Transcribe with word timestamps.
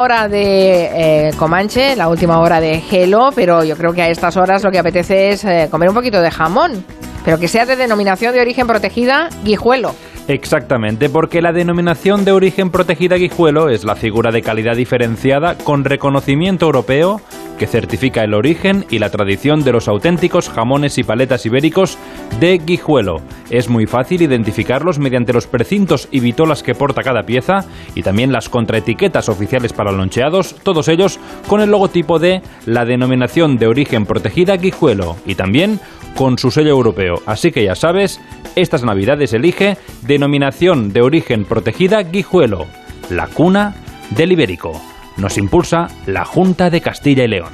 hora 0.00 0.28
de 0.28 1.28
eh, 1.28 1.30
Comanche, 1.36 1.94
la 1.94 2.08
última 2.08 2.40
hora 2.40 2.58
de 2.58 2.80
Gelo, 2.80 3.32
pero 3.34 3.64
yo 3.64 3.76
creo 3.76 3.92
que 3.92 4.00
a 4.00 4.08
estas 4.08 4.34
horas 4.38 4.64
lo 4.64 4.70
que 4.70 4.78
apetece 4.78 5.28
es 5.28 5.44
eh, 5.44 5.68
comer 5.70 5.90
un 5.90 5.94
poquito 5.94 6.22
de 6.22 6.30
jamón, 6.30 6.82
pero 7.22 7.38
que 7.38 7.48
sea 7.48 7.66
de 7.66 7.76
denominación 7.76 8.32
de 8.32 8.40
origen 8.40 8.66
protegida 8.66 9.28
guijuelo. 9.44 9.94
Exactamente, 10.30 11.08
porque 11.08 11.42
la 11.42 11.52
denominación 11.52 12.24
de 12.24 12.30
origen 12.30 12.70
protegida 12.70 13.16
guijuelo 13.16 13.68
es 13.68 13.82
la 13.82 13.96
figura 13.96 14.30
de 14.30 14.42
calidad 14.42 14.76
diferenciada 14.76 15.58
con 15.58 15.84
reconocimiento 15.84 16.66
europeo 16.66 17.20
que 17.58 17.66
certifica 17.66 18.22
el 18.22 18.32
origen 18.32 18.86
y 18.90 19.00
la 19.00 19.10
tradición 19.10 19.64
de 19.64 19.72
los 19.72 19.88
auténticos 19.88 20.48
jamones 20.48 20.96
y 20.98 21.02
paletas 21.02 21.44
ibéricos 21.44 21.98
de 22.38 22.56
Guijuelo. 22.56 23.16
Es 23.50 23.68
muy 23.68 23.86
fácil 23.86 24.22
identificarlos 24.22 24.98
mediante 24.98 25.34
los 25.34 25.46
precintos 25.46 26.08
y 26.10 26.20
vitolas 26.20 26.62
que 26.62 26.74
porta 26.74 27.02
cada 27.02 27.24
pieza 27.24 27.66
y 27.94 28.02
también 28.02 28.32
las 28.32 28.48
contraetiquetas 28.48 29.28
oficiales 29.28 29.74
para 29.74 29.92
loncheados, 29.92 30.54
todos 30.62 30.88
ellos 30.88 31.18
con 31.48 31.60
el 31.60 31.70
logotipo 31.70 32.18
de 32.18 32.40
la 32.64 32.86
denominación 32.86 33.58
de 33.58 33.66
origen 33.66 34.06
protegida 34.06 34.56
Guijuelo 34.56 35.16
y 35.26 35.34
también 35.34 35.80
con 36.16 36.38
su 36.38 36.50
sello 36.50 36.70
europeo. 36.70 37.22
Así 37.26 37.52
que 37.52 37.64
ya 37.64 37.74
sabes, 37.74 38.20
estas 38.56 38.84
navidades 38.84 39.32
elige 39.32 39.76
denominación 40.02 40.92
de 40.92 41.02
origen 41.02 41.44
protegida 41.44 42.02
Guijuelo, 42.02 42.66
la 43.08 43.26
cuna 43.26 43.74
del 44.10 44.32
ibérico. 44.32 44.80
Nos 45.16 45.38
impulsa 45.38 45.88
la 46.06 46.24
Junta 46.24 46.70
de 46.70 46.80
Castilla 46.80 47.24
y 47.24 47.28
León. 47.28 47.52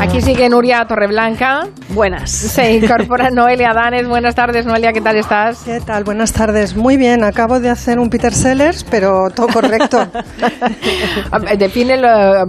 Aquí 0.00 0.22
sigue 0.22 0.48
Nuria 0.48 0.84
Torreblanca. 0.86 1.68
Buenas. 1.92 2.30
Se 2.30 2.76
incorpora 2.76 3.30
Noelia 3.32 3.72
Danes. 3.74 4.06
Buenas 4.08 4.34
tardes, 4.34 4.64
Noelia, 4.64 4.92
¿qué 4.92 5.00
tal 5.00 5.16
estás? 5.16 5.62
¿Qué 5.64 5.80
tal? 5.80 6.04
Buenas 6.04 6.32
tardes. 6.32 6.76
Muy 6.76 6.96
bien, 6.96 7.24
acabo 7.24 7.58
de 7.58 7.68
hacer 7.68 7.98
un 7.98 8.08
Peter 8.08 8.32
Sellers, 8.32 8.84
pero 8.84 9.28
todo 9.34 9.48
correcto. 9.48 9.98
Define 11.58 11.98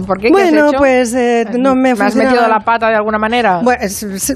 por 0.06 0.18
qué. 0.18 0.30
Bueno, 0.30 0.50
¿qué 0.50 0.58
has 0.60 0.68
hecho? 0.68 0.78
pues 0.78 1.14
eh, 1.14 1.44
no 1.58 1.74
me, 1.74 1.94
¿Me 1.94 2.04
has 2.04 2.14
metido 2.14 2.46
la 2.46 2.60
pata 2.60 2.88
de 2.88 2.94
alguna 2.96 3.18
manera? 3.18 3.60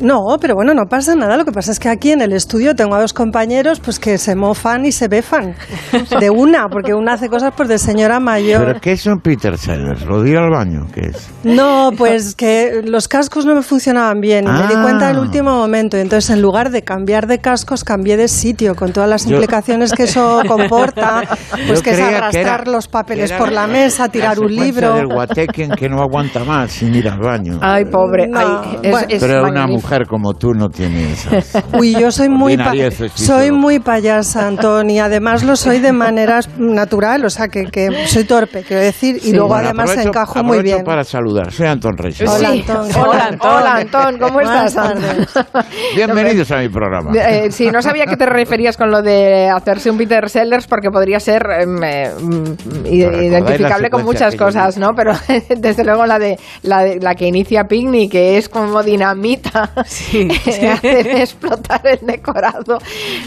No, 0.00 0.36
pero 0.40 0.54
bueno, 0.54 0.74
no 0.74 0.86
pasa 0.86 1.14
nada. 1.14 1.36
Lo 1.36 1.44
que 1.44 1.52
pasa 1.52 1.72
es 1.72 1.78
que 1.78 1.88
aquí 1.88 2.12
en 2.12 2.20
el 2.22 2.32
estudio 2.32 2.74
tengo 2.74 2.94
a 2.94 3.00
dos 3.00 3.12
compañeros 3.12 3.80
pues 3.80 3.98
que 3.98 4.18
se 4.18 4.34
mofan 4.34 4.86
y 4.86 4.92
se 4.92 5.08
befan 5.08 5.54
de 6.20 6.30
una, 6.30 6.68
porque 6.68 6.94
una 6.94 7.14
hace 7.14 7.28
cosas 7.28 7.52
pues 7.56 7.68
de 7.68 7.78
señora 7.78 8.18
mayor. 8.20 8.64
¿Pero 8.66 8.80
qué 8.80 8.92
es 8.92 9.06
un 9.06 9.20
Peter 9.20 9.56
Sellers? 9.56 10.04
¿Lo 10.04 10.22
de 10.22 10.30
ir 10.30 10.36
al 10.38 10.50
baño? 10.50 10.86
¿Qué 10.92 11.00
es? 11.08 11.30
No, 11.44 11.90
pues 11.96 12.34
que 12.34 12.82
los 12.84 13.08
cascos 13.08 13.46
no 13.46 13.54
me 13.54 13.62
funcionaban 13.62 14.20
bien 14.20 14.46
y 14.46 14.50
me 14.50 14.66
di 14.66 14.74
Ah. 14.76 14.82
Cuenta 14.98 15.10
en 15.10 15.16
el 15.16 15.22
último 15.22 15.50
momento. 15.56 15.96
Y 15.96 16.00
entonces, 16.00 16.30
en 16.30 16.42
lugar 16.42 16.70
de 16.70 16.82
cambiar 16.82 17.26
de 17.26 17.38
cascos, 17.40 17.84
cambié 17.84 18.16
de 18.16 18.28
sitio 18.28 18.74
con 18.74 18.92
todas 18.92 19.08
las 19.08 19.24
Yo- 19.26 19.32
implicaciones 19.32 19.92
que 19.92 20.04
eso 20.04 20.40
comporta. 20.48 21.22
Pues 21.66 21.78
Yo 21.78 21.82
que 21.82 21.90
es 21.90 22.00
arrastrar 22.00 22.60
era- 22.62 22.70
los 22.72 22.88
papeles 22.88 23.30
que 23.30 23.36
era 23.36 23.44
por 23.44 23.52
la 23.52 23.66
mesa, 23.66 24.08
tirar 24.08 24.38
la 24.38 24.44
un 24.46 24.54
libro. 24.54 24.94
del 24.94 25.06
guatequen 25.06 25.70
que 25.72 25.88
no 25.88 26.00
aguanta 26.02 26.44
más 26.44 26.72
sin 26.72 26.94
ir 26.94 27.08
al 27.08 27.18
baño. 27.18 27.58
Ay, 27.60 27.84
pobre. 27.86 28.26
No, 28.28 28.38
Ay, 28.38 28.78
es- 28.82 28.90
bueno. 28.90 29.06
es 29.10 29.20
Pero 29.20 29.42
una 29.48 29.66
mujer 29.66 30.06
como 30.06 30.34
tú 30.34 30.52
no 30.52 30.68
tiene 30.68 31.12
esas. 31.12 31.62
Uy, 31.78 31.94
yo 31.94 32.10
soy 32.10 32.28
muy, 32.28 32.56
sí, 32.56 33.08
soy 33.24 33.50
muy 33.50 33.78
payasa, 33.78 34.46
Antón, 34.46 34.90
y 34.90 34.98
además 35.00 35.42
lo 35.44 35.56
soy 35.56 35.78
de 35.80 35.92
manera 35.92 36.40
natural, 36.58 37.24
o 37.24 37.30
sea, 37.30 37.48
que, 37.48 37.64
que 37.64 38.06
soy 38.06 38.24
torpe, 38.24 38.62
quiero 38.62 38.82
decir, 38.82 39.20
y 39.22 39.32
luego 39.32 39.48
Bueno, 39.48 39.64
además 39.68 39.90
aprovecho- 39.90 40.08
encajo 40.08 40.44
muy 40.44 40.62
bien. 40.62 40.84
para 40.84 41.04
saludar. 41.04 41.52
Soy 41.52 41.66
Antón 41.66 41.96
Reyes. 41.96 42.28
Hola, 42.28 42.50
Sí. 42.50 42.60
Antón. 42.68 42.88
Hola, 43.02 43.26
Antón. 43.26 43.50
Hola, 43.52 43.74
Antón. 43.76 44.18
¿Cómo 44.18 44.40
estás? 44.40 44.76
Tardes. 44.94 45.28
Bienvenidos 45.96 46.50
a 46.50 46.58
mi 46.58 46.68
programa. 46.68 47.12
Eh, 47.14 47.50
sí, 47.50 47.70
no 47.70 47.82
sabía 47.82 48.04
a 48.04 48.06
qué 48.06 48.16
te 48.16 48.26
referías 48.26 48.76
con 48.76 48.90
lo 48.90 49.02
de 49.02 49.48
hacerse 49.48 49.90
un 49.90 49.98
Peter 49.98 50.28
Sellers 50.28 50.66
porque 50.66 50.90
podría 50.90 51.20
ser 51.20 51.42
em, 51.60 51.82
eh, 51.82 52.10
mm, 52.20 52.86
identificable 52.86 53.90
con 53.90 54.04
muchas 54.04 54.32
que 54.32 54.38
cosas? 54.38 54.76
¿no? 54.78 54.90
Pero 54.94 55.12
desde 55.56 55.84
luego 55.84 56.06
la 56.06 56.18
de 56.18 56.38
la, 56.62 56.82
de- 56.84 56.98
la 57.00 57.14
que 57.14 57.26
inicia 57.26 57.64
Picnic, 57.64 58.12
que 58.12 58.38
es 58.38 58.48
como 58.48 58.82
dinamita, 58.82 59.70
Sí. 59.86 60.28
hace 60.70 61.22
explotar 61.22 61.80
el 61.86 62.06
decorado, 62.06 62.78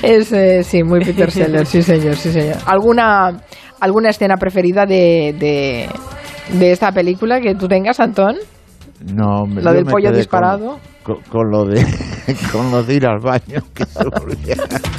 es 0.02 0.32
eh, 0.32 0.64
sí 0.64 0.84
muy 0.84 1.00
Peter 1.04 1.32
Sellers, 1.32 1.70
sí 1.70 1.82
señor, 1.82 2.16
sí 2.16 2.32
señor. 2.32 2.58
¿Alguna 2.66 3.42
alguna 3.80 4.10
escena 4.10 4.36
preferida 4.36 4.86
de, 4.86 5.34
de, 5.40 5.90
de 6.58 6.72
esta 6.72 6.92
película 6.92 7.40
que 7.40 7.56
tú 7.56 7.68
tengas, 7.68 8.00
Antón? 8.00 8.36
No, 9.02 9.46
me- 9.46 9.62
yo 9.62 9.74
del 9.74 9.86
pollo 9.86 10.12
disparado. 10.12 10.80
Con, 11.04 11.16
con- 11.16 11.24
con 11.32 11.52
lo 11.52 11.66
de 11.66 11.86
con 12.52 12.70
lo 12.72 12.84
de 12.84 12.94
ir 12.96 13.06
al 13.06 13.20
baño. 13.20 13.64
Que. 13.74 13.86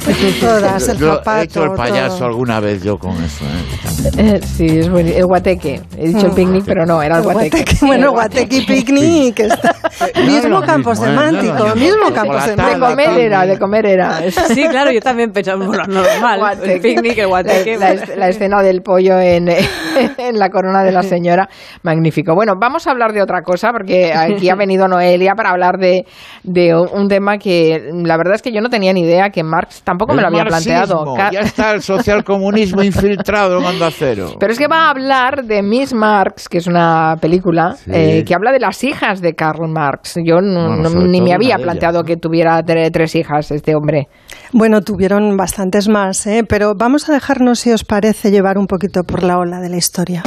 Todas, 0.41 0.89
el 0.89 0.97
Yo 0.97 1.15
zapato, 1.15 1.39
he 1.39 1.43
hecho 1.43 1.63
el 1.63 1.71
payaso 1.73 2.17
todo. 2.17 2.27
alguna 2.27 2.59
vez 2.59 2.81
yo 2.83 2.97
con 2.97 3.11
eso. 3.23 3.45
¿eh? 3.45 4.11
Eh, 4.17 4.39
sí, 4.43 4.65
es 4.79 4.89
bueno. 4.89 5.09
El 5.13 5.25
guateque. 5.25 5.81
He 5.97 6.07
dicho 6.07 6.27
el 6.27 6.33
picnic, 6.33 6.63
pero 6.65 6.85
no, 6.85 7.01
era 7.03 7.17
el 7.17 7.23
El 7.25 7.31
guateque. 7.31 7.63
bueno, 7.81 8.05
el 8.05 8.11
guateque 8.11 8.63
picnic, 8.67 9.35
que 9.35 9.43
está- 9.43 9.75
No 10.15 10.23
mismo 10.25 10.61
campo 10.61 10.89
mismo, 10.89 11.05
¿eh? 11.05 11.09
semántico, 11.09 11.53
No 11.53 11.75
mismo 11.75 11.97
mismo. 11.97 12.13
campo 12.13 12.33
Chocolatada, 12.33 12.47
De 12.47 12.55
semántico. 12.55 12.87
comer 12.87 13.19
era, 13.19 13.45
de 13.45 13.59
comer 13.59 13.85
era. 13.85 14.21
Sí, 14.31 14.67
claro, 14.67 14.91
yo 14.91 15.01
también 15.01 15.31
pensaba, 15.31 15.63
bueno, 15.65 15.83
normal. 15.87 16.39
Guateque. 16.39 16.73
El 16.73 16.81
picnic, 16.81 17.17
el 17.19 17.27
guateque. 17.27 17.77
La, 17.77 17.93
la- 17.93 18.15
la 18.15 18.29
escena 18.29 18.61
del 18.63 18.81
pollo 18.81 19.19
en, 19.19 19.49
en 19.49 20.39
la 20.39 20.49
corona 20.49 20.83
de 20.83 20.91
la 20.91 21.03
señora, 21.03 21.47
magnífico. 21.83 22.33
Bueno, 22.33 22.53
vamos 22.59 22.87
a 22.87 22.91
hablar 22.91 23.13
de 23.13 23.21
otra 23.21 23.41
cosa, 23.43 23.69
porque 23.71 24.13
aquí 24.13 24.49
ha 24.49 24.55
venido 24.55 24.87
Noelia 24.87 25.33
para 25.35 25.51
hablar 25.51 25.77
de, 25.77 26.05
de 26.43 26.73
un 26.75 27.07
tema 27.07 27.37
que 27.37 27.89
la 28.03 28.17
verdad 28.17 28.35
es 28.35 28.41
que 28.41 28.51
yo 28.51 28.61
no 28.61 28.69
tenía 28.69 28.93
ni 28.93 29.01
idea, 29.01 29.29
que 29.29 29.43
Marx 29.43 29.83
tampoco 29.91 30.13
me 30.13 30.21
lo 30.21 30.27
había 30.29 30.45
planteado. 30.45 31.05
marxismo, 31.05 31.31
Ya 31.31 31.39
está 31.41 31.71
el 31.73 31.81
socialcomunismo 31.81 32.81
infiltrado 32.83 33.59
en 33.59 33.65
Onda 33.65 33.89
Cero. 33.91 34.35
Pero 34.39 34.51
es 34.53 34.57
que 34.59 34.67
va 34.67 34.85
a 34.87 34.89
hablar 34.89 35.43
de 35.45 35.61
Miss 35.61 35.93
Marx, 35.93 36.47
que 36.49 36.57
es 36.59 36.67
una 36.67 37.15
película 37.21 37.75
Sí. 37.75 37.91
eh, 37.93 38.23
que 38.25 38.33
habla 38.33 38.51
de 38.51 38.59
las 38.59 38.83
hijas 38.83 39.21
de 39.21 39.33
Karl 39.33 39.67
Marx. 39.67 40.15
Yo 40.25 40.41
no- 40.41 40.67
Bueno, 40.67 40.83
no- 40.83 40.89
sobre 40.89 41.07
ni 41.09 41.21
me 41.21 41.33
había 41.33 41.57
planteado 41.57 41.99
ellas, 41.99 42.03
¿no? 42.03 42.07
que 42.07 42.17
tuviera 42.17 42.59
tre- 42.63 42.89
tres 42.91 43.15
hijas 43.15 43.51
este 43.51 43.75
hombre. 43.75 44.07
Bueno, 44.53 44.81
tuvieron 44.81 45.35
bastantes 45.37 45.87
más, 45.87 46.25
¿eh? 46.27 46.43
pero 46.47 46.73
vamos 46.75 47.09
a 47.09 47.13
dejarnos, 47.13 47.59
si 47.59 47.71
os 47.71 47.83
parece, 47.83 48.31
llevar 48.31 48.57
un 48.57 48.67
poquito 48.67 49.03
por 49.03 49.23
la 49.23 49.37
ola 49.37 49.59
de 49.59 49.69
la 49.69 49.77
historia. 49.77 50.23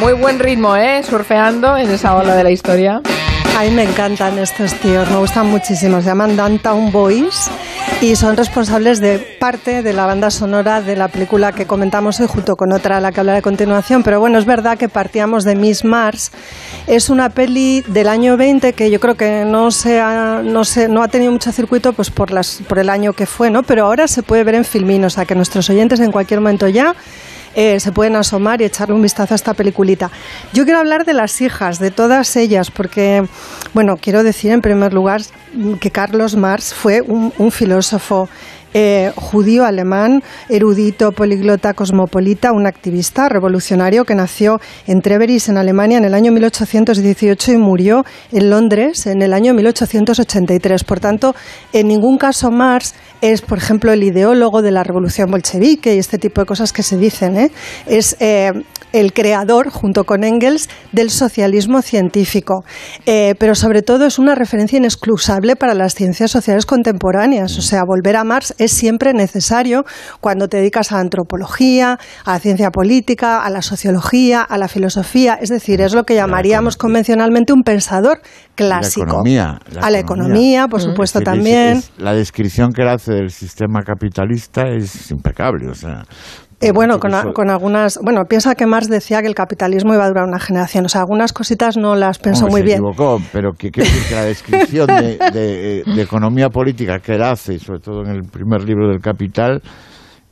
Muy 0.00 0.14
buen 0.14 0.38
ritmo, 0.38 0.76
¿eh? 0.76 1.02
Surfeando 1.02 1.76
en 1.76 1.90
esa 1.90 2.16
ola 2.16 2.34
de 2.34 2.42
la 2.42 2.50
historia. 2.50 3.02
A 3.58 3.64
mí 3.64 3.70
me 3.70 3.82
encantan 3.82 4.38
estos 4.38 4.72
tíos, 4.74 5.10
me 5.10 5.18
gustan 5.18 5.46
muchísimo. 5.48 6.00
Se 6.00 6.06
llaman 6.06 6.36
Downtown 6.36 6.90
Boys 6.90 7.50
y 8.00 8.16
son 8.16 8.34
responsables 8.34 8.98
de 9.00 9.18
parte 9.38 9.82
de 9.82 9.92
la 9.92 10.06
banda 10.06 10.30
sonora 10.30 10.80
de 10.80 10.96
la 10.96 11.08
película 11.08 11.52
que 11.52 11.66
comentamos 11.66 12.18
hoy, 12.18 12.28
junto 12.28 12.56
con 12.56 12.72
otra 12.72 12.96
a 12.96 13.00
la 13.00 13.12
que 13.12 13.20
hablaré 13.20 13.40
a 13.40 13.42
continuación. 13.42 14.02
Pero 14.02 14.20
bueno, 14.20 14.38
es 14.38 14.46
verdad 14.46 14.78
que 14.78 14.88
partíamos 14.88 15.44
de 15.44 15.54
Miss 15.54 15.84
Mars. 15.84 16.32
Es 16.86 17.10
una 17.10 17.28
peli 17.28 17.82
del 17.82 18.08
año 18.08 18.38
20 18.38 18.72
que 18.72 18.90
yo 18.90 19.00
creo 19.00 19.16
que 19.16 19.44
no, 19.44 19.70
se 19.70 20.00
ha, 20.00 20.40
no, 20.42 20.64
se, 20.64 20.88
no 20.88 21.02
ha 21.02 21.08
tenido 21.08 21.30
mucho 21.30 21.52
circuito 21.52 21.92
pues 21.92 22.10
por, 22.10 22.30
las, 22.30 22.62
por 22.66 22.78
el 22.78 22.88
año 22.88 23.12
que 23.12 23.26
fue, 23.26 23.50
¿no? 23.50 23.64
Pero 23.64 23.84
ahora 23.84 24.08
se 24.08 24.22
puede 24.22 24.44
ver 24.44 24.54
en 24.54 24.64
Filmin, 24.64 25.04
o 25.04 25.10
sea 25.10 25.26
que 25.26 25.34
nuestros 25.34 25.68
oyentes 25.68 26.00
en 26.00 26.10
cualquier 26.10 26.40
momento 26.40 26.68
ya 26.68 26.94
eh, 27.54 27.80
se 27.80 27.92
pueden 27.92 28.16
asomar 28.16 28.60
y 28.60 28.64
echarle 28.64 28.94
un 28.94 29.02
vistazo 29.02 29.34
a 29.34 29.36
esta 29.36 29.54
peliculita. 29.54 30.10
Yo 30.52 30.64
quiero 30.64 30.78
hablar 30.78 31.04
de 31.04 31.14
las 31.14 31.40
hijas, 31.40 31.78
de 31.78 31.90
todas 31.90 32.36
ellas, 32.36 32.70
porque, 32.70 33.22
bueno, 33.74 33.96
quiero 34.00 34.22
decir 34.22 34.52
en 34.52 34.60
primer 34.60 34.92
lugar 34.92 35.22
que 35.80 35.90
Carlos 35.90 36.36
Marx 36.36 36.72
fue 36.72 37.00
un, 37.00 37.50
filósofo 37.50 38.28
eh, 38.72 39.12
judío 39.16 39.64
alemán, 39.64 40.22
erudito, 40.48 41.10
poliglota, 41.10 41.74
cosmopolita, 41.74 42.52
un 42.52 42.68
activista 42.68 43.28
revolucionario 43.28 44.04
que 44.04 44.14
nació 44.14 44.60
en 44.86 45.02
Treveris, 45.02 45.48
en 45.48 45.58
Alemania, 45.58 45.98
en 45.98 46.04
el 46.04 46.14
año 46.14 46.30
1818 46.30 47.52
y 47.52 47.56
murió 47.56 48.04
en 48.30 48.48
Londres 48.48 49.06
en 49.08 49.22
el 49.22 49.32
año 49.32 49.54
1883. 49.54 50.84
Por 50.84 51.00
tanto, 51.00 51.34
en 51.72 51.88
ningún 51.88 52.16
caso 52.16 52.52
Marx 52.52 52.94
es, 53.20 53.42
por 53.42 53.58
ejemplo, 53.58 53.92
el 53.92 54.02
ideólogo 54.02 54.62
de 54.62 54.70
la 54.70 54.82
revolución 54.82 55.30
bolchevique 55.30 55.94
y 55.94 55.98
este 55.98 56.18
tipo 56.18 56.40
de 56.40 56.46
cosas 56.46 56.72
que 56.72 56.82
se 56.82 56.96
dicen. 56.96 57.36
¿eh? 57.36 57.50
Es 57.86 58.16
eh, 58.20 58.52
el 58.92 59.12
creador, 59.12 59.70
junto 59.70 60.04
con 60.04 60.24
Engels, 60.24 60.68
del 60.92 61.10
socialismo 61.10 61.80
científico. 61.82 62.64
Eh, 63.06 63.34
pero 63.38 63.54
sobre 63.54 63.82
todo 63.82 64.06
es 64.06 64.18
una 64.18 64.34
referencia 64.34 64.78
inexcusable 64.78 65.54
para 65.56 65.74
las 65.74 65.94
ciencias 65.94 66.30
sociales 66.30 66.66
contemporáneas. 66.66 67.56
O 67.58 67.62
sea, 67.62 67.82
volver 67.86 68.16
a 68.16 68.24
Marx 68.24 68.54
es 68.58 68.72
siempre 68.72 69.12
necesario 69.12 69.84
cuando 70.20 70.48
te 70.48 70.56
dedicas 70.56 70.90
a 70.90 70.96
la 70.96 71.02
antropología, 71.02 71.98
a 72.24 72.32
la 72.32 72.38
ciencia 72.40 72.70
política, 72.70 73.42
a 73.44 73.50
la 73.50 73.62
sociología, 73.62 74.42
a 74.42 74.58
la 74.58 74.66
filosofía. 74.68 75.38
Es 75.40 75.50
decir, 75.50 75.80
es 75.80 75.94
lo 75.94 76.04
que 76.04 76.14
llamaríamos 76.14 76.76
convencionalmente 76.76 77.52
un 77.52 77.62
pensador 77.62 78.20
clásico. 78.56 79.04
La 79.06 79.10
economía, 79.12 79.58
la 79.72 79.80
a 79.82 79.90
la 79.90 79.98
economía. 79.98 80.30
economía, 80.60 80.68
por 80.68 80.80
supuesto, 80.80 81.18
Es 81.20 81.24
decir, 81.24 81.34
también. 81.38 81.76
es- 81.76 81.78
es- 81.84 81.90
la 81.98 82.12
descripción 82.14 82.72
que 82.72 82.82
él 82.82 82.88
del 83.14 83.30
sistema 83.30 83.82
capitalista 83.82 84.62
es 84.68 85.10
impecable. 85.10 85.68
O 85.68 85.74
sea, 85.74 86.04
Eh, 86.62 86.72
bueno, 86.72 86.98
con, 87.00 87.14
a- 87.14 87.32
con 87.32 87.48
algunas. 87.48 87.98
Bueno, 88.02 88.24
piensa 88.28 88.54
que 88.54 88.66
Marx 88.66 88.88
decía 88.88 89.22
que 89.22 89.28
el 89.28 89.34
capitalismo 89.34 89.94
iba 89.94 90.04
a 90.04 90.08
durar 90.08 90.26
una 90.28 90.38
generación. 90.38 90.84
O 90.84 90.88
sea, 90.88 91.00
algunas 91.00 91.32
cositas 91.32 91.76
no 91.78 91.94
las 91.94 92.18
pensó 92.18 92.46
muy 92.48 92.60
se 92.60 92.64
bien. 92.66 92.76
equivocó, 92.78 93.18
pero 93.32 93.52
que, 93.52 93.70
que 93.70 93.82
la 94.14 94.24
descripción 94.24 94.86
de, 94.88 95.16
de- 95.32 95.82
de 95.86 96.02
economía 96.02 96.48
política 96.50 96.98
que 96.98 97.14
él 97.14 97.22
hace, 97.22 97.58
sobre 97.58 97.80
todo 97.80 98.02
en 98.02 98.10
el 98.10 98.22
primer 98.30 98.62
libro 98.64 98.88
del 98.88 99.00
Capital, 99.00 99.62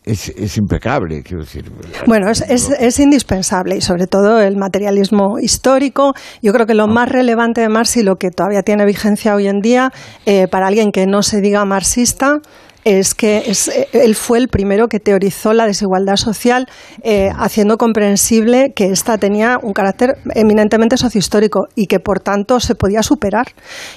es, 0.05 0.29
es 0.31 0.57
impecable. 0.59 1.23
Quiero 1.23 1.43
decir, 1.45 1.65
Bueno, 2.07 2.31
es, 2.31 2.43
es, 2.49 2.71
es 2.79 2.99
indispensable 2.99 3.77
y 3.77 3.81
sobre 3.81 4.07
todo 4.07 4.41
el 4.41 4.57
materialismo 4.57 5.39
histórico. 5.41 6.13
Yo 6.43 6.53
creo 6.53 6.67
que 6.67 6.75
lo 6.75 6.89
más 6.89 7.09
relevante 7.11 7.61
de 7.63 7.69
Marx 7.71 7.97
y 7.99 8.03
lo 8.03 8.17
que 8.17 8.29
todavía 8.31 8.63
tiene 8.63 8.85
vigencia 8.87 9.35
hoy 9.35 9.49
en 9.49 9.61
día 9.61 9.91
eh, 10.27 10.47
para 10.49 10.67
alguien 10.67 10.93
que 10.93 11.07
no 11.07 11.23
se 11.23 11.41
diga 11.41 11.65
marxista 11.67 12.39
es 12.85 13.15
que 13.15 13.45
es, 13.47 13.69
eh, 13.69 13.89
él 13.93 14.15
fue 14.15 14.39
el 14.39 14.49
primero 14.49 14.89
que 14.89 15.01
teorizó 15.01 15.53
la 15.53 15.67
desigualdad 15.67 16.17
social, 16.17 16.67
eh, 17.03 17.31
haciendo 17.37 17.77
comprensible 17.77 18.73
que 18.75 18.87
ésta 18.87 19.19
tenía 19.19 19.59
un 19.63 19.73
carácter 19.73 20.19
eminentemente 20.35 20.97
sociohistórico 20.97 21.67
y 21.75 21.87
que 21.87 22.01
por 22.01 22.21
tanto 22.21 22.61
se 22.61 22.75
podía 22.75 23.03
superar. 23.03 23.47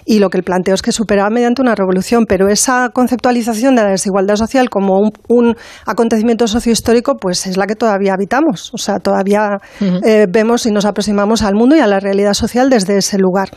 Y 0.05 0.19
lo 0.19 0.29
que 0.29 0.37
él 0.37 0.43
planteó 0.43 0.73
es 0.73 0.81
que 0.81 0.91
superaba 0.91 1.29
mediante 1.29 1.61
una 1.61 1.75
revolución, 1.75 2.25
pero 2.27 2.47
esa 2.49 2.89
conceptualización 2.93 3.75
de 3.75 3.83
la 3.83 3.89
desigualdad 3.89 4.35
social 4.35 4.69
como 4.69 4.99
un, 4.99 5.11
un 5.27 5.55
acontecimiento 5.85 6.47
sociohistórico, 6.47 7.15
pues 7.15 7.47
es 7.47 7.57
la 7.57 7.67
que 7.67 7.75
todavía 7.75 8.13
habitamos. 8.13 8.71
O 8.73 8.77
sea, 8.77 8.99
todavía 8.99 9.57
eh, 9.79 10.27
vemos 10.29 10.65
y 10.65 10.71
nos 10.71 10.85
aproximamos 10.85 11.41
al 11.41 11.55
mundo 11.55 11.75
y 11.75 11.79
a 11.79 11.87
la 11.87 11.99
realidad 11.99 12.33
social 12.33 12.69
desde 12.69 12.97
ese 12.97 13.17
lugar. 13.17 13.49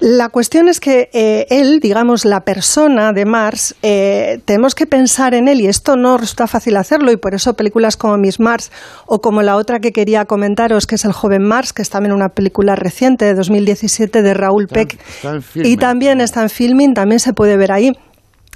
La 0.00 0.28
cuestión 0.28 0.68
es 0.68 0.80
que 0.80 1.10
eh, 1.12 1.46
él, 1.50 1.80
digamos, 1.80 2.24
la 2.24 2.40
persona 2.40 3.12
de 3.12 3.24
Marx, 3.24 3.74
eh, 3.82 4.38
tenemos 4.48 4.74
que 4.74 4.86
pensar 4.86 5.34
en 5.34 5.46
él 5.46 5.60
y 5.60 5.66
esto 5.66 5.94
no 5.94 6.16
resulta 6.16 6.46
fácil 6.46 6.78
hacerlo 6.78 7.12
y 7.12 7.18
por 7.18 7.34
eso 7.34 7.52
películas 7.52 7.98
como 7.98 8.16
Miss 8.16 8.40
Marx 8.40 8.72
o 9.04 9.20
como 9.20 9.42
la 9.42 9.56
otra 9.56 9.78
que 9.78 9.92
quería 9.92 10.24
comentaros, 10.24 10.86
que 10.86 10.94
es 10.94 11.04
El 11.04 11.12
joven 11.12 11.42
Marx, 11.42 11.74
que 11.74 11.82
es 11.82 11.90
también 11.90 12.14
una 12.14 12.30
película 12.30 12.74
reciente 12.74 13.26
de 13.26 13.34
2017 13.34 14.22
de 14.22 14.32
Raúl 14.32 14.66
Peck 14.66 14.98
está 15.22 15.38
y 15.54 15.76
también 15.76 16.22
está 16.22 16.40
en 16.40 16.48
filming, 16.48 16.94
también 16.94 17.20
se 17.20 17.34
puede 17.34 17.58
ver 17.58 17.72
ahí. 17.72 17.92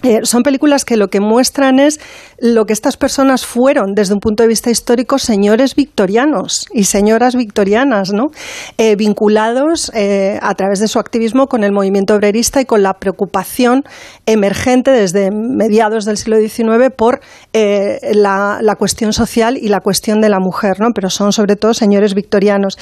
Eh, 0.02 0.20
son 0.24 0.42
películas 0.42 0.84
que 0.84 0.96
lo 0.96 1.08
que 1.08 1.20
muestran 1.20 1.78
es 1.78 2.00
lo 2.38 2.64
que 2.64 2.72
estas 2.72 2.96
personas 2.96 3.46
fueron 3.46 3.94
desde 3.94 4.14
un 4.14 4.20
punto 4.20 4.42
de 4.42 4.48
vista 4.48 4.70
histórico 4.70 5.18
señores 5.18 5.74
victorianos 5.74 6.66
y 6.72 6.84
señoras 6.84 7.36
victorianas, 7.36 8.12
¿no? 8.12 8.30
Eh, 8.78 8.96
vinculados 8.96 9.92
eh, 9.94 10.38
a 10.42 10.54
través 10.54 10.80
de 10.80 10.88
su 10.88 10.98
activismo 10.98 11.46
con 11.46 11.62
el 11.62 11.72
movimiento 11.72 12.14
obrerista 12.14 12.60
y 12.60 12.64
con 12.64 12.82
la 12.82 12.94
preocupación 12.94 13.84
emergente 14.26 14.90
desde 14.90 15.30
mediados 15.30 16.04
del 16.04 16.16
siglo 16.16 16.38
XIX 16.38 16.92
por 16.96 17.20
la, 17.52 18.58
la 18.60 18.74
cuestión 18.76 19.12
social 19.12 19.56
y 19.56 19.68
la 19.68 19.80
cuestión 19.80 20.20
de 20.20 20.28
la 20.28 20.38
mujer, 20.40 20.80
¿no? 20.80 20.88
Pero 20.94 21.10
son 21.10 21.32
sobre 21.32 21.56
todo 21.56 21.74
señores 21.74 22.14
victorianos. 22.14 22.78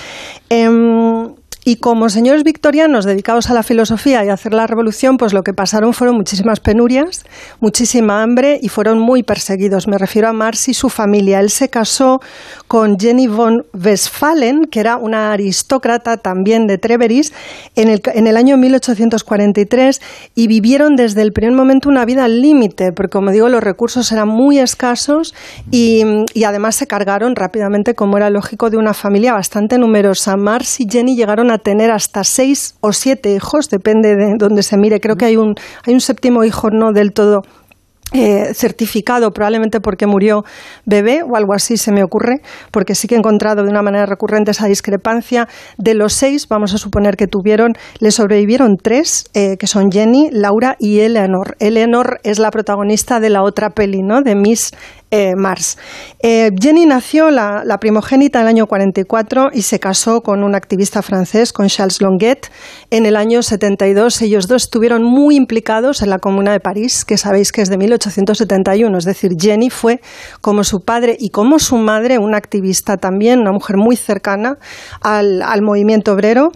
Y 1.65 1.77
como 1.77 2.09
señores 2.09 2.43
victorianos 2.43 3.05
dedicados 3.05 3.51
a 3.51 3.55
la 3.55 3.63
filosofía 3.63 4.25
y 4.25 4.29
a 4.29 4.33
hacer 4.33 4.55
la 4.55 4.67
revolución, 4.67 5.19
pues 5.19 5.35
lo 5.35 5.43
que 5.43 5.53
pasaron 5.53 5.93
fueron 5.93 6.17
muchísimas 6.17 6.59
penurias, 6.61 7.25
muchísima 7.61 8.23
hambre 8.23 8.59
y 8.63 8.69
fueron 8.69 8.99
muy 8.99 9.23
perseguidos. 9.23 9.87
Me 9.87 9.99
refiero 9.99 10.29
a 10.29 10.33
Marx 10.33 10.69
y 10.69 10.75
su 10.75 10.89
familia. 10.89 11.41
Él 11.41 11.51
se 11.51 11.69
casó 11.69 12.21
con 12.67 12.99
Jenny 12.99 13.27
von 13.27 13.67
Westphalen, 13.75 14.67
que 14.71 14.81
era 14.81 14.97
una 14.97 15.33
aristócrata 15.33 16.17
también 16.17 16.67
de 16.67 16.79
Treveris, 16.79 17.33
en 17.77 17.89
el, 17.89 18.01
en 18.15 18.27
el 18.27 18.37
año 18.37 18.57
1843 18.57 20.01
y 20.35 20.47
vivieron 20.47 20.97
desde 20.97 21.21
el 21.23 21.33
primer 21.33 21.55
momento 21.55 21.89
una 21.89 22.05
vida 22.05 22.25
al 22.25 22.41
límite, 22.41 22.93
porque 22.93 23.11
como 23.11 23.33
digo, 23.33 23.49
los 23.49 23.63
recursos 23.63 24.11
eran 24.13 24.29
muy 24.29 24.59
escasos 24.59 25.35
y, 25.71 26.05
y 26.33 26.45
además 26.45 26.77
se 26.77 26.87
cargaron 26.87 27.37
rápidamente, 27.37 27.95
como 27.95 28.17
era 28.17 28.31
lógico, 28.31 28.71
de 28.71 28.79
una 28.79 28.95
familia 28.95 29.35
bastante 29.35 29.77
numerosa. 29.77 30.37
Marx 30.37 30.81
y 30.81 30.87
Jenny 30.89 31.17
llegaron 31.17 31.50
a 31.53 31.59
tener 31.59 31.91
hasta 31.91 32.25
seis 32.25 32.77
o 32.81 32.93
siete 32.93 33.33
hijos, 33.35 33.69
depende 33.69 34.17
de 34.17 34.35
donde 34.39 34.63
se 34.63 34.77
mire. 34.77 35.01
Creo 35.01 35.17
que 35.17 35.27
hay 35.27 35.37
un, 35.37 35.55
hay 35.87 35.95
un 35.95 36.01
séptimo 36.01 36.45
hijo 36.45 36.71
no 36.71 36.93
del 36.93 37.13
todo 37.13 37.43
eh, 38.13 38.55
certificado, 38.55 39.31
probablemente 39.31 39.79
porque 39.79 40.09
murió 40.09 40.43
bebé 40.85 41.23
o 41.23 41.37
algo 41.37 41.55
así 41.55 41.77
se 41.77 41.93
me 41.93 42.03
ocurre, 42.03 42.41
porque 42.73 42.97
sí 42.97 43.07
que 43.07 43.15
he 43.15 43.19
encontrado 43.19 43.63
de 43.63 43.71
una 43.71 43.83
manera 43.83 44.05
recurrente 44.05 44.51
esa 44.51 44.67
discrepancia. 44.67 45.47
De 45.79 45.95
los 45.95 46.13
seis, 46.13 46.49
vamos 46.49 46.75
a 46.75 46.79
suponer 46.79 47.17
que 47.17 47.29
tuvieron, 47.29 47.75
le 48.01 48.11
sobrevivieron 48.11 48.79
tres, 48.83 49.27
eh, 49.35 49.57
que 49.59 49.69
son 49.69 49.93
Jenny, 49.93 50.29
Laura 50.33 50.75
y 50.81 51.01
Eleanor. 51.01 51.57
Eleanor 51.61 52.19
es 52.25 52.41
la 52.41 52.51
protagonista 52.51 53.21
de 53.21 53.31
la 53.31 53.45
otra 53.45 53.71
peli, 53.71 54.03
¿no? 54.03 54.23
De 54.23 54.35
Miss 54.35 54.73
eh, 55.11 55.35
Mars. 55.37 55.77
Eh, 56.21 56.51
Jenny 56.61 56.87
nació, 56.87 57.31
la, 57.31 57.79
primogénita, 57.81 58.39
en 58.39 58.43
el 58.43 58.49
año 58.49 58.67
44 58.67 59.51
y 59.53 59.63
se 59.63 59.81
casó 59.81 60.23
con 60.23 60.45
un 60.45 60.55
activista 60.55 61.03
francés, 61.03 61.53
con 61.53 61.69
Charles 61.69 62.01
Longuet, 62.01 62.51
en 62.91 63.07
el 63.07 63.17
año 63.17 63.43
72. 63.43 64.23
Ellos 64.23 64.47
dos 64.47 64.65
estuvieron 64.65 65.03
muy 65.03 65.37
implicados 65.37 66.03
en 66.03 66.11
la 66.11 66.19
Comuna 66.19 66.53
de 66.53 66.61
París, 66.61 67.05
que 67.05 67.17
sabéis 67.17 67.53
que 67.53 67.63
es 67.63 67.69
de 67.69 67.77
1871. 67.77 68.97
Es 68.99 69.05
decir, 69.05 69.33
Jenny 69.39 69.71
fue, 69.71 70.01
como 70.41 70.63
su 70.65 70.85
padre 70.85 71.17
y 71.19 71.31
como 71.31 71.59
su 71.59 71.77
madre, 71.77 72.19
una 72.19 72.37
activista 72.37 72.97
también, 72.97 73.41
una 73.41 73.53
mujer 73.53 73.77
muy 73.77 73.97
cercana 73.97 74.59
al 75.01 75.63
movimiento 75.63 76.13
obrero. 76.13 76.53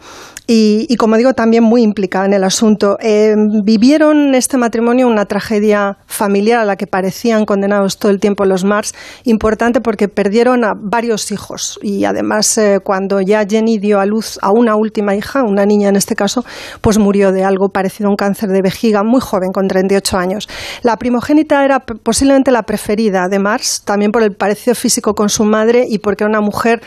Y, 0.46 0.86
y, 0.88 0.96
como 0.96 1.16
digo, 1.16 1.32
también 1.32 1.64
muy 1.64 1.82
implicada 1.82 2.26
en 2.26 2.34
el 2.34 2.44
asunto. 2.44 2.98
Eh, 3.00 3.34
vivieron 3.64 4.34
este 4.34 4.58
matrimonio 4.58 5.08
una 5.08 5.24
tragedia 5.24 5.96
familiar 6.06 6.60
a 6.60 6.64
la 6.64 6.76
que 6.76 6.86
parecían 6.86 7.46
condenados 7.46 7.98
todo 7.98 8.12
el 8.12 8.20
tiempo 8.20 8.44
los 8.44 8.64
Mars, 8.64 8.94
importante 9.24 9.80
porque 9.80 10.08
perdieron 10.08 10.64
a 10.64 10.72
varios 10.76 11.32
hijos 11.32 11.78
y 11.82 12.04
además 12.04 12.56
eh, 12.58 12.78
cuando 12.82 13.20
ya 13.20 13.44
Jenny 13.48 13.78
dio 13.78 14.00
a 14.00 14.06
luz 14.06 14.38
a 14.42 14.50
una 14.50 14.76
última 14.76 15.14
hija, 15.14 15.42
una 15.42 15.66
niña 15.66 15.88
en 15.88 15.96
este 15.96 16.14
caso, 16.14 16.44
pues 16.80 16.98
murió 16.98 17.32
de 17.32 17.44
algo 17.44 17.68
parecido 17.68 18.08
a 18.08 18.10
un 18.10 18.16
cáncer 18.16 18.50
de 18.50 18.62
vejiga 18.62 19.02
muy 19.02 19.20
joven, 19.20 19.50
con 19.52 19.68
38 19.68 20.16
años. 20.16 20.48
La 20.82 20.96
primogénita 20.96 21.64
era 21.64 21.80
posiblemente 21.80 22.50
la 22.50 22.62
preferida 22.62 23.28
de 23.28 23.38
Mars, 23.38 23.82
también 23.84 24.12
por 24.12 24.22
el 24.22 24.32
parecido 24.32 24.74
físico 24.74 25.14
con 25.14 25.28
su 25.28 25.44
madre 25.44 25.84
y 25.88 25.98
porque 25.98 26.24
era 26.24 26.30
una 26.30 26.40
mujer 26.40 26.82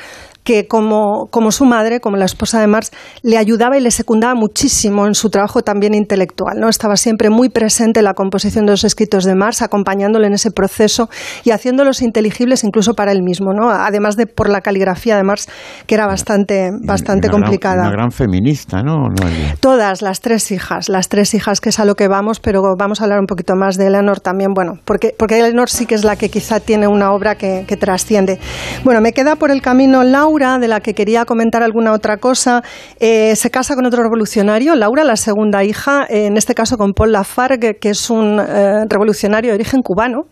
que 0.48 0.66
como, 0.66 1.28
como, 1.30 1.52
su 1.52 1.66
madre, 1.66 2.00
como 2.00 2.16
la 2.16 2.24
esposa 2.24 2.62
de 2.62 2.68
Marx, 2.68 2.94
le 3.22 3.38
ayudaba 3.38 3.78
y 3.78 3.82
le 3.82 3.92
secundaba 3.92 4.34
muchísimo 4.34 5.06
en 5.06 5.14
su 5.14 5.30
trabajo 5.30 5.62
también 5.62 5.94
intelectual. 5.94 6.58
¿no? 6.58 6.70
Estaba 6.70 6.96
siempre 6.96 7.30
muy 7.30 7.50
presente 7.50 8.00
en 8.00 8.06
la 8.06 8.14
composición 8.14 8.66
de 8.66 8.72
los 8.72 8.86
escritos 8.86 9.26
de 9.26 9.36
Marx, 9.36 9.62
acompañándole 9.62 10.28
en 10.28 10.34
ese 10.36 10.52
proceso 10.52 11.10
y 11.44 11.52
haciéndolos 11.52 12.02
inteligibles 12.02 12.64
incluso 12.64 12.94
para 12.94 13.12
él 13.12 13.24
mismo, 13.24 13.52
¿no? 13.52 13.70
además 13.70 14.16
de 14.16 14.26
por 14.26 14.48
la 14.48 14.62
caligrafía 14.62 15.18
de 15.18 15.24
Marx, 15.24 15.50
que 15.86 15.96
era 15.96 16.08
bastante, 16.08 16.70
bastante 16.82 17.28
una 17.28 17.40
complicada. 17.40 17.76
Gran, 17.76 17.88
una 17.88 17.98
gran 17.98 18.12
feminista, 18.12 18.82
¿no? 18.82 19.10
Noelia? 19.10 19.58
Todas, 19.60 20.02
las 20.02 20.22
tres 20.22 20.50
hijas, 20.54 20.88
las 20.88 21.10
tres 21.10 21.34
hijas, 21.34 21.60
que 21.60 21.70
es 21.70 21.80
a 21.82 21.84
lo 21.84 21.96
que 21.96 22.08
vamos, 22.08 22.40
pero 22.40 22.62
vamos 22.78 23.02
a 23.02 23.04
hablar 23.04 23.20
un 23.20 23.26
poquito 23.26 23.58
más 23.58 23.76
de 23.76 23.88
Eleanor 23.88 24.22
también, 24.22 24.54
bueno, 24.54 24.80
porque, 24.86 25.14
porque 25.20 25.40
Eleanor 25.40 25.70
sí 25.70 25.86
que 25.86 25.96
es 25.96 26.06
la 26.06 26.16
que 26.16 26.30
quizá 26.30 26.62
tiene 26.62 26.88
una 26.88 27.12
obra 27.12 27.36
que, 27.36 27.66
que 27.68 27.76
trasciende. 27.76 28.40
Bueno, 28.86 29.02
me 29.02 29.12
queda 29.12 29.36
por 29.36 29.52
el 29.52 29.62
camino 29.62 30.06
Laura 30.06 30.37
de 30.38 30.68
la 30.68 30.82
que 30.82 30.94
quería 30.94 31.26
comentar 31.26 31.64
alguna 31.64 31.94
otra 31.94 32.18
cosa. 32.18 32.62
Eh, 33.00 33.36
se 33.36 33.50
casa 33.50 33.76
con 33.76 33.86
otro 33.86 34.04
revolucionario, 34.04 34.76
Laura, 34.76 35.04
la 35.04 35.16
segunda 35.16 35.64
hija, 35.64 36.06
eh, 36.10 36.28
en 36.28 36.38
este 36.38 36.54
caso 36.54 36.78
con 36.78 36.94
Paul 36.94 37.12
Lafargue, 37.12 37.78
que 37.80 37.90
es 37.90 38.10
un 38.12 38.40
eh, 38.40 38.86
revolucionario 38.88 39.52
de 39.52 39.56
origen 39.56 39.82
cubano. 39.82 40.26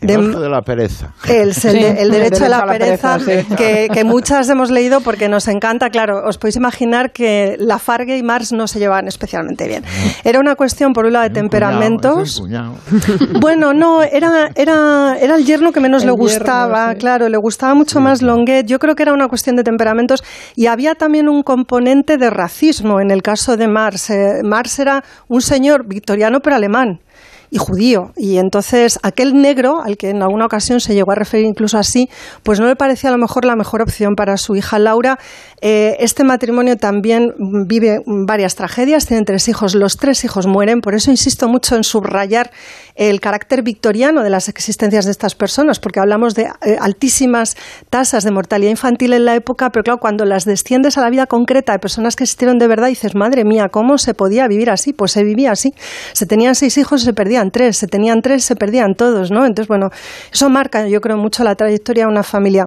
De, 0.00 0.14
el 0.14 0.32
de 0.32 0.48
la 0.48 0.62
pereza. 0.62 1.12
El, 1.28 1.48
el, 1.48 1.54
sí, 1.54 1.68
de, 1.68 1.88
el 1.90 2.10
derecho, 2.10 2.44
derecho, 2.44 2.44
a 2.44 2.48
la, 2.48 2.58
a 2.58 2.66
la 2.66 2.72
pereza, 2.72 3.18
pereza 3.18 3.48
sí. 3.48 3.56
que, 3.56 3.88
que, 3.92 4.04
muchas 4.04 4.48
hemos 4.48 4.70
leído 4.70 5.00
porque 5.00 5.28
nos 5.28 5.48
encanta. 5.48 5.90
Claro, 5.90 6.22
os 6.24 6.38
podéis 6.38 6.56
imaginar 6.56 7.10
que 7.10 7.56
Lafargue 7.58 8.16
y 8.16 8.22
Marx 8.22 8.52
no 8.52 8.68
se 8.68 8.78
llevaban 8.78 9.08
especialmente 9.08 9.66
bien. 9.66 9.82
Era 10.22 10.38
una 10.38 10.54
cuestión, 10.54 10.92
por 10.92 11.04
un 11.04 11.14
lado, 11.14 11.24
de 11.24 11.34
temperamentos. 11.34 12.40
Cuñado, 12.40 12.76
bueno, 13.40 13.72
no, 13.72 14.04
era, 14.04 14.50
era, 14.54 15.16
era 15.20 15.34
el 15.34 15.44
yerno 15.44 15.72
que 15.72 15.80
menos 15.80 16.02
el 16.02 16.10
le 16.10 16.12
gustaba, 16.12 16.78
yerno, 16.78 16.92
sí. 16.92 16.98
claro, 17.00 17.28
le 17.28 17.38
gustaba 17.38 17.74
mucho 17.74 18.00
más 18.00 18.22
Longuet. 18.22 18.66
Yo 18.66 18.78
creo 18.78 18.94
que 18.94 19.02
era 19.02 19.12
una 19.12 19.26
cuestión 19.28 19.47
de 19.56 19.64
temperamentos 19.64 20.22
y 20.56 20.66
había 20.66 20.94
también 20.94 21.28
un 21.28 21.42
componente 21.42 22.18
de 22.18 22.30
racismo 22.30 23.00
en 23.00 23.10
el 23.10 23.22
caso 23.22 23.56
de 23.56 23.68
Marx. 23.68 24.10
Eh, 24.10 24.42
Marx 24.44 24.78
era 24.78 25.04
un 25.28 25.42
señor 25.42 25.86
victoriano 25.86 26.40
pero 26.40 26.56
alemán 26.56 27.00
y 27.50 27.58
judío. 27.58 28.12
Y 28.16 28.38
entonces 28.38 28.98
aquel 29.02 29.34
negro, 29.34 29.80
al 29.82 29.96
que 29.96 30.10
en 30.10 30.22
alguna 30.22 30.46
ocasión 30.46 30.80
se 30.80 30.94
llegó 30.94 31.12
a 31.12 31.14
referir 31.14 31.46
incluso 31.46 31.78
así, 31.78 32.08
pues 32.42 32.60
no 32.60 32.66
le 32.66 32.76
parecía 32.76 33.10
a 33.10 33.12
lo 33.12 33.18
mejor 33.18 33.44
la 33.44 33.56
mejor 33.56 33.82
opción 33.82 34.14
para 34.14 34.36
su 34.36 34.56
hija 34.56 34.78
Laura. 34.78 35.18
Eh, 35.60 35.96
este 36.00 36.24
matrimonio 36.24 36.76
también 36.76 37.34
vive 37.66 38.00
varias 38.06 38.54
tragedias, 38.54 39.06
tienen 39.06 39.24
tres 39.24 39.48
hijos, 39.48 39.74
los 39.74 39.96
tres 39.96 40.24
hijos 40.24 40.46
mueren, 40.46 40.80
por 40.80 40.94
eso 40.94 41.10
insisto 41.10 41.48
mucho 41.48 41.74
en 41.74 41.84
subrayar 41.84 42.50
el 42.94 43.20
carácter 43.20 43.62
victoriano 43.62 44.22
de 44.22 44.30
las 44.30 44.48
existencias 44.48 45.04
de 45.04 45.10
estas 45.10 45.34
personas, 45.34 45.80
porque 45.80 46.00
hablamos 46.00 46.34
de 46.34 46.42
eh, 46.42 46.76
altísimas 46.80 47.56
tasas 47.90 48.24
de 48.24 48.30
mortalidad 48.30 48.70
infantil 48.70 49.12
en 49.12 49.24
la 49.24 49.34
época, 49.34 49.70
pero 49.70 49.84
claro, 49.84 49.98
cuando 49.98 50.24
las 50.24 50.44
desciendes 50.44 50.98
a 50.98 51.00
la 51.00 51.10
vida 51.10 51.26
concreta 51.26 51.72
de 51.72 51.78
personas 51.78 52.16
que 52.16 52.24
existieron 52.24 52.58
de 52.58 52.66
verdad, 52.66 52.88
dices, 52.88 53.14
madre 53.14 53.44
mía, 53.44 53.68
¿cómo 53.68 53.98
se 53.98 54.14
podía 54.14 54.46
vivir 54.48 54.70
así? 54.70 54.92
Pues 54.92 55.12
se 55.12 55.24
vivía 55.24 55.52
así. 55.52 55.72
Se 56.12 56.26
tenían 56.26 56.54
seis 56.54 56.76
hijos 56.78 57.02
y 57.02 57.04
se 57.06 57.12
perdían 57.12 57.37
tres, 57.50 57.76
se 57.76 57.86
tenían 57.86 58.20
tres, 58.22 58.44
se 58.44 58.56
perdían 58.56 58.94
todos, 58.94 59.30
¿no? 59.30 59.46
Entonces, 59.46 59.68
bueno, 59.68 59.88
eso 60.32 60.48
marca, 60.48 60.86
yo 60.86 61.00
creo, 61.00 61.16
mucho 61.16 61.44
la 61.44 61.54
trayectoria 61.54 62.04
de 62.04 62.10
una 62.10 62.22
familia. 62.22 62.66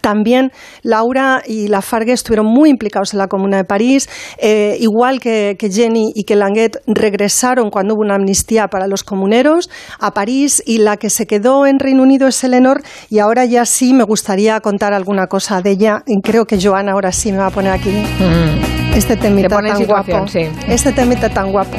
También 0.00 0.50
Laura 0.82 1.42
y 1.46 1.68
Lafargue 1.68 2.12
estuvieron 2.12 2.46
muy 2.46 2.70
implicados 2.70 3.12
en 3.12 3.18
la 3.18 3.28
Comuna 3.28 3.58
de 3.58 3.64
París, 3.64 4.08
eh, 4.38 4.76
igual 4.80 5.20
que, 5.20 5.56
Jenny 5.60 6.12
y 6.14 6.24
que 6.24 6.36
Languet 6.36 6.78
regresaron 6.86 7.70
cuando 7.70 7.94
hubo 7.94 8.02
una 8.02 8.14
amnistía 8.14 8.68
para 8.68 8.86
los 8.86 9.02
comuneros 9.02 9.70
a 9.98 10.12
París 10.12 10.62
y 10.66 10.78
la 10.78 10.96
que 10.96 11.10
se 11.10 11.26
quedó 11.26 11.66
en 11.66 11.78
Reino 11.78 12.02
Unido 12.02 12.28
es 12.28 12.42
Eleanor 12.44 12.82
y 13.10 13.18
ahora 13.18 13.44
ya 13.44 13.64
sí 13.66 13.94
me 13.94 14.04
gustaría 14.04 14.60
contar 14.60 14.92
alguna 14.92 15.26
cosa 15.26 15.60
de 15.60 15.70
ella. 15.70 16.02
Creo 16.22 16.46
que 16.46 16.58
Joana 16.60 16.92
ahora 16.92 17.12
sí 17.12 17.32
me 17.32 17.38
va 17.38 17.46
a 17.46 17.50
poner 17.50 17.72
aquí 17.72 17.90
mm. 17.90 18.94
este 18.94 19.16
temita 19.16 19.48
tan 19.48 19.84
guapo. 19.84 20.24
Este 20.68 20.92
temita 20.92 21.28
tan 21.28 21.50
guapo. 21.50 21.78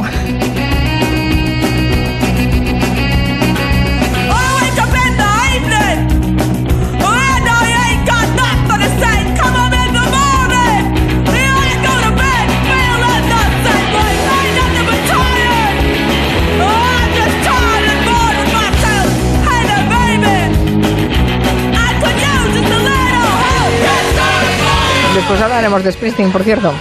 Después 25.26 25.42
hablaremos 25.42 25.84
de 25.84 25.92
Springsteen, 25.92 26.32
por 26.32 26.44
cierto. 26.44 26.72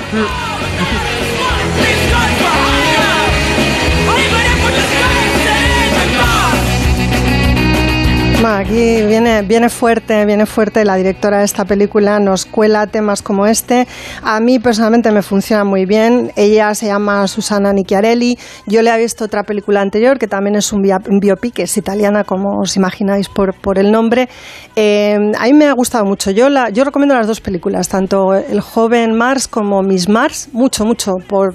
Aquí 8.46 9.00
viene, 9.06 9.40
viene 9.40 9.70
fuerte, 9.70 10.26
viene 10.26 10.44
fuerte 10.44 10.84
la 10.84 10.96
directora 10.96 11.38
de 11.38 11.46
esta 11.46 11.64
película, 11.64 12.20
nos 12.20 12.44
cuela 12.44 12.86
temas 12.86 13.22
como 13.22 13.46
este. 13.46 13.88
A 14.22 14.38
mí 14.38 14.58
personalmente 14.58 15.10
me 15.10 15.22
funciona 15.22 15.64
muy 15.64 15.86
bien. 15.86 16.30
Ella 16.36 16.74
se 16.74 16.86
llama 16.86 17.26
Susana 17.26 17.72
Nicchiarelli. 17.72 18.38
Yo 18.66 18.82
le 18.82 18.94
he 18.94 18.98
visto 18.98 19.24
otra 19.24 19.44
película 19.44 19.80
anterior 19.80 20.18
que 20.18 20.26
también 20.26 20.56
es 20.56 20.74
un, 20.74 20.82
biopic, 20.82 21.60
es 21.60 21.76
italiana, 21.78 22.24
como 22.24 22.60
os 22.60 22.76
imagináis 22.76 23.30
por, 23.30 23.54
por 23.54 23.78
el 23.78 23.90
nombre. 23.90 24.28
Eh, 24.76 25.32
a 25.38 25.44
mí 25.44 25.54
me 25.54 25.64
ha 25.64 25.72
gustado 25.72 26.04
mucho. 26.04 26.30
Yo, 26.30 26.50
la, 26.50 26.68
yo 26.68 26.84
recomiendo 26.84 27.14
las 27.14 27.26
dos 27.26 27.40
películas, 27.40 27.88
tanto 27.88 28.34
El 28.34 28.60
joven 28.60 29.14
Mars 29.14 29.48
como 29.48 29.82
Miss 29.82 30.06
Mars, 30.06 30.50
mucho, 30.52 30.84
mucho, 30.84 31.14
por, 31.26 31.54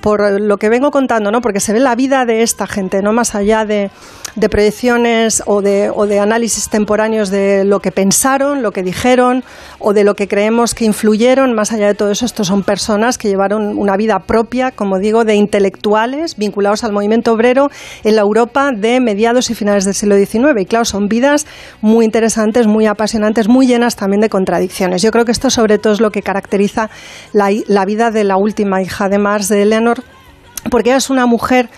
por 0.00 0.40
lo 0.40 0.56
que 0.56 0.68
vengo 0.68 0.90
contando, 0.90 1.30
¿no? 1.30 1.40
porque 1.40 1.60
se 1.60 1.72
ve 1.72 1.80
la 1.80 1.94
vida 1.94 2.24
de 2.24 2.42
esta 2.42 2.66
gente, 2.66 3.02
no 3.02 3.12
más 3.12 3.34
allá 3.34 3.64
de, 3.64 3.90
proyecciones 4.50 5.42
o 5.46 5.62
de, 5.62 5.90
o 5.92 6.06
de 6.06 6.20
análisis 6.20 6.68
temporáneos 6.68 7.30
de 7.30 7.64
lo 7.64 7.80
que 7.80 7.90
pensaron, 7.90 8.62
lo 8.62 8.70
que 8.70 8.82
dijeron 8.82 9.42
o 9.80 9.92
de 9.92 10.04
lo 10.04 10.14
que 10.14 10.28
creemos 10.28 10.74
que 10.74 10.84
influyeron. 10.84 11.54
Más 11.54 11.72
allá 11.72 11.88
de 11.88 11.94
todo 11.94 12.10
eso, 12.10 12.24
estos 12.24 12.46
son 12.46 12.62
personas 12.62 13.18
que 13.18 13.28
llevaron 13.28 13.76
una 13.76 13.96
vida 13.96 14.20
propia, 14.20 14.70
como 14.70 14.98
digo, 14.98 15.24
de 15.24 15.34
intelectuales 15.34 16.36
vinculados 16.36 16.84
al 16.84 16.92
movimiento 16.92 17.32
obrero 17.32 17.70
en 18.04 18.14
la 18.14 18.22
Europa 18.22 18.70
de 18.70 19.00
mediados 19.00 19.50
y 19.50 19.54
finales 19.54 19.84
del 19.84 19.94
siglo 19.94 20.16
XIX. 20.16 20.60
Y 20.60 20.66
claro, 20.66 20.84
son 20.84 21.08
vidas 21.08 21.46
muy 21.80 22.04
interesantes, 22.04 22.66
muy 22.68 22.86
apasionantes, 22.86 23.48
muy 23.48 23.66
llenas 23.66 23.96
también 23.96 24.20
de 24.20 24.28
contradicciones. 24.28 25.02
Yo 25.02 25.10
creo 25.10 25.24
que 25.24 25.32
esto 25.32 25.50
sobre 25.50 25.78
todo 25.78 25.92
es 25.92 26.00
lo 26.00 26.12
que 26.12 26.22
caracteriza 26.22 26.90
la, 27.32 27.50
la 27.66 27.84
vida 27.84 28.12
de 28.12 28.22
la 28.22 28.36
última 28.36 28.80
hija 28.82 29.08
de 29.08 29.18
de 29.18 29.62
Eleanor, 29.62 29.97
porque 30.70 30.90
ella 30.90 30.98
es 30.98 31.10
una 31.10 31.26
mujer 31.26 31.70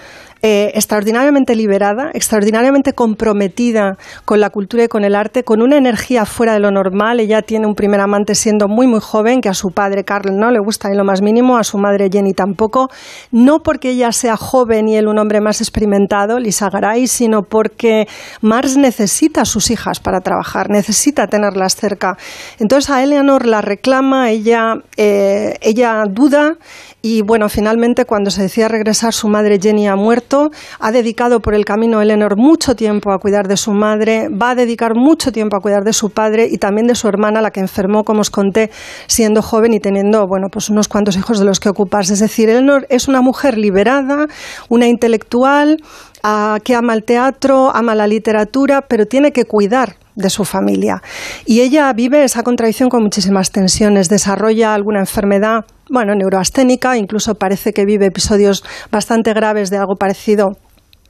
eh, 0.43 0.73
extraordinariamente 0.75 1.55
liberada, 1.55 2.11
extraordinariamente 2.15 2.95
comprometida 2.95 3.99
con 4.25 4.41
la 4.41 4.49
cultura 4.49 4.85
y 4.85 4.89
con 4.89 5.05
el 5.05 5.15
arte, 5.15 5.45
con 5.45 5.61
una 5.61 5.77
energía 5.77 6.25
fuera 6.25 6.55
de 6.55 6.61
lo 6.61 6.71
normal. 6.71 7.21
Ella 7.21 7.43
tiene 7.43 7.67
un 7.67 7.75
primer 7.75 8.01
amante 8.01 8.35
siendo 8.35 8.67
muy, 8.67 8.87
muy 8.87 9.01
joven, 9.01 9.43
que 9.43 9.51
a 9.51 9.55
su 9.55 9.71
padre 9.71 10.03
Carl 10.05 10.35
no 10.39 10.51
le 10.51 10.59
gusta 10.59 10.89
en 10.89 10.97
lo 10.97 11.05
más 11.05 11.21
mínimo, 11.21 11.59
a 11.59 11.65
su 11.65 11.77
madre 11.77 12.09
Jenny 12.11 12.33
tampoco. 12.33 12.89
No 13.31 13.63
porque 13.63 13.91
ella 13.91 14.13
sea 14.13 14.39
joven 14.39 14.89
y 14.89 14.97
él 14.97 15.09
un 15.09 15.19
hombre 15.19 15.43
más 15.43 15.61
experimentado, 15.61 16.39
Lisa 16.39 16.71
Garay, 16.71 17.07
sino 17.07 17.43
porque 17.43 18.09
Mars 18.41 18.79
necesita 18.79 19.43
a 19.43 19.45
sus 19.45 19.71
hijas 19.71 20.01
para 20.01 20.21
trabajar, 20.23 20.71
necesita 20.71 21.27
tenerlas 21.27 21.77
cerca. 21.77 22.17
Entonces 22.59 22.89
a 22.89 23.03
Eleanor 23.03 23.45
la 23.45 23.61
reclama, 23.61 24.31
ella, 24.31 24.77
eh, 24.97 25.59
ella 25.61 26.03
duda 26.09 26.57
y 27.03 27.23
bueno, 27.23 27.49
finalmente 27.49 28.05
cuando 28.05 28.31
se 28.31 28.43
decía 28.43 28.69
regresar, 28.69 29.13
su 29.15 29.29
madre 29.29 29.59
Jenny 29.61 29.89
ha 29.89 29.97
muerto. 29.97 30.30
Ha 30.79 30.93
dedicado 30.93 31.41
por 31.41 31.55
el 31.55 31.65
camino 31.65 32.01
Eleanor 32.01 32.37
mucho 32.37 32.75
tiempo 32.75 33.13
a 33.13 33.19
cuidar 33.19 33.49
de 33.49 33.57
su 33.57 33.73
madre. 33.73 34.29
Va 34.29 34.51
a 34.51 34.55
dedicar 34.55 34.95
mucho 34.95 35.33
tiempo 35.33 35.57
a 35.57 35.61
cuidar 35.61 35.85
de 35.85 35.93
su 35.93 36.11
padre 36.11 36.49
y 36.51 36.59
también 36.59 36.87
de 36.87 36.95
su 36.95 37.09
hermana, 37.09 37.41
la 37.41 37.51
que 37.51 37.61
enfermó, 37.61 38.05
como 38.05 38.21
os 38.21 38.31
conté, 38.31 38.71
siendo 39.07 39.43
joven 39.43 39.75
y 39.75 39.81
teniendo, 39.81 40.27
bueno, 40.27 40.49
pues 40.51 40.71
unos 40.71 40.89
cuantos 40.89 41.17
hijos 41.17 41.39
de 41.39 41.45
los 41.45 41.61
que 41.61 41.69
ocuparse. 41.69 42.15
Es 42.15 42.21
decir, 42.21 42.49
Eleanor 42.49 42.87
es 42.91 43.09
una 43.09 43.21
mujer 43.21 43.59
liberada, 43.59 44.27
una 44.69 44.87
intelectual, 44.87 45.83
ah, 46.23 46.59
que 46.63 46.75
ama 46.75 46.95
el 46.95 47.05
teatro, 47.05 47.75
ama 47.75 47.95
la 47.95 48.07
literatura, 48.07 48.83
pero 48.83 49.07
tiene 49.07 49.33
que 49.33 49.45
cuidar 49.45 49.97
de 50.15 50.31
su 50.31 50.45
familia. 50.45 51.03
Y 51.47 51.61
ella 51.61 51.93
vive 51.93 52.25
esa 52.25 52.43
contradicción 52.43 52.89
con 52.89 53.03
muchísimas 53.03 53.51
tensiones, 53.51 54.09
desarrolla 54.09 54.75
alguna 54.75 55.01
enfermedad 55.01 55.65
bueno, 55.91 56.15
neuroasténica, 56.15 56.97
incluso 56.97 57.35
parece 57.35 57.73
que 57.73 57.85
vive 57.85 58.07
episodios 58.07 58.63
bastante 58.93 59.35
graves 59.35 59.71
de 59.71 59.77
algo 59.77 59.97
parecido 59.97 60.53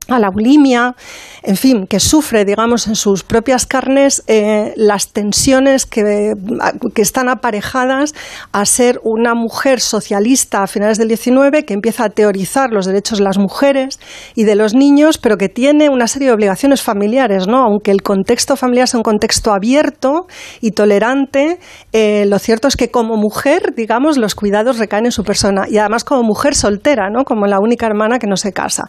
a 0.08 0.18
la 0.18 0.30
bulimia, 0.30 0.94
en 1.42 1.56
fin, 1.56 1.86
que 1.86 2.00
sufre, 2.00 2.44
digamos, 2.44 2.86
en 2.88 2.96
sus 2.96 3.22
propias 3.22 3.66
carnes 3.66 4.22
eh, 4.26 4.72
las 4.76 5.12
tensiones 5.12 5.86
que, 5.86 6.34
están 6.96 7.30
aparejadas 7.30 8.14
a 8.52 8.66
ser 8.66 9.00
una 9.04 9.34
mujer 9.34 9.80
socialista 9.80 10.62
a 10.62 10.66
finales 10.66 10.98
del 10.98 11.16
XIX 11.16 11.64
que 11.66 11.72
empieza 11.72 12.04
a 12.04 12.08
teorizar 12.10 12.70
los 12.70 12.84
derechos 12.84 13.18
de 13.18 13.24
las 13.24 13.38
mujeres 13.38 13.98
y 14.34 14.44
de 14.44 14.54
los 14.54 14.74
niños, 14.74 15.16
pero 15.16 15.38
que 15.38 15.48
tiene 15.48 15.88
una 15.88 16.06
serie 16.08 16.28
de 16.28 16.34
obligaciones 16.34 16.82
familiares, 16.82 17.46
¿no? 17.46 17.62
Aunque 17.62 17.90
el 17.90 18.02
contexto 18.02 18.56
familiar 18.56 18.86
sea 18.86 18.98
un 18.98 19.04
contexto 19.04 19.52
abierto 19.52 20.26
y 20.60 20.72
tolerante, 20.72 21.58
eh, 21.92 22.26
lo 22.26 22.38
cierto 22.38 22.68
es 22.68 22.76
que 22.76 22.90
como 22.90 23.16
mujer, 23.16 23.74
digamos, 23.74 24.18
los 24.18 24.34
cuidados 24.34 24.78
recaen 24.78 25.06
en 25.06 25.12
su 25.12 25.24
persona 25.24 25.66
y 25.68 25.78
además 25.78 26.04
como 26.04 26.22
mujer 26.22 26.54
soltera, 26.54 27.08
¿no? 27.10 27.24
Como 27.24 27.46
la 27.46 27.60
única 27.60 27.86
hermana 27.86 28.18
que 28.18 28.26
no 28.26 28.36
se 28.36 28.52
casa. 28.52 28.88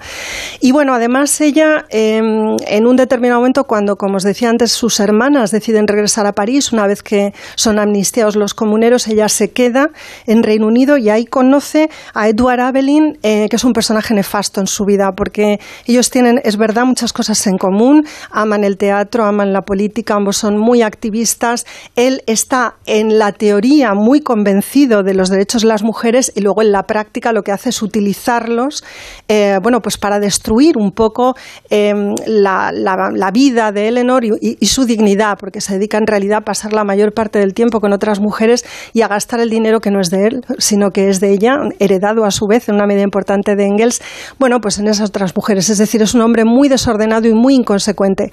Y 0.60 0.74
bueno, 0.74 0.94
además 1.02 1.42
ella, 1.42 1.86
em, 1.90 2.56
en 2.68 2.86
un 2.86 2.96
determinado 2.96 3.40
momento, 3.40 3.64
cuando, 3.64 3.96
como 3.96 4.18
os 4.18 4.24
decía 4.24 4.50
antes, 4.50 4.72
sus 4.72 5.00
hermanas 5.00 5.50
deciden 5.50 5.88
regresar 5.88 6.28
a 6.28 6.32
París, 6.32 6.72
una 6.72 6.86
vez 6.86 7.02
que 7.02 7.34
son 7.56 7.80
amnistiados 7.80 8.36
los 8.36 8.54
comuneros, 8.54 9.08
ella 9.08 9.28
se 9.28 9.50
queda 9.50 9.90
en 10.28 10.44
Reino 10.44 10.68
Unido 10.68 10.98
y 10.98 11.10
ahí 11.10 11.26
conoce 11.26 11.90
a 12.14 12.30
Edward 12.30 12.60
Abelin, 12.60 13.18
eh, 13.24 13.48
que 13.50 13.56
es 13.56 13.64
un 13.64 13.74
personaje 13.74 14.14
nefasto 14.14 14.62
en 14.62 14.68
su 14.68 14.86
vida, 14.86 15.14
porque 15.18 15.60
ellos 15.88 16.12
tienen, 16.12 16.40
es 16.44 16.58
verdad, 16.58 16.86
muchas 16.86 17.14
cosas 17.14 17.48
en 17.48 17.58
común, 17.58 18.06
aman 18.30 18.64
el 18.64 18.78
teatro, 18.78 19.26
aman 19.26 19.54
la 19.54 19.62
política, 19.62 20.14
ambos 20.14 20.38
son 20.38 20.56
muy 20.56 20.84
activistas. 20.84 21.66
Él 21.96 22.22
está 22.28 22.76
en 22.86 23.18
la 23.18 23.32
teoría 23.32 23.96
muy 23.96 24.22
convencido 24.22 25.02
de 25.02 25.16
los 25.16 25.30
derechos 25.30 25.64
de 25.64 25.68
las 25.68 25.82
mujeres 25.82 26.32
y 26.36 26.42
luego 26.42 26.62
en 26.62 26.72
la 26.72 26.84
práctica 26.84 27.34
lo 27.34 27.42
que 27.42 27.52
hace 27.52 27.70
es 27.70 27.82
utilizarlos, 27.82 28.84
eh, 29.28 29.58
bueno, 29.64 29.80
pues 29.82 29.98
para 29.98 30.20
destruir 30.20 30.78
un 30.78 30.91
poco 30.92 31.36
em, 31.70 32.14
la, 32.26 33.32
vida 33.34 33.72
de 33.72 33.88
Eleanor 33.88 34.24
y, 34.26 34.66
su 34.66 34.86
dignidad, 34.86 35.38
porque 35.38 35.62
se 35.62 35.74
dedica 35.74 35.98
en 35.98 36.08
realidad 36.08 36.40
a 36.40 36.42
pasar 36.42 36.74
la 36.74 36.84
mayor 36.84 37.14
parte 37.14 37.40
del 37.40 37.54
tiempo 37.54 37.80
con 37.80 37.94
otras 37.94 38.20
mujeres 38.20 38.66
y 38.94 39.02
a 39.02 39.08
gastar 39.08 39.40
el 39.40 39.50
dinero 39.50 39.80
que 39.80 39.92
no 39.92 40.00
es 40.00 40.10
de 40.10 40.28
él, 40.28 40.46
sino 40.58 40.92
que 40.92 41.10
es 41.10 41.20
de 41.20 41.32
ella, 41.32 41.58
heredado 41.80 42.26
a 42.26 42.32
su 42.32 42.48
vez 42.48 42.70
en 42.70 42.76
una 42.76 42.86
medida 42.86 43.04
importante 43.04 43.56
de 43.56 43.66
Engels, 43.66 44.02
bueno, 44.40 44.60
pues 44.60 44.80
en 44.80 44.88
esas 44.88 45.10
otras 45.10 45.36
mujeres. 45.36 45.70
Es 45.70 45.78
decir, 45.78 46.02
es 46.02 46.14
un 46.14 46.22
hombre 46.22 46.46
muy 46.46 46.70
desordenado 46.70 47.28
y 47.28 47.34
muy 47.34 47.56
inconsecuente. 47.56 48.32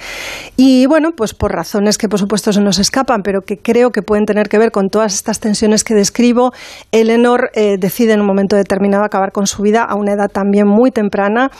Y 0.56 0.86
bueno, 0.86 1.10
pues 1.16 1.34
por 1.34 1.52
razones 1.52 1.98
que 1.98 2.08
por 2.08 2.18
supuesto 2.18 2.52
se 2.52 2.60
nos 2.60 2.78
escapan, 2.78 3.22
pero 3.22 3.40
que 3.42 3.58
creo 3.58 3.90
que 3.90 4.02
pueden 4.02 4.24
tener 4.24 4.48
que 4.48 4.58
ver 4.58 4.70
con 4.70 4.88
todas 4.88 5.14
estas 5.14 5.40
tensiones 5.40 5.84
que 5.84 5.94
describo, 5.94 6.52
Eleanor 6.92 7.50
eh, 7.54 7.76
decide 7.78 8.12
en 8.12 8.20
un 8.20 8.26
momento 8.26 8.56
determinado 8.56 9.04
acabar 9.04 9.32
con 9.32 9.46
su 9.46 9.62
vida 9.62 9.82
a 9.82 9.94
una 9.94 10.12
edad 10.12 10.28
también 10.28 10.66
muy 10.66 10.90
temprana 10.90 11.50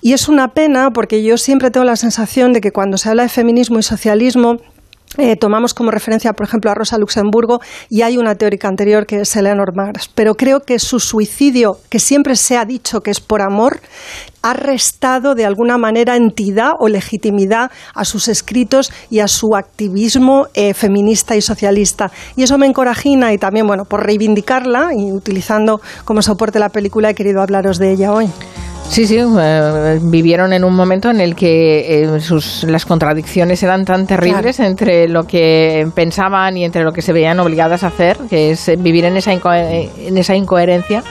y 0.00 0.12
es 0.12 0.28
una 0.28 0.47
pena 0.48 0.90
porque 0.90 1.22
yo 1.22 1.36
siempre 1.36 1.70
tengo 1.70 1.84
la 1.84 1.96
sensación 1.96 2.52
de 2.52 2.60
que 2.60 2.70
cuando 2.70 2.98
se 2.98 3.08
habla 3.08 3.24
de 3.24 3.28
feminismo 3.28 3.78
y 3.78 3.82
socialismo, 3.82 4.56
eh, 5.16 5.36
tomamos 5.36 5.72
como 5.72 5.90
referencia, 5.90 6.32
por 6.34 6.46
ejemplo, 6.46 6.70
a 6.70 6.74
Rosa 6.74 6.98
Luxemburgo 6.98 7.60
y 7.88 8.02
hay 8.02 8.18
una 8.18 8.34
teórica 8.34 8.68
anterior 8.68 9.06
que 9.06 9.22
es 9.22 9.34
Eleanor 9.36 9.74
Marx. 9.74 10.08
Pero 10.14 10.34
creo 10.34 10.60
que 10.60 10.78
su 10.78 11.00
suicidio, 11.00 11.78
que 11.88 11.98
siempre 11.98 12.36
se 12.36 12.58
ha 12.58 12.64
dicho 12.64 13.00
que 13.00 13.10
es 13.10 13.20
por 13.20 13.40
amor, 13.40 13.80
ha 14.42 14.52
restado 14.52 15.34
de 15.34 15.46
alguna 15.46 15.78
manera 15.78 16.14
entidad 16.14 16.72
o 16.78 16.88
legitimidad 16.88 17.70
a 17.94 18.04
sus 18.04 18.28
escritos 18.28 18.92
y 19.10 19.20
a 19.20 19.28
su 19.28 19.56
activismo 19.56 20.46
eh, 20.54 20.74
feminista 20.74 21.36
y 21.36 21.40
socialista. 21.40 22.12
Y 22.36 22.42
eso 22.42 22.58
me 22.58 22.66
encorajina 22.66 23.32
y 23.32 23.38
también, 23.38 23.66
bueno, 23.66 23.86
por 23.86 24.04
reivindicarla 24.04 24.90
y 24.94 25.10
utilizando 25.10 25.80
como 26.04 26.22
soporte 26.22 26.58
la 26.58 26.68
película 26.68 27.10
he 27.10 27.14
querido 27.14 27.40
hablaros 27.40 27.78
de 27.78 27.92
ella 27.92 28.12
hoy. 28.12 28.30
Sí, 28.88 29.06
sí, 29.06 29.18
eh, 29.18 29.98
vivieron 30.02 30.52
en 30.52 30.64
un 30.64 30.74
momento 30.74 31.10
en 31.10 31.20
el 31.20 31.36
que 31.36 32.02
eh, 32.02 32.20
sus, 32.20 32.64
las 32.64 32.84
contradicciones 32.86 33.62
eran 33.62 33.84
tan 33.84 34.06
terribles 34.06 34.58
entre 34.60 35.08
lo 35.08 35.24
que 35.24 35.86
pensaban 35.94 36.56
y 36.56 36.64
entre 36.64 36.82
lo 36.82 36.92
que 36.92 37.02
se 37.02 37.12
veían 37.12 37.38
obligadas 37.38 37.84
a 37.84 37.88
hacer, 37.88 38.16
que 38.28 38.50
es 38.50 38.70
vivir 38.78 39.04
en 39.04 39.16
esa, 39.16 39.32
en 39.32 40.18
esa 40.18 40.34
incoherencia 40.34 41.04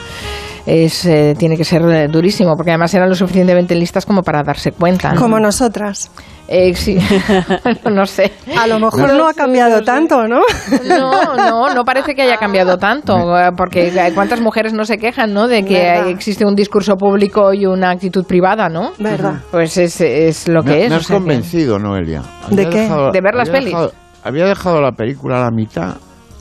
es, 0.68 1.06
eh, 1.06 1.34
tiene 1.38 1.56
que 1.56 1.64
ser 1.64 1.80
eh, 1.82 2.08
durísimo, 2.08 2.54
porque 2.54 2.70
además 2.72 2.92
eran 2.92 3.08
lo 3.08 3.14
suficientemente 3.14 3.74
listas 3.74 4.04
como 4.04 4.22
para 4.22 4.42
darse 4.42 4.72
cuenta. 4.72 5.14
Como 5.14 5.40
nosotras. 5.40 6.10
Eh, 6.46 6.74
sí, 6.74 6.98
no 7.90 8.04
sé. 8.04 8.32
A 8.56 8.66
lo 8.66 8.78
mejor 8.78 9.14
no, 9.14 9.28
ha 9.28 9.32
cambiado 9.32 9.82
tanto, 9.82 10.28
¿no? 10.28 10.40
No, 10.86 11.36
no, 11.36 11.74
no 11.74 11.84
parece 11.84 12.14
que 12.14 12.22
haya 12.22 12.36
cambiado 12.36 12.76
tanto, 12.76 13.16
porque 13.56 13.92
cuántas 14.14 14.40
mujeres 14.40 14.74
no 14.74 14.84
se 14.84 14.98
quejan, 14.98 15.32
¿no? 15.32 15.48
De 15.48 15.64
que 15.64 16.10
existe 16.10 16.44
un 16.44 16.54
discurso 16.54 16.96
público 16.96 17.54
y 17.54 17.64
una 17.64 17.90
actitud 17.90 18.24
privada, 18.26 18.68
¿no? 18.68 18.92
Verdad. 18.98 19.40
Pues 19.50 19.76
es, 19.78 20.00
es 20.00 20.48
lo 20.48 20.62
que 20.62 20.84
es. 20.84 20.90
Me 20.90 20.96
has 20.96 21.08
convencido, 21.08 21.78
Noelia. 21.78 22.22
¿De 22.50 22.68
qué? 22.68 22.88
de 23.12 23.20
ver 23.20 23.34
las 23.34 23.48
pelis. 23.48 23.74
había 24.22 24.46
dejado 24.46 24.80
la 24.82 24.92
película 24.92 25.38
a 25.38 25.44
la 25.44 25.50
mitad 25.50 25.96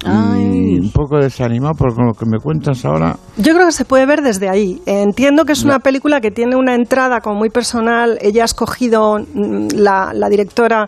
y 0.05 0.79
un 0.79 0.91
poco 0.91 1.17
desanimado 1.17 1.73
por 1.73 2.05
lo 2.05 2.13
que 2.13 2.25
me 2.25 2.37
cuentas 2.39 2.85
ahora. 2.85 3.15
Yo 3.37 3.53
creo 3.53 3.65
que 3.65 3.71
se 3.71 3.85
puede 3.85 4.05
ver 4.05 4.21
desde 4.21 4.49
ahí. 4.49 4.81
Entiendo 4.85 5.45
que 5.45 5.53
es 5.53 5.63
una 5.63 5.79
película 5.79 6.21
que 6.21 6.31
tiene 6.31 6.55
una 6.55 6.75
entrada 6.75 7.19
como 7.21 7.37
muy 7.39 7.49
personal. 7.49 8.17
Ella 8.21 8.43
ha 8.43 8.45
escogido 8.45 9.17
mm, 9.19 9.67
la, 9.75 10.11
la 10.13 10.29
directora 10.29 10.87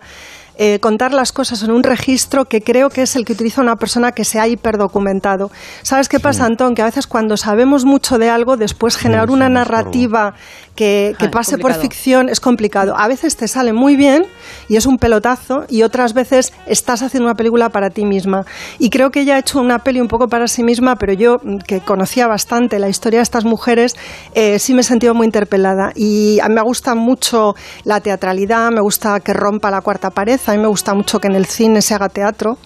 eh, 0.62 0.80
contar 0.82 1.14
las 1.14 1.32
cosas 1.32 1.64
en 1.64 1.72
un 1.72 1.84
registro 1.84 2.44
que 2.44 2.62
creo 2.62 2.90
que 2.90 3.04
es 3.04 3.16
el 3.16 3.24
que 3.24 3.32
utiliza 3.32 3.62
una 3.62 3.78
persona 3.78 4.12
que 4.12 4.26
se 4.26 4.42
ha 4.42 4.48
hiperdocumentado. 4.50 5.52
¿Sabes 5.84 6.10
qué 6.10 6.20
pasa, 6.20 6.46
Antón? 6.46 6.76
Que 6.76 6.82
a 6.82 6.86
veces 6.86 7.08
cuando 7.08 7.38
sabemos 7.38 7.86
mucho 7.86 8.18
de 8.18 8.30
algo, 8.30 8.58
después 8.58 8.98
generar 8.98 9.32
una 9.32 9.48
narrativa 9.48 10.34
que, 10.80 11.16
ah, 11.20 11.32
pase 11.32 11.58
por 11.58 11.74
ficción 11.74 12.30
es 12.30 12.40
complicado. 12.40 12.96
A 12.98 13.08
veces 13.08 13.36
te 13.36 13.48
sale 13.48 13.74
muy 13.74 13.96
bien 13.96 14.26
y 14.70 14.78
es 14.78 14.86
un 14.86 14.98
pelotazo 14.98 15.66
y 15.68 15.84
otras 15.84 16.14
veces 16.14 16.54
estás 16.68 17.04
haciendo 17.04 17.28
una 17.28 17.36
película 17.36 17.70
para 17.70 17.90
ti 17.90 18.06
misma. 18.06 18.46
Y 18.80 18.90
creo 18.90 19.12
que 19.12 19.22
ella 19.22 19.36
ha 19.36 19.40
hecho 19.40 19.60
una 19.60 19.80
peli 19.80 20.00
un 20.00 20.08
poco 20.08 20.28
para 20.28 20.48
sí 20.48 20.64
misma, 20.64 20.96
pero 20.96 21.14
yo, 21.14 21.38
mm, 21.44 21.58
que 21.60 21.82
conocía 21.82 22.28
bastante 22.28 22.80
la 22.80 22.88
historia 22.88 23.20
de 23.20 23.24
estas 23.24 23.46
mujeres, 23.46 23.96
eh, 24.36 24.58
sí 24.60 24.74
me 24.74 24.82
he 24.82 24.84
sentido 24.84 25.14
muy 25.14 25.26
interpelada. 25.26 25.92
Y 25.96 26.40
a 26.42 26.48
mí 26.48 26.56
me 26.56 26.62
gusta 26.62 26.96
mucho 26.96 27.56
la 27.84 28.00
teatralidad, 28.00 28.72
me 28.72 28.82
gusta 28.82 29.20
que 29.20 29.34
rompa 29.34 29.72
la 29.72 29.82
cuarta 29.82 30.12
pared, 30.12 30.40
a 30.50 30.56
mí 30.56 30.62
me 30.62 30.68
gusta 30.68 30.94
mucho 30.94 31.20
que 31.20 31.28
en 31.28 31.36
el 31.36 31.46
cine 31.46 31.82
se 31.82 31.94
haga 31.94 32.10
teatro 32.10 32.58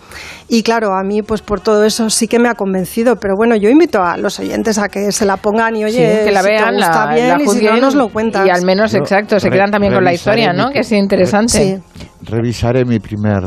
y 0.47 0.63
claro, 0.63 0.93
a 0.93 1.03
mí 1.03 1.21
pues 1.21 1.41
por 1.41 1.61
todo 1.61 1.83
eso 1.85 2.09
sí 2.09 2.27
que 2.27 2.39
me 2.39 2.49
ha 2.49 2.55
convencido, 2.55 3.15
pero 3.15 3.35
bueno, 3.35 3.55
yo 3.55 3.69
invito 3.69 4.01
a 4.01 4.17
los 4.17 4.39
oyentes 4.39 4.77
a 4.77 4.89
que 4.89 5.11
se 5.11 5.25
la 5.25 5.37
pongan 5.37 5.75
y 5.75 5.85
oye, 5.85 6.21
que 6.25 6.31
la 6.31 6.41
vean, 6.41 6.75
bien 7.13 7.41
y 7.41 7.47
si 7.47 7.65
no 7.65 7.77
nos 7.77 7.95
lo 7.95 8.09
cuentas. 8.09 8.45
Y 8.45 8.49
al 8.49 8.63
menos, 8.63 8.93
exacto, 8.93 9.39
se 9.39 9.49
quedan 9.49 9.71
también 9.71 9.93
con 9.93 10.03
la 10.03 10.13
historia, 10.13 10.53
¿no? 10.53 10.69
Que 10.71 10.79
es 10.79 10.91
interesante. 10.91 11.81
Revisaré 12.21 12.85
mi 12.85 12.99
primer 12.99 13.43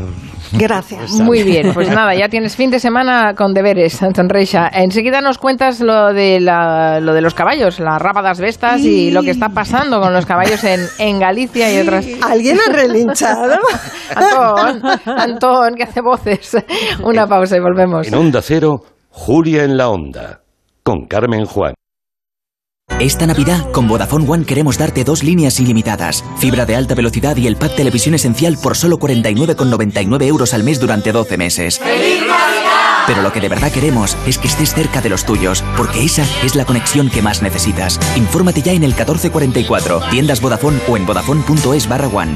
Gracias. 0.53 1.11
Muy 1.19 1.43
bien, 1.43 1.73
pues 1.73 1.89
nada, 1.89 2.15
ya 2.15 2.29
tienes 2.29 2.55
fin 2.55 2.69
de 2.69 2.79
semana 2.79 3.33
con 3.35 3.53
deberes, 3.53 4.01
Anton 4.01 4.29
Reixa. 4.29 4.69
Enseguida 4.71 5.21
nos 5.21 5.37
cuentas 5.37 5.79
lo 5.81 6.13
de, 6.13 6.39
la, 6.39 6.99
lo 6.99 7.13
de 7.13 7.21
los 7.21 7.33
caballos, 7.33 7.79
las 7.79 8.01
rápadas 8.01 8.39
bestas 8.39 8.81
y 8.81 9.11
lo 9.11 9.23
que 9.23 9.31
está 9.31 9.49
pasando 9.49 9.99
con 9.99 10.13
los 10.13 10.25
caballos 10.25 10.63
en, 10.63 10.81
en 10.99 11.19
Galicia 11.19 11.73
y 11.73 11.79
otras. 11.79 12.07
¿Alguien 12.21 12.57
ha 12.65 12.71
relinchado? 12.71 13.57
Antón, 14.15 14.81
Antón, 15.05 15.75
que 15.75 15.83
hace 15.83 16.01
voces. 16.01 16.57
Una 17.03 17.27
pausa 17.27 17.57
y 17.57 17.59
volvemos. 17.59 18.07
En 18.07 18.15
Onda 18.15 18.41
Cero, 18.41 18.81
Julia 19.09 19.63
en 19.63 19.77
la 19.77 19.89
Onda, 19.89 20.41
con 20.83 21.05
Carmen 21.05 21.45
Juan. 21.45 21.73
Esta 22.99 23.27
Navidad, 23.27 23.69
con 23.71 23.87
Vodafone 23.87 24.27
One 24.27 24.43
queremos 24.43 24.79
darte 24.79 25.03
dos 25.03 25.23
líneas 25.23 25.59
ilimitadas, 25.59 26.23
fibra 26.39 26.65
de 26.65 26.75
alta 26.75 26.95
velocidad 26.95 27.37
y 27.37 27.45
el 27.45 27.55
pack 27.55 27.75
televisión 27.75 28.15
esencial 28.15 28.57
por 28.57 28.75
solo 28.75 28.97
49,99 28.97 30.23
euros 30.23 30.55
al 30.55 30.63
mes 30.63 30.79
durante 30.79 31.11
12 31.11 31.37
meses. 31.37 31.79
Pero 33.05 33.21
lo 33.21 33.31
que 33.31 33.39
de 33.39 33.49
verdad 33.49 33.71
queremos 33.71 34.17
es 34.25 34.39
que 34.39 34.47
estés 34.47 34.73
cerca 34.73 34.99
de 34.99 35.09
los 35.09 35.25
tuyos, 35.25 35.63
porque 35.77 36.03
esa 36.03 36.25
es 36.43 36.55
la 36.55 36.65
conexión 36.65 37.11
que 37.11 37.21
más 37.21 37.43
necesitas. 37.43 37.99
Infórmate 38.15 38.63
ya 38.63 38.71
en 38.71 38.83
el 38.83 38.93
1444, 38.95 40.01
tiendas 40.09 40.41
Vodafone 40.41 40.79
o 40.87 40.97
en 40.97 41.05
vodafone.es 41.05 41.87
barra 41.87 42.07
one. 42.07 42.33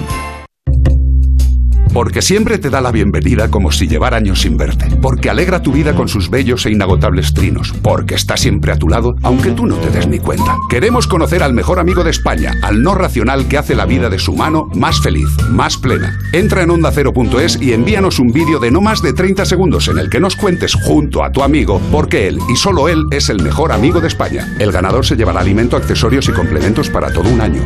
Porque 1.94 2.22
siempre 2.22 2.58
te 2.58 2.70
da 2.70 2.80
la 2.80 2.92
bienvenida 2.92 3.50
como 3.50 3.72
si 3.72 3.88
llevara 3.88 4.18
años 4.18 4.42
sin 4.42 4.58
verte. 4.58 4.88
Porque 5.02 5.30
alegra 5.30 5.62
tu 5.62 5.74
vida 5.74 5.94
con 5.94 6.08
sus 6.08 6.30
bellos 6.30 6.66
e 6.66 6.72
inagotables 6.72 7.34
trinos. 7.34 7.74
Porque 7.82 8.16
está 8.16 8.38
siempre 8.38 8.72
a 8.72 8.78
tu 8.78 8.88
lado, 8.88 9.16
aunque 9.24 9.52
tú 9.52 9.66
no 9.66 9.76
te 9.76 9.90
des 9.90 10.08
ni 10.08 10.20
cuenta. 10.20 10.56
Queremos 10.70 11.08
conocer 11.08 11.44
al 11.44 11.54
mejor 11.54 11.80
amigo 11.80 12.04
de 12.04 12.12
España, 12.12 12.54
al 12.62 12.82
no 12.82 12.96
racional 12.96 13.48
que 13.48 13.58
hace 13.58 13.76
la 13.76 13.86
vida 13.86 14.10
de 14.10 14.20
su 14.20 14.34
mano 14.34 14.70
más 14.74 15.02
feliz, 15.02 15.30
más 15.50 15.78
plena. 15.78 16.18
Entra 16.32 16.64
en 16.64 16.72
ondacero.es 16.72 17.62
y 17.62 17.74
envíanos 17.74 18.20
un 18.20 18.32
vídeo 18.32 18.60
de 18.60 18.72
no 18.72 18.82
más 18.82 19.02
de 19.02 19.14
30 19.14 19.46
segundos 19.46 19.88
en 19.88 19.98
el 19.98 20.10
que 20.10 20.20
nos 20.20 20.36
cuentes 20.36 20.74
junto 20.74 21.24
a 21.24 21.32
tu 21.32 21.44
amigo 21.44 21.82
porque 21.92 22.28
él 22.28 22.40
y 22.50 22.56
solo 22.56 22.88
él 22.88 23.06
es 23.12 23.30
el 23.30 23.42
mejor 23.42 23.72
amigo 23.72 24.00
de 24.00 24.08
España. 24.08 24.56
El 24.60 24.72
ganador 24.72 25.06
se 25.06 25.16
llevará 25.16 25.42
alimento, 25.42 25.76
accesorios 25.76 26.28
y 26.30 26.32
complementos 26.32 26.90
para 26.90 27.12
todo 27.12 27.30
un 27.30 27.42
año. 27.42 27.62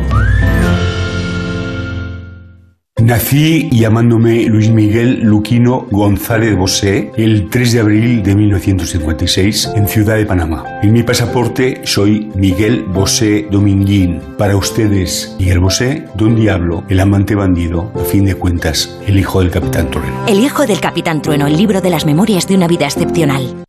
Nací 3.02 3.68
llamándome 3.70 4.46
Luis 4.46 4.70
Miguel 4.70 5.20
Luquino 5.20 5.86
González 5.90 6.56
Bosé 6.56 7.12
el 7.18 7.50
3 7.50 7.72
de 7.74 7.80
abril 7.80 8.22
de 8.22 8.34
1956 8.34 9.72
en 9.76 9.86
Ciudad 9.86 10.16
de 10.16 10.24
Panamá. 10.24 10.64
En 10.82 10.94
mi 10.94 11.02
pasaporte 11.02 11.82
soy 11.84 12.32
Miguel 12.34 12.84
Bosé 12.84 13.46
Dominguín. 13.50 14.22
Para 14.38 14.56
ustedes, 14.56 15.36
Miguel 15.38 15.60
Bosé, 15.60 16.06
Don 16.14 16.36
Diablo, 16.36 16.84
el 16.88 16.98
amante 16.98 17.34
bandido, 17.34 17.92
a 17.94 18.04
fin 18.04 18.24
de 18.24 18.34
cuentas, 18.34 18.98
el 19.06 19.18
hijo 19.18 19.40
del 19.40 19.50
Capitán 19.50 19.90
Trueno. 19.90 20.26
El 20.26 20.40
hijo 20.40 20.66
del 20.66 20.80
Capitán 20.80 21.20
Trueno, 21.20 21.46
el 21.46 21.56
libro 21.56 21.82
de 21.82 21.90
las 21.90 22.06
memorias 22.06 22.48
de 22.48 22.54
una 22.54 22.66
vida 22.66 22.86
excepcional. 22.86 23.65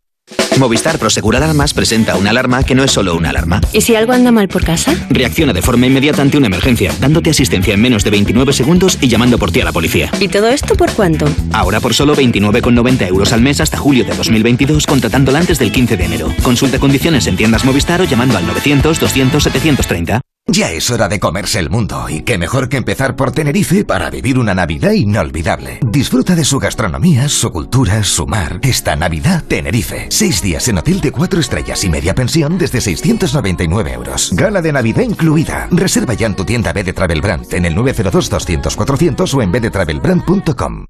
Movistar 0.58 0.98
Prosegur 0.98 1.36
Alarmas 1.36 1.72
presenta 1.72 2.16
una 2.16 2.30
alarma 2.30 2.64
que 2.64 2.74
no 2.74 2.82
es 2.82 2.90
solo 2.90 3.14
una 3.14 3.30
alarma. 3.30 3.60
¿Y 3.72 3.80
si 3.80 3.94
algo 3.94 4.12
anda 4.12 4.32
mal 4.32 4.48
por 4.48 4.64
casa? 4.64 4.94
Reacciona 5.10 5.52
de 5.52 5.62
forma 5.62 5.86
inmediata 5.86 6.22
ante 6.22 6.36
una 6.36 6.48
emergencia, 6.48 6.92
dándote 7.00 7.30
asistencia 7.30 7.74
en 7.74 7.80
menos 7.80 8.04
de 8.04 8.10
29 8.10 8.52
segundos 8.52 8.98
y 9.00 9.08
llamando 9.08 9.38
por 9.38 9.52
ti 9.52 9.60
a 9.60 9.64
la 9.64 9.72
policía. 9.72 10.10
¿Y 10.20 10.28
todo 10.28 10.48
esto 10.48 10.74
por 10.74 10.92
cuánto? 10.92 11.26
Ahora 11.52 11.80
por 11.80 11.94
solo 11.94 12.14
29,90 12.16 13.06
euros 13.06 13.32
al 13.32 13.40
mes 13.40 13.60
hasta 13.60 13.78
julio 13.78 14.04
de 14.04 14.14
2022, 14.14 14.86
contratándola 14.86 15.38
antes 15.38 15.58
del 15.58 15.72
15 15.72 15.96
de 15.96 16.04
enero. 16.04 16.34
Consulta 16.42 16.78
condiciones 16.78 17.26
en 17.26 17.36
tiendas 17.36 17.64
Movistar 17.64 18.00
o 18.00 18.04
llamando 18.04 18.36
al 18.36 18.46
900 18.46 18.98
200 18.98 19.42
730. 19.42 20.20
Ya 20.50 20.72
es 20.72 20.90
hora 20.90 21.08
de 21.08 21.20
comerse 21.20 21.58
el 21.58 21.68
mundo 21.68 22.08
y 22.08 22.22
qué 22.22 22.38
mejor 22.38 22.70
que 22.70 22.78
empezar 22.78 23.16
por 23.16 23.32
Tenerife 23.32 23.84
para 23.84 24.08
vivir 24.08 24.38
una 24.38 24.54
Navidad 24.54 24.92
inolvidable. 24.92 25.78
Disfruta 25.82 26.34
de 26.34 26.44
su 26.44 26.58
gastronomía, 26.58 27.28
su 27.28 27.52
cultura, 27.52 28.02
su 28.02 28.26
mar. 28.26 28.58
Esta 28.62 28.96
Navidad, 28.96 29.44
Tenerife. 29.46 30.06
Seis 30.08 30.40
días 30.40 30.66
en 30.68 30.78
hotel 30.78 31.02
de 31.02 31.12
cuatro 31.12 31.38
estrellas 31.38 31.84
y 31.84 31.90
media 31.90 32.14
pensión 32.14 32.56
desde 32.56 32.80
699 32.80 33.92
euros. 33.92 34.30
Gala 34.32 34.62
de 34.62 34.72
Navidad 34.72 35.02
incluida. 35.02 35.68
Reserva 35.70 36.14
ya 36.14 36.26
en 36.26 36.34
tu 36.34 36.46
tienda 36.46 36.72
B 36.72 36.82
de 36.82 36.94
Travel 36.94 37.20
Brand 37.20 37.52
en 37.52 37.66
el 37.66 37.74
902 37.74 38.30
200 38.30 38.74
400 38.74 39.34
o 39.34 39.42
en 39.42 39.52
bdtravelbrand.com. 39.52 40.86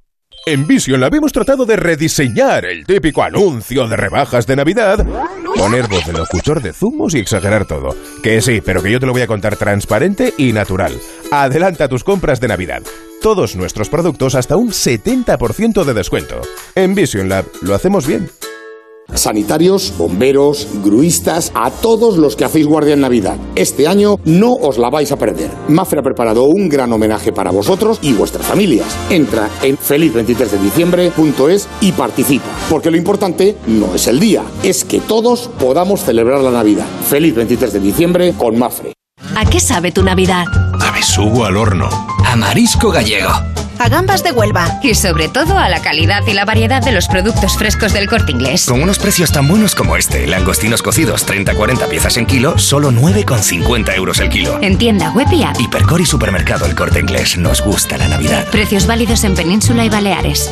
En 0.47 0.67
Vision 0.67 1.01
Lab 1.01 1.15
hemos 1.15 1.33
tratado 1.33 1.67
de 1.67 1.77
rediseñar 1.77 2.65
el 2.65 2.87
típico 2.87 3.23
anuncio 3.23 3.87
de 3.87 3.97
rebajas 3.97 4.47
de 4.47 4.57
Navidad, 4.57 5.07
poner 5.57 5.89
voz 5.89 6.07
de 6.07 6.13
locutor 6.13 6.63
de 6.63 6.73
zumos 6.73 7.15
y 7.15 7.19
exagerar 7.19 7.67
todo. 7.67 7.95
Que 8.23 8.41
sí, 8.41 8.63
pero 8.65 8.83
que 8.83 8.91
yo 8.91 9.01
te 9.01 9.07
lo 9.07 9.13
voy 9.13 9.23
a 9.23 9.27
contar 9.27 9.57
transparente 9.57 10.33
y 10.39 10.53
natural. 10.53 10.99
Adelanta 11.31 11.89
tus 11.89 12.05
compras 12.05 12.41
de 12.41 12.49
Navidad. 12.49 12.83
Todos 13.21 13.57
nuestros 13.57 13.89
productos 13.89 14.35
hasta 14.35 14.57
un 14.57 14.71
70% 14.71 15.85
de 15.85 15.95
descuento. 15.95 16.41
En 16.75 16.95
Vision 16.95 17.29
Lab 17.29 17.45
lo 17.61 17.75
hacemos 17.75 18.07
bien. 18.07 18.31
Sanitarios, 19.15 19.95
bomberos, 19.97 20.69
gruistas, 20.85 21.51
a 21.55 21.71
todos 21.71 22.19
los 22.19 22.37
que 22.37 22.45
hacéis 22.45 22.67
guardia 22.67 22.95
en 22.95 23.01
Navidad. 23.01 23.37
Este 23.57 23.89
año 23.89 24.17
no 24.25 24.53
os 24.53 24.79
la 24.79 24.91
vais 24.91 25.11
a 25.13 25.17
perder. 25.17 25.51
Mafre 25.69 26.01
ha 26.01 26.03
preparado 26.03 26.45
un 26.45 26.69
gran 26.69 26.93
homenaje 26.93 27.33
para 27.33 27.51
vosotros 27.51 27.99
y 28.03 28.13
vuestras 28.13 28.47
familias. 28.47 28.87
Entra 29.11 29.49
en 29.63 29.77
feliz23dediciembre.es 29.77 31.69
y 31.81 31.93
participa, 31.93 32.47
porque 32.69 32.91
lo 32.91 32.97
importante 32.97 33.57
no 33.67 33.95
es 33.95 34.07
el 34.07 34.21
día, 34.21 34.45
es 34.63 34.85
que 34.85 35.01
todos 35.01 35.51
podamos 35.59 36.03
celebrar 36.03 36.41
la 36.41 36.51
Navidad. 36.51 36.87
Feliz 37.09 37.35
23 37.35 37.73
de 37.73 37.81
diciembre 37.81 38.35
con 38.37 38.59
Mafre. 38.59 38.93
¿A 39.37 39.45
qué 39.45 39.61
sabe 39.61 39.93
tu 39.93 40.03
Navidad? 40.03 40.45
A 40.81 40.93
besugo 40.93 41.45
al 41.45 41.57
horno. 41.57 41.89
A 42.25 42.37
marisco 42.37 42.91
gallego. 42.91 43.31
A 43.79 43.89
gambas 43.89 44.23
de 44.23 44.33
Huelva. 44.33 44.79
Y 44.83 44.95
sobre 44.95 45.29
todo 45.29 45.59
a 45.59 45.69
la 45.69 45.81
calidad 45.81 46.23
y 46.27 46.33
la 46.33 46.45
variedad 46.45 46.83
de 46.83 46.93
los 46.93 47.09
productos 47.09 47.57
frescos 47.57 47.93
del 47.93 48.09
corte 48.09 48.33
inglés. 48.33 48.67
Con 48.67 48.83
unos 48.83 48.99
precios 48.99 49.33
tan 49.33 49.47
buenos 49.49 49.75
como 49.75 49.97
este, 49.97 50.27
langostinos 50.27 50.83
cocidos 50.83 51.27
30-40 51.27 51.89
piezas 51.89 52.17
en 52.17 52.27
kilo, 52.27 52.59
solo 52.59 52.91
9,50 52.91 53.95
euros 53.95 54.21
el 54.21 54.29
kilo. 54.29 54.59
En 54.63 54.79
tienda 54.79 55.11
web 55.13 55.29
y 55.33 55.43
app. 55.43 55.61
Hipercor 55.61 56.01
y 56.01 56.07
supermercado 56.07 56.67
El 56.67 56.75
Corte 56.75 57.01
Inglés. 57.01 57.37
Nos 57.37 57.63
gusta 57.63 57.97
la 57.97 58.09
Navidad. 58.09 58.47
Precios 58.51 58.87
válidos 58.87 59.25
en 59.25 59.35
Península 59.35 59.85
y 59.85 59.89
Baleares. 59.89 60.51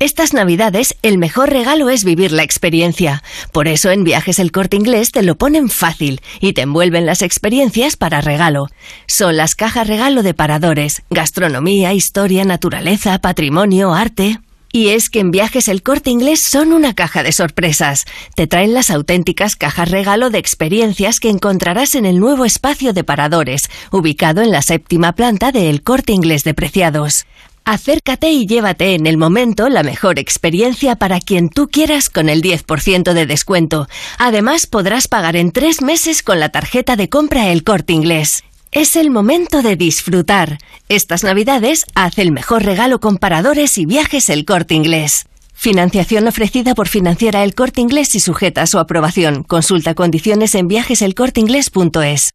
Estas 0.00 0.32
navidades, 0.32 0.94
el 1.02 1.18
mejor 1.18 1.50
regalo 1.50 1.90
es 1.90 2.04
vivir 2.04 2.30
la 2.30 2.44
experiencia. 2.44 3.24
Por 3.50 3.66
eso 3.66 3.90
en 3.90 4.04
Viajes 4.04 4.38
El 4.38 4.52
Corte 4.52 4.76
Inglés 4.76 5.10
te 5.10 5.24
lo 5.24 5.34
ponen 5.34 5.68
fácil 5.68 6.20
y 6.40 6.52
te 6.52 6.60
envuelven 6.60 7.04
las 7.04 7.20
experiencias 7.20 7.96
para 7.96 8.20
regalo. 8.20 8.68
Son 9.08 9.36
las 9.36 9.56
cajas 9.56 9.88
regalo 9.88 10.22
de 10.22 10.34
paradores, 10.34 11.02
gastronomía, 11.10 11.94
historia, 11.94 12.44
naturaleza, 12.44 13.18
patrimonio, 13.18 13.92
arte. 13.92 14.38
Y 14.70 14.88
es 14.88 15.10
que 15.10 15.18
en 15.18 15.32
Viajes 15.32 15.66
El 15.66 15.82
Corte 15.82 16.10
Inglés 16.10 16.44
son 16.44 16.72
una 16.72 16.94
caja 16.94 17.24
de 17.24 17.32
sorpresas. 17.32 18.04
Te 18.36 18.46
traen 18.46 18.74
las 18.74 18.90
auténticas 18.90 19.56
cajas 19.56 19.90
regalo 19.90 20.30
de 20.30 20.38
experiencias 20.38 21.18
que 21.18 21.30
encontrarás 21.30 21.96
en 21.96 22.06
el 22.06 22.20
nuevo 22.20 22.44
espacio 22.44 22.92
de 22.92 23.02
paradores, 23.02 23.68
ubicado 23.90 24.42
en 24.42 24.52
la 24.52 24.62
séptima 24.62 25.14
planta 25.14 25.50
de 25.50 25.70
El 25.70 25.82
Corte 25.82 26.12
Inglés 26.12 26.44
de 26.44 26.54
Preciados. 26.54 27.24
Acércate 27.70 28.30
y 28.30 28.46
llévate 28.46 28.94
en 28.94 29.06
el 29.06 29.18
momento 29.18 29.68
la 29.68 29.82
mejor 29.82 30.18
experiencia 30.18 30.96
para 30.96 31.20
quien 31.20 31.50
tú 31.50 31.68
quieras 31.68 32.08
con 32.08 32.30
el 32.30 32.40
10% 32.40 33.12
de 33.12 33.26
descuento. 33.26 33.88
Además, 34.16 34.66
podrás 34.66 35.06
pagar 35.06 35.36
en 35.36 35.52
tres 35.52 35.82
meses 35.82 36.22
con 36.22 36.40
la 36.40 36.48
tarjeta 36.48 36.96
de 36.96 37.10
compra 37.10 37.48
El 37.48 37.64
Corte 37.64 37.92
Inglés. 37.92 38.42
Es 38.72 38.96
el 38.96 39.10
momento 39.10 39.60
de 39.60 39.76
disfrutar. 39.76 40.56
Estas 40.88 41.24
navidades 41.24 41.84
haz 41.94 42.18
el 42.18 42.32
mejor 42.32 42.62
regalo 42.62 43.00
con 43.00 43.18
paradores 43.18 43.76
y 43.76 43.84
viajes 43.84 44.30
El 44.30 44.46
Corte 44.46 44.72
Inglés. 44.72 45.26
Financiación 45.52 46.26
ofrecida 46.26 46.74
por 46.74 46.88
Financiera 46.88 47.44
El 47.44 47.54
Corte 47.54 47.82
Inglés 47.82 48.14
y 48.14 48.20
sujeta 48.20 48.62
a 48.62 48.66
su 48.66 48.78
aprobación. 48.78 49.42
Consulta 49.42 49.92
condiciones 49.92 50.54
en 50.54 50.68
viajeselcorteinglés.es. 50.68 52.30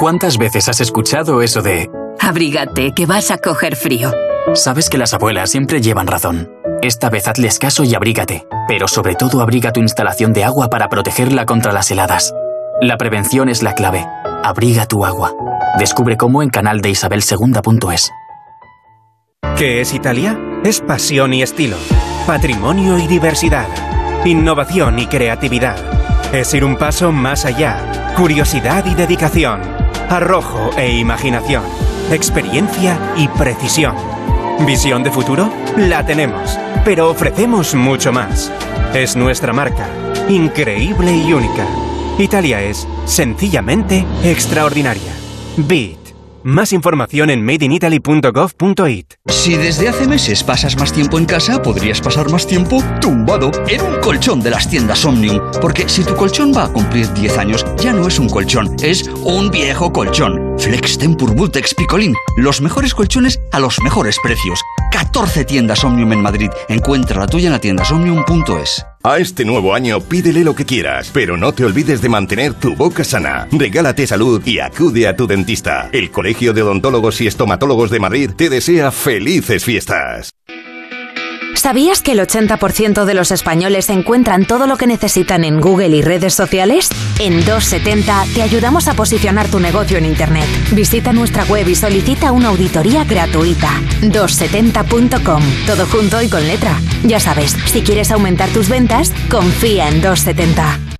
¿Cuántas 0.00 0.38
veces 0.38 0.68
has 0.68 0.80
escuchado 0.80 1.40
eso 1.40 1.62
de... 1.62 1.88
Abrígate, 2.18 2.90
que 2.96 3.06
vas 3.06 3.30
a 3.30 3.38
coger 3.38 3.76
frío. 3.76 4.12
Sabes 4.54 4.88
que 4.88 4.98
las 4.98 5.14
abuelas 5.14 5.50
siempre 5.50 5.80
llevan 5.80 6.06
razón. 6.06 6.50
Esta 6.82 7.10
vez 7.10 7.28
hazles 7.28 7.58
caso 7.58 7.84
y 7.84 7.94
abrígate, 7.94 8.46
pero 8.66 8.88
sobre 8.88 9.14
todo 9.14 9.42
abriga 9.42 9.72
tu 9.72 9.80
instalación 9.80 10.32
de 10.32 10.44
agua 10.44 10.68
para 10.68 10.88
protegerla 10.88 11.46
contra 11.46 11.72
las 11.72 11.90
heladas. 11.90 12.34
La 12.80 12.96
prevención 12.96 13.48
es 13.48 13.62
la 13.62 13.74
clave. 13.74 14.06
Abriga 14.42 14.86
tu 14.86 15.04
agua. 15.04 15.34
Descubre 15.78 16.16
cómo 16.16 16.42
en 16.42 16.50
canal 16.50 16.80
de 16.80 16.90
Isabel 16.90 17.22
¿Qué 19.56 19.80
es 19.80 19.94
Italia? 19.94 20.40
Es 20.64 20.80
pasión 20.80 21.34
y 21.34 21.42
estilo, 21.42 21.76
patrimonio 22.26 22.98
y 22.98 23.06
diversidad, 23.06 23.68
innovación 24.24 24.98
y 24.98 25.06
creatividad. 25.06 25.76
Es 26.32 26.54
ir 26.54 26.64
un 26.64 26.76
paso 26.76 27.12
más 27.12 27.44
allá, 27.44 28.12
curiosidad 28.16 28.86
y 28.86 28.94
dedicación, 28.94 29.60
arrojo 30.08 30.70
e 30.76 30.96
imaginación, 30.96 31.62
experiencia 32.10 32.98
y 33.16 33.28
precisión. 33.28 33.94
¿Visión 34.66 35.02
de 35.02 35.10
futuro? 35.10 35.50
La 35.76 36.04
tenemos, 36.04 36.58
pero 36.84 37.10
ofrecemos 37.10 37.74
mucho 37.74 38.12
más. 38.12 38.52
Es 38.94 39.16
nuestra 39.16 39.52
marca, 39.52 39.88
increíble 40.28 41.16
y 41.16 41.32
única. 41.32 41.66
Italia 42.18 42.62
es, 42.62 42.86
sencillamente, 43.06 44.04
extraordinaria. 44.22 45.12
Beat. 45.56 45.99
Más 46.42 46.72
información 46.72 47.30
en 47.30 47.44
madeinitaly.gov.it. 47.44 49.14
Si 49.26 49.56
desde 49.56 49.88
hace 49.88 50.08
meses 50.08 50.42
pasas 50.42 50.76
más 50.76 50.92
tiempo 50.92 51.18
en 51.18 51.26
casa, 51.26 51.62
podrías 51.62 52.00
pasar 52.00 52.30
más 52.30 52.46
tiempo 52.46 52.82
tumbado 53.00 53.50
en 53.68 53.80
un 53.82 54.00
colchón 54.00 54.40
de 54.40 54.50
las 54.50 54.68
tiendas 54.68 55.04
Omnium. 55.04 55.40
Porque 55.60 55.88
si 55.88 56.04
tu 56.04 56.14
colchón 56.14 56.52
va 56.56 56.64
a 56.64 56.72
cumplir 56.72 57.12
10 57.12 57.38
años, 57.38 57.66
ya 57.78 57.92
no 57.92 58.08
es 58.08 58.18
un 58.18 58.28
colchón, 58.28 58.74
es 58.82 59.08
un 59.24 59.50
viejo 59.50 59.92
colchón. 59.92 60.58
Flex 60.58 60.98
Tempur 60.98 61.34
Vultex 61.34 61.74
Picolín. 61.74 62.14
Los 62.36 62.60
mejores 62.60 62.94
colchones 62.94 63.40
a 63.52 63.60
los 63.60 63.80
mejores 63.80 64.18
precios. 64.22 64.60
14 64.92 65.44
tiendas 65.44 65.84
Omnium 65.84 66.12
en 66.12 66.22
Madrid. 66.22 66.50
Encuentra 66.68 67.20
la 67.20 67.26
tuya 67.26 67.46
en 67.46 67.52
la 67.52 67.60
tiendasomnium.es. 67.60 68.84
A 69.02 69.16
este 69.16 69.46
nuevo 69.46 69.72
año 69.72 69.98
pídele 70.02 70.44
lo 70.44 70.54
que 70.54 70.66
quieras, 70.66 71.10
pero 71.14 71.38
no 71.38 71.52
te 71.52 71.64
olvides 71.64 72.02
de 72.02 72.10
mantener 72.10 72.52
tu 72.52 72.76
boca 72.76 73.02
sana. 73.02 73.48
Regálate 73.50 74.06
salud 74.06 74.42
y 74.44 74.58
acude 74.58 75.08
a 75.08 75.16
tu 75.16 75.26
dentista. 75.26 75.88
El 75.90 76.10
Colegio 76.10 76.52
de 76.52 76.62
Odontólogos 76.62 77.18
y 77.22 77.26
Estomatólogos 77.26 77.90
de 77.90 77.98
Madrid 77.98 78.30
te 78.36 78.50
desea 78.50 78.90
felices 78.90 79.64
fiestas. 79.64 80.32
¿Sabías 81.60 82.00
que 82.00 82.12
el 82.12 82.20
80% 82.20 83.04
de 83.04 83.12
los 83.12 83.30
españoles 83.30 83.90
encuentran 83.90 84.46
todo 84.46 84.66
lo 84.66 84.78
que 84.78 84.86
necesitan 84.86 85.44
en 85.44 85.60
Google 85.60 85.94
y 85.94 86.00
redes 86.00 86.32
sociales? 86.32 86.88
En 87.18 87.44
270 87.44 88.24
te 88.34 88.40
ayudamos 88.40 88.88
a 88.88 88.94
posicionar 88.94 89.46
tu 89.48 89.60
negocio 89.60 89.98
en 89.98 90.06
Internet. 90.06 90.46
Visita 90.72 91.12
nuestra 91.12 91.44
web 91.44 91.68
y 91.68 91.74
solicita 91.74 92.32
una 92.32 92.48
auditoría 92.48 93.04
gratuita. 93.04 93.68
270.com. 94.00 95.42
Todo 95.66 95.84
junto 95.84 96.22
y 96.22 96.30
con 96.30 96.48
letra. 96.48 96.80
Ya 97.04 97.20
sabes, 97.20 97.54
si 97.66 97.82
quieres 97.82 98.10
aumentar 98.10 98.48
tus 98.48 98.70
ventas, 98.70 99.12
confía 99.28 99.88
en 99.88 100.00
270. 100.00 100.99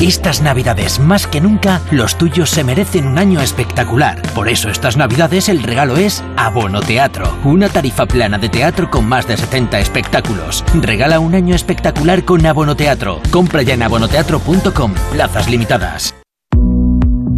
Estas 0.00 0.40
navidades, 0.40 0.98
más 0.98 1.26
que 1.26 1.40
nunca, 1.40 1.80
los 1.90 2.16
tuyos 2.16 2.50
se 2.50 2.64
merecen 2.64 3.06
un 3.06 3.18
año 3.18 3.40
espectacular. 3.40 4.22
Por 4.34 4.48
eso 4.48 4.70
estas 4.70 4.96
navidades 4.96 5.48
el 5.48 5.62
regalo 5.62 5.96
es 5.96 6.24
Abono 6.36 6.80
Teatro, 6.80 7.36
una 7.44 7.68
tarifa 7.68 8.06
plana 8.06 8.38
de 8.38 8.48
teatro 8.48 8.90
con 8.90 9.06
más 9.06 9.26
de 9.26 9.36
70 9.36 9.78
espectáculos. 9.80 10.64
Regala 10.74 11.20
un 11.20 11.34
año 11.34 11.54
espectacular 11.54 12.24
con 12.24 12.44
Abono 12.46 12.76
Teatro. 12.76 13.20
Compra 13.30 13.62
ya 13.62 13.74
en 13.74 13.82
abonoteatro.com, 13.82 14.94
plazas 15.12 15.48
limitadas. 15.50 16.09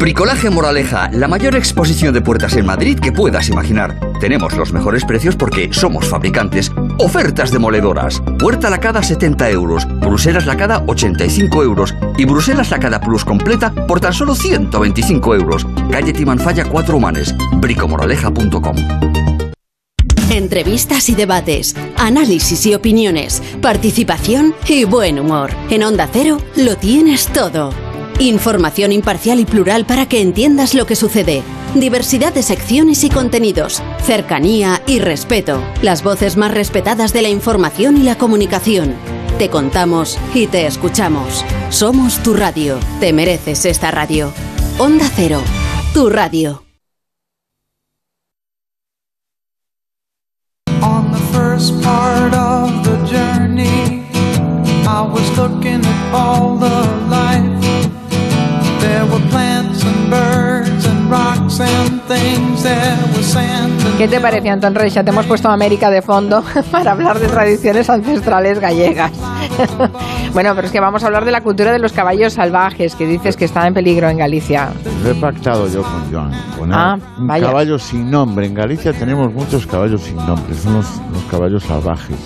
Bricolaje 0.00 0.48
Moraleja, 0.48 1.10
la 1.12 1.28
mayor 1.28 1.54
exposición 1.54 2.14
de 2.14 2.22
puertas 2.22 2.56
en 2.56 2.64
Madrid 2.64 2.98
que 2.98 3.12
puedas 3.12 3.50
imaginar. 3.50 4.00
Tenemos 4.18 4.56
los 4.56 4.72
mejores 4.72 5.04
precios 5.04 5.36
porque 5.36 5.68
somos 5.74 6.08
fabricantes. 6.08 6.72
Ofertas 6.96 7.50
demoledoras. 7.50 8.22
Puerta 8.38 8.70
lacada 8.70 9.02
70 9.02 9.50
euros, 9.50 9.86
Bruselas 10.00 10.46
lacada 10.46 10.82
85 10.86 11.62
euros 11.62 11.94
y 12.16 12.24
Bruselas 12.24 12.70
lacada 12.70 12.98
plus 13.02 13.26
completa 13.26 13.74
por 13.86 14.00
tan 14.00 14.14
solo 14.14 14.34
125 14.34 15.34
euros. 15.34 15.66
Calle 15.90 16.14
Timanfaya 16.14 16.64
4 16.64 16.96
Humanes. 16.96 17.34
bricomoraleja.com 17.58 18.76
Entrevistas 20.30 21.10
y 21.10 21.14
debates, 21.14 21.76
análisis 21.98 22.64
y 22.64 22.74
opiniones, 22.74 23.42
participación 23.60 24.54
y 24.66 24.84
buen 24.84 25.20
humor. 25.20 25.50
En 25.68 25.82
Onda 25.82 26.08
Cero 26.10 26.38
lo 26.56 26.78
tienes 26.78 27.26
todo. 27.26 27.89
Información 28.20 28.92
imparcial 28.92 29.40
y 29.40 29.46
plural 29.46 29.86
para 29.86 30.06
que 30.06 30.20
entiendas 30.20 30.74
lo 30.74 30.84
que 30.84 30.94
sucede. 30.94 31.42
Diversidad 31.74 32.34
de 32.34 32.42
secciones 32.42 33.02
y 33.02 33.08
contenidos. 33.08 33.82
Cercanía 34.02 34.82
y 34.86 34.98
respeto. 34.98 35.62
Las 35.80 36.02
voces 36.02 36.36
más 36.36 36.52
respetadas 36.52 37.14
de 37.14 37.22
la 37.22 37.30
información 37.30 37.96
y 37.96 38.02
la 38.02 38.18
comunicación. 38.18 38.94
Te 39.38 39.48
contamos 39.48 40.18
y 40.34 40.48
te 40.48 40.66
escuchamos. 40.66 41.46
Somos 41.70 42.22
tu 42.22 42.34
radio. 42.34 42.78
Te 43.00 43.14
mereces 43.14 43.64
esta 43.64 43.90
radio. 43.90 44.30
Onda 44.78 45.10
Cero. 45.16 45.40
Tu 45.94 46.10
radio. 46.10 46.62
There 59.00 59.08
were 59.08 59.30
plants 59.30 59.82
and 59.82 60.10
birds 60.10 60.84
and 60.84 61.10
rocks 61.10 61.58
and 61.58 61.99
¿Qué 63.98 64.08
te 64.08 64.20
parece, 64.20 64.50
Antón 64.50 64.74
Reixa? 64.74 65.04
Te 65.04 65.10
hemos 65.10 65.26
puesto 65.26 65.48
América 65.48 65.90
de 65.90 66.02
fondo 66.02 66.42
para 66.72 66.92
hablar 66.92 67.18
de 67.20 67.28
tradiciones 67.28 67.88
ancestrales 67.88 68.58
gallegas. 68.58 69.12
bueno, 70.34 70.52
pero 70.56 70.66
es 70.66 70.72
que 70.72 70.80
vamos 70.80 71.04
a 71.04 71.06
hablar 71.06 71.24
de 71.24 71.30
la 71.30 71.42
cultura 71.42 71.72
de 71.72 71.78
los 71.78 71.92
caballos 71.92 72.32
salvajes, 72.32 72.96
que 72.96 73.06
dices 73.06 73.36
que 73.36 73.44
está 73.44 73.66
en 73.66 73.74
peligro 73.74 74.08
en 74.08 74.18
Galicia. 74.18 74.70
Lo 75.04 75.10
he 75.10 75.14
pactado 75.14 75.68
yo 75.68 75.82
con 75.82 76.12
Joan. 76.12 76.32
Poner 76.58 76.74
Ah, 76.76 76.98
un 77.18 77.26
vaya. 77.28 77.46
caballo 77.46 77.78
sin 77.78 78.10
nombre. 78.10 78.46
En 78.46 78.54
Galicia 78.54 78.92
tenemos 78.92 79.32
muchos 79.32 79.66
caballos 79.66 80.02
sin 80.02 80.16
nombre. 80.16 80.52
Son 80.56 80.74
los, 80.74 80.86
los 81.12 81.22
caballos 81.30 81.62
salvajes. 81.62 82.16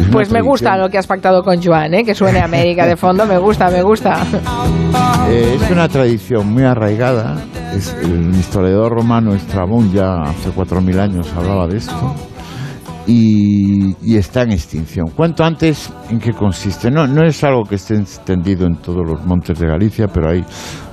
Es 0.00 0.08
Pues 0.10 0.30
me 0.32 0.40
gusta 0.40 0.70
tradición- 0.70 0.80
lo 0.86 0.90
que 0.90 0.98
has 0.98 1.06
pactado 1.06 1.44
con 1.44 1.62
Joan, 1.62 1.94
¿eh? 1.94 2.04
que 2.04 2.14
suene 2.16 2.40
América 2.40 2.84
de 2.86 2.96
fondo, 2.96 3.26
me 3.26 3.38
gusta, 3.38 3.70
me 3.70 3.82
gusta. 3.82 4.22
Eh, 5.28 5.58
es 5.62 5.70
una 5.70 5.88
tradición 5.88 6.52
muy 6.52 6.64
arraigada. 6.64 7.36
Es, 7.74 7.92
el 8.02 8.34
historiador 8.36 9.03
romano 9.04 9.34
Estrabón 9.34 9.92
ya 9.92 10.22
hace 10.22 10.50
4.000 10.50 10.98
años 10.98 11.30
hablaba 11.36 11.66
de 11.66 11.76
esto. 11.76 12.14
Y, 13.06 14.16
está 14.16 14.44
en 14.44 14.52
extinción. 14.52 15.08
Cuanto 15.14 15.44
antes 15.44 15.92
en 16.08 16.18
qué 16.18 16.32
consiste. 16.32 16.90
No, 16.90 17.06
no 17.06 17.22
es 17.22 17.44
algo 17.44 17.64
que 17.64 17.74
esté 17.74 17.96
extendido 17.96 18.66
en 18.66 18.76
todos 18.76 19.02
los 19.06 19.22
montes 19.26 19.58
de 19.58 19.66
Galicia, 19.66 20.08
pero 20.08 20.30
hay 20.30 20.42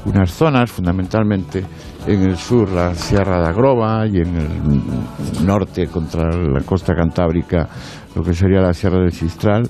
unas 0.04 0.30
zonas, 0.30 0.70
fundamentalmente 0.70 1.64
en 2.06 2.22
el 2.24 2.36
sur, 2.36 2.70
la 2.70 2.94
Sierra 2.96 3.40
de 3.40 3.48
Agrova, 3.48 4.06
y 4.06 4.18
en 4.18 4.36
el 4.36 5.46
norte, 5.46 5.88
contra 5.88 6.36
la 6.36 6.62
costa 6.66 6.94
cantábrica, 6.94 7.70
lo 8.14 8.24
que 8.24 8.34
sería 8.34 8.60
la 8.60 8.74
Sierra 8.74 9.00
del 9.00 9.14
Sistral. 9.14 9.70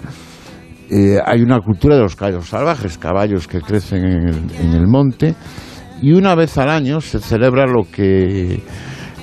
Eh, 0.89 1.19
hay 1.23 1.43
una 1.43 1.59
cultura 1.59 1.95
de 1.95 2.01
los 2.01 2.15
caballos 2.15 2.49
salvajes, 2.49 2.97
caballos 2.97 3.47
que 3.47 3.61
crecen 3.61 4.03
en 4.03 4.27
el, 4.29 4.51
en 4.59 4.73
el 4.73 4.87
monte, 4.87 5.35
y 6.01 6.13
una 6.13 6.35
vez 6.35 6.57
al 6.57 6.69
año 6.69 6.99
se 7.01 7.19
celebra 7.19 7.65
lo 7.65 7.83
que 7.91 8.61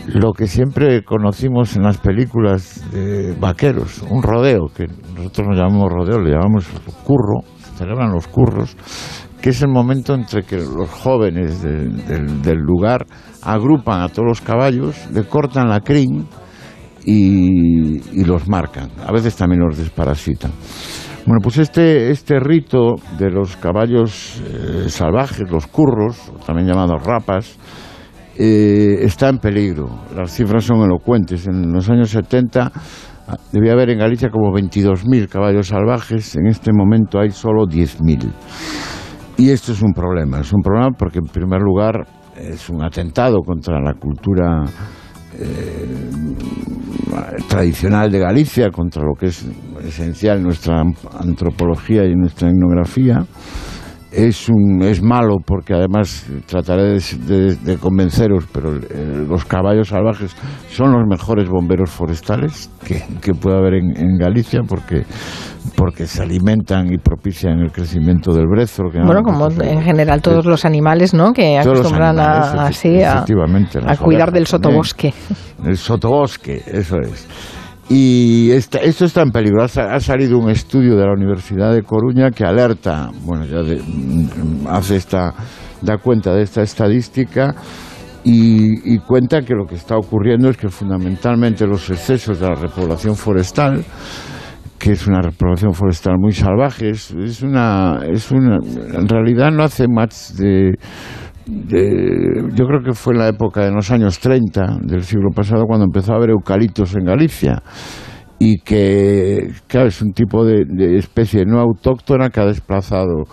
lo 0.07 0.33
que 0.33 0.47
siempre 0.47 1.03
conocimos 1.05 1.77
en 1.77 1.83
las 1.83 1.99
películas 1.99 2.83
de 2.93 3.35
vaqueros, 3.39 4.03
un 4.09 4.23
rodeo, 4.23 4.69
que 4.75 4.87
nosotros 5.15 5.49
no 5.49 5.55
llamamos 5.55 5.93
rodeo, 5.93 6.19
le 6.23 6.31
llamamos 6.31 6.67
curro, 7.05 7.43
se 7.59 7.77
celebran 7.77 8.13
los 8.13 8.27
curros, 8.27 8.75
que 9.43 9.51
es 9.51 9.61
el 9.61 9.69
momento 9.69 10.15
entre 10.15 10.45
que 10.45 10.57
los 10.57 10.89
jóvenes 10.89 11.61
de- 11.63 11.89
del- 11.91 12.41
del 12.41 12.57
lugar 12.59 13.05
agrupan 13.43 14.01
a 14.01 14.09
todos 14.09 14.29
los 14.29 14.41
caballos, 14.41 14.97
le 15.13 15.25
cortan 15.25 15.69
la 15.69 15.81
crin 15.81 16.27
y 17.05 18.25
los 18.25 18.49
marcan. 18.49 18.91
A 19.07 19.13
veces 19.13 19.37
también 19.37 19.61
los 19.61 19.77
desparasitan. 19.77 20.53
Bueno, 21.29 21.43
pues 21.43 21.59
este, 21.59 22.11
este 22.11 22.41
rito 22.41 22.95
de 23.19 23.29
los 23.31 23.55
caballos 23.59 24.41
eh, 24.47 24.89
salvajes, 24.89 25.51
los 25.51 25.67
curros, 25.67 26.33
también 26.47 26.67
llamados 26.67 27.05
rapas, 27.05 27.59
eh, 28.35 29.01
está 29.03 29.29
en 29.29 29.37
peligro. 29.37 29.91
Las 30.17 30.33
cifras 30.33 30.65
son 30.65 30.81
elocuentes. 30.81 31.47
En 31.47 31.71
los 31.71 31.91
años 31.91 32.09
70 32.09 32.73
ah, 32.73 33.37
debía 33.53 33.73
haber 33.75 33.91
en 33.91 33.99
Galicia 33.99 34.31
como 34.31 34.51
22.000 34.55 35.29
caballos 35.29 35.67
salvajes. 35.67 36.35
En 36.35 36.47
este 36.47 36.73
momento 36.73 37.21
hay 37.21 37.29
solo 37.29 37.67
10.000. 37.67 38.33
Y 39.37 39.51
esto 39.51 39.73
es 39.73 39.83
un 39.83 39.93
problema. 39.93 40.41
Es 40.41 40.51
un 40.55 40.63
problema 40.63 40.93
porque, 40.99 41.19
en 41.19 41.27
primer 41.27 41.61
lugar, 41.61 42.07
es 42.37 42.71
un 42.71 42.83
atentado 42.83 43.41
contra 43.43 43.79
la 43.83 43.93
cultura 43.93 44.65
eh, 45.39 45.89
tradicional 47.49 48.11
de 48.11 48.19
Galicia, 48.19 48.71
contra 48.71 49.03
lo 49.03 49.15
que 49.19 49.27
es 49.27 49.47
esencial 49.85 50.39
en 50.39 50.45
nuestra 50.45 50.83
antropología 51.21 52.05
y 52.05 52.15
nuestra 52.15 52.49
etnografía. 52.49 53.25
Es, 54.11 54.49
un, 54.49 54.81
es 54.83 55.03
malo 55.03 55.37
porque 55.45 55.75
además 55.75 56.25
trataré 56.47 56.99
de, 56.99 57.57
de- 57.57 57.77
convenceros, 57.77 58.47
pero 58.51 58.73
los 58.73 59.45
caballos 59.45 59.89
salvajes 59.89 60.35
son 60.71 60.93
los 60.93 61.03
mejores 61.07 61.47
bomberos 61.47 61.91
forestales 61.91 62.71
que, 62.87 63.03
que 63.21 63.35
puede 63.35 63.59
haber 63.59 63.75
en, 63.75 63.95
en 63.99 64.17
Galicia 64.17 64.63
porque, 64.67 65.05
porque 65.77 66.07
se 66.07 66.23
alimentan 66.23 66.93
y 66.93 66.99
propician 66.99 67.61
el 67.61 67.71
crecimiento 67.73 68.33
del 68.33 68.47
brezo. 68.47 68.85
que 68.93 68.99
Bueno, 69.01 69.23
como 69.23 69.49
en 69.63 69.83
general 69.83 70.21
todos 70.23 70.45
los 70.47 70.65
animales, 70.65 71.15
¿no? 71.15 71.33
Que 71.33 71.59
acostumbran 71.59 72.19
animales, 72.19 72.47
a, 72.55 72.67
así 72.67 73.03
a, 73.03 73.13
efectivamente, 73.15 73.79
a 73.87 73.97
cuidar 73.97 74.33
del 74.33 74.45
también. 74.47 74.47
sotobosque. 74.47 75.15
El 75.65 75.77
sotobosque, 75.77 76.63
eso 76.67 76.97
es. 77.01 77.27
Y 77.91 78.51
esta- 78.51 78.79
esto 78.81 79.07
está 79.07 79.23
en 79.23 79.31
peligro. 79.31 79.63
Ha, 79.63 79.67
ha 79.95 80.01
salido 80.01 80.39
un 80.39 80.51
estudio 80.51 80.95
de 80.97 81.07
la 81.07 81.13
Universidad 81.13 81.73
de 81.73 81.83
Coruña 81.83 82.31
que 82.31 82.45
alerta, 82.45 83.11
bueno, 83.25 83.47
ya 83.47 83.63
de- 83.63 83.81
mm, 83.83 84.67
hace 84.69 84.97
esta, 84.97 85.33
da 85.81 85.97
cuenta 85.97 86.35
de 86.35 86.43
esta 86.43 86.61
estadística 86.63 87.55
y, 88.25 88.95
y 88.95 88.99
cuenta 88.99 89.41
que 89.41 89.55
lo 89.55 89.65
que 89.65 89.77
está 89.77 89.97
ocurriendo 89.97 90.51
es 90.51 90.57
que 90.59 90.69
fundamentalmente 90.69 91.67
los 91.67 91.89
excesos 91.89 92.41
de 92.41 92.49
la 92.49 92.57
repoblación 92.57 93.17
forestal 93.17 93.83
que 94.79 94.93
es 94.93 95.07
una 95.07 95.21
repoblación 95.21 95.75
forestal 95.75 96.19
muy 96.19 96.33
salvaje, 96.33 96.91
es, 96.91 97.11
es 97.13 97.43
una, 97.43 98.01
es 98.09 98.31
una, 98.31 98.57
en 98.57 99.09
realidad 99.09 99.51
no 99.51 99.65
hace 99.65 99.89
más 99.89 100.37
de, 100.37 100.75
yo 101.47 102.67
creo 102.67 102.83
que 102.85 102.93
fue 102.93 103.15
en 103.15 103.21
la 103.21 103.29
época 103.29 103.65
de 103.65 103.73
los 103.73 103.91
años 103.91 104.19
30 104.21 104.79
del 104.83 105.03
siglo 105.03 105.31
pasado 105.35 105.65
cuando 105.67 105.87
empezó 105.87 106.13
a 106.13 106.17
haber 106.17 106.31
eucaliptos 106.31 106.95
en 106.95 107.05
Galicia 107.05 107.63
y 108.39 108.59
que, 108.59 109.51
claro, 109.67 109.89
es 109.89 110.01
un 110.01 110.13
tipo 110.13 110.45
de 110.45 110.97
especie 110.97 111.45
no 111.45 111.59
autóctona 111.59 112.31
que 112.31 112.41
ha 112.41 112.47
desplazado 112.47 113.25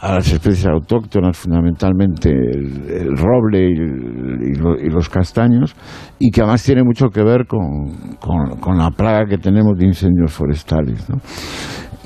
a 0.00 0.14
las 0.14 0.32
especies 0.32 0.66
autóctonas, 0.66 1.36
fundamentalmente 1.36 2.30
el, 2.30 3.16
roble 3.18 3.68
y, 3.68 4.88
los 4.88 5.08
castaños, 5.10 5.76
y 6.18 6.30
que 6.30 6.40
además 6.40 6.64
tiene 6.64 6.82
mucho 6.82 7.08
que 7.08 7.22
ver 7.22 7.46
con, 7.46 8.16
con- 8.18 8.78
la 8.78 8.90
plaga 8.90 9.26
que 9.26 9.36
tenemos 9.36 9.76
de 9.76 9.86
incendios 9.86 10.32
forestales. 10.32 11.06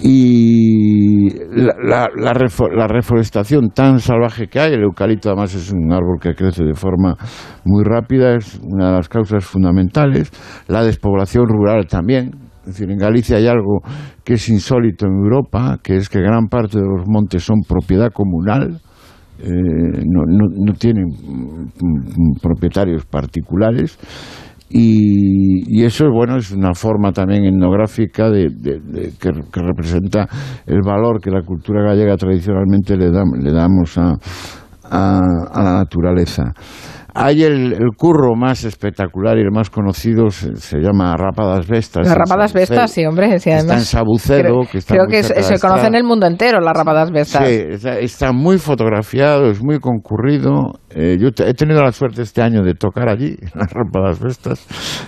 Y 0.03 1.31
la, 1.55 2.09
la 2.15 2.89
reforestación 2.89 3.71
tan 3.71 4.01
salvaje 4.01 4.49
que 4.49 4.59
hay, 4.59 4.73
el 4.73 4.83
eucalipto 4.83 5.29
además 5.29 5.55
es 5.55 5.71
un 5.71 5.93
árbol 5.93 6.19
que 6.21 6.35
crece 6.35 6.65
de 6.65 6.75
forma 6.75 7.15
muy 7.65 7.85
rápida, 7.85 8.35
es 8.35 8.59
una 8.61 8.89
de 8.89 8.97
las 8.97 9.09
causas 9.09 9.45
fundamentales, 9.45 10.33
la 10.67 10.83
despoblación 10.83 11.47
rural 11.47 11.87
también, 11.87 12.33
es 12.67 12.79
decir, 12.79 12.91
en 12.91 12.99
Galicia 12.99 13.37
hay 13.37 13.47
algo 13.47 13.81
que 14.25 14.35
es 14.35 14.49
insólito 14.49 15.07
en 15.07 15.13
Europa, 15.13 15.79
que 15.83 15.97
es 15.97 16.09
que 16.09 16.21
gran 16.21 16.47
parte 16.49 16.79
de 16.79 16.85
los 16.87 17.07
montes 17.07 17.43
son 17.45 17.61
propiedad 17.69 18.11
comunal, 18.13 18.81
eh, 19.39 19.47
no, 19.47 20.23
no, 20.27 20.47
no 20.65 20.73
tienen 20.75 21.07
mm, 21.07 21.63
mm, 21.81 22.35
propietarios 22.41 23.05
particulares. 23.05 23.99
Y, 24.71 25.63
y 25.81 25.85
eso, 25.85 26.07
bueno, 26.11 26.37
es 26.39 26.51
una 26.51 26.75
forma 26.75 27.13
también 27.13 27.45
etnográfica 27.45 28.29
de, 28.31 28.49
que, 29.21 29.31
representa 29.61 30.27
el 30.67 30.81
valor 30.83 31.21
que 31.21 31.31
la 31.31 31.43
cultura 31.43 31.83
gallega 31.85 32.17
tradicionalmente 32.17 32.97
le, 32.97 33.11
dam- 33.11 33.41
le 33.41 33.53
damos 33.53 33.97
a, 33.99 34.15
a, 34.91 35.21
a 35.53 35.63
la 35.63 35.73
naturaleza. 35.79 36.53
Hay 37.15 37.45
el, 37.45 37.73
el 37.75 37.89
curro 37.97 38.35
más 38.37 38.65
espectacular 38.65 39.39
y 39.39 39.43
el 39.43 39.51
más 39.53 39.71
conocido, 39.71 40.31
se, 40.31 40.55
se 40.57 40.79
llama 40.79 41.17
Rápadas 41.17 41.67
Vestas. 41.69 42.07
Las 42.09 42.17
rapadas 42.17 42.53
vestas, 42.53 42.91
sí, 42.91 43.05
hombre. 43.07 43.39
Sí, 43.39 43.51
Está 43.51 43.55
además, 43.61 43.77
en 43.79 43.85
Sabucedo, 43.85 44.41
creo, 44.43 44.61
que 44.71 44.79
está 44.79 44.95
creo 44.95 45.07
que 45.07 45.23
se, 45.23 45.43
se 45.43 45.59
conoce 45.61 45.87
en 45.87 45.95
el 45.95 46.05
mundo 46.05 46.27
entero 46.27 46.61
las 46.61 46.77
rapadas 46.77 47.11
vestas. 47.13 47.47
Sí, 47.49 47.55
está, 47.71 47.99
está 47.99 48.33
muy 48.33 48.59
fotografiado, 48.59 49.51
es 49.51 49.63
muy 49.63 49.79
concurrido. 49.79 50.73
Eh, 50.91 51.17
yo 51.21 51.31
te- 51.33 51.49
he 51.49 51.55
tenido 51.55 51.83
la 51.83 51.93
suerte 51.93 52.23
este 52.23 52.43
año 52.43 52.63
de 52.63 52.75
tocar 52.75 53.09
allí, 53.09 53.37
en 53.41 53.49
las 53.55 53.73
Rápadas 53.73 54.21
Vestas. 54.21 54.67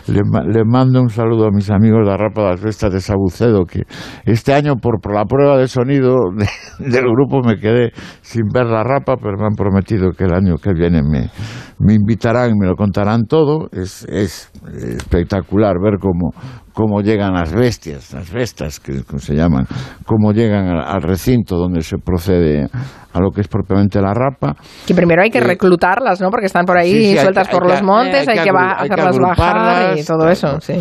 Le, 0.08 0.20
le 0.52 0.64
mando 0.64 1.00
un 1.02 1.08
saludo 1.10 1.46
a 1.46 1.50
mis 1.50 1.70
amigos 1.70 2.00
de 2.04 2.10
las 2.12 2.20
Rápadas 2.20 2.60
Vestas 2.62 2.92
de 2.92 3.00
Sabucedo, 3.00 3.64
que 3.64 3.82
este 4.24 4.54
año 4.54 4.76
por, 4.76 5.00
por 5.00 5.14
la 5.14 5.24
prueba 5.24 5.58
de 5.58 5.66
sonido 5.68 6.16
de- 6.78 6.88
del 6.90 7.04
grupo 7.04 7.40
me 7.46 7.56
quedé 7.58 7.90
sin 8.22 8.42
ver 8.52 8.66
la 8.66 8.82
rapa, 8.84 9.16
pero 9.16 9.36
me 9.38 9.46
han 9.46 9.54
prometido 9.56 10.10
que 10.12 10.24
el 10.24 10.34
año 10.34 10.56
que 10.56 10.72
viene 10.72 11.02
me, 11.02 11.30
me 11.78 11.95
invitarán 11.96 12.50
y 12.50 12.58
me 12.58 12.66
lo 12.66 12.76
contarán 12.76 13.24
todo. 13.26 13.68
Es, 13.72 14.04
es 14.08 14.50
espectacular 14.76 15.76
ver 15.82 15.98
cómo, 16.00 16.30
cómo 16.72 17.00
llegan 17.00 17.34
las 17.34 17.52
bestias, 17.52 18.12
las 18.12 18.30
bestas 18.32 18.80
que 18.80 19.02
que 19.02 19.18
se 19.18 19.34
llaman, 19.34 19.66
cómo 20.04 20.32
llegan 20.32 20.66
al, 20.68 20.84
al 20.86 21.02
recinto 21.02 21.56
donde 21.56 21.80
se 21.82 21.96
procede 21.98 22.66
a 23.12 23.20
lo 23.20 23.30
que 23.30 23.40
es 23.40 23.48
propiamente 23.48 24.00
la 24.00 24.12
rapa. 24.14 24.54
Que 24.86 24.94
primero 24.94 25.22
hay 25.22 25.30
que 25.30 25.40
reclutarlas, 25.40 26.20
¿no? 26.20 26.30
Porque 26.30 26.46
están 26.46 26.64
por 26.66 26.76
ahí 26.78 26.92
Sí, 26.92 27.02
sí, 27.12 27.18
hay 27.18 27.24
sueltas 27.24 27.48
por 27.48 27.64
hay 27.64 27.70
los 27.70 27.80
que- 27.80 27.86
montes, 27.86 28.28
hay, 28.28 28.38
hay 28.38 28.44
que, 28.44 28.50
hacerlas 28.50 29.18
bajar 29.18 29.98
y 29.98 30.04
todo 30.04 30.28
eso, 30.28 30.60
sí. 30.60 30.74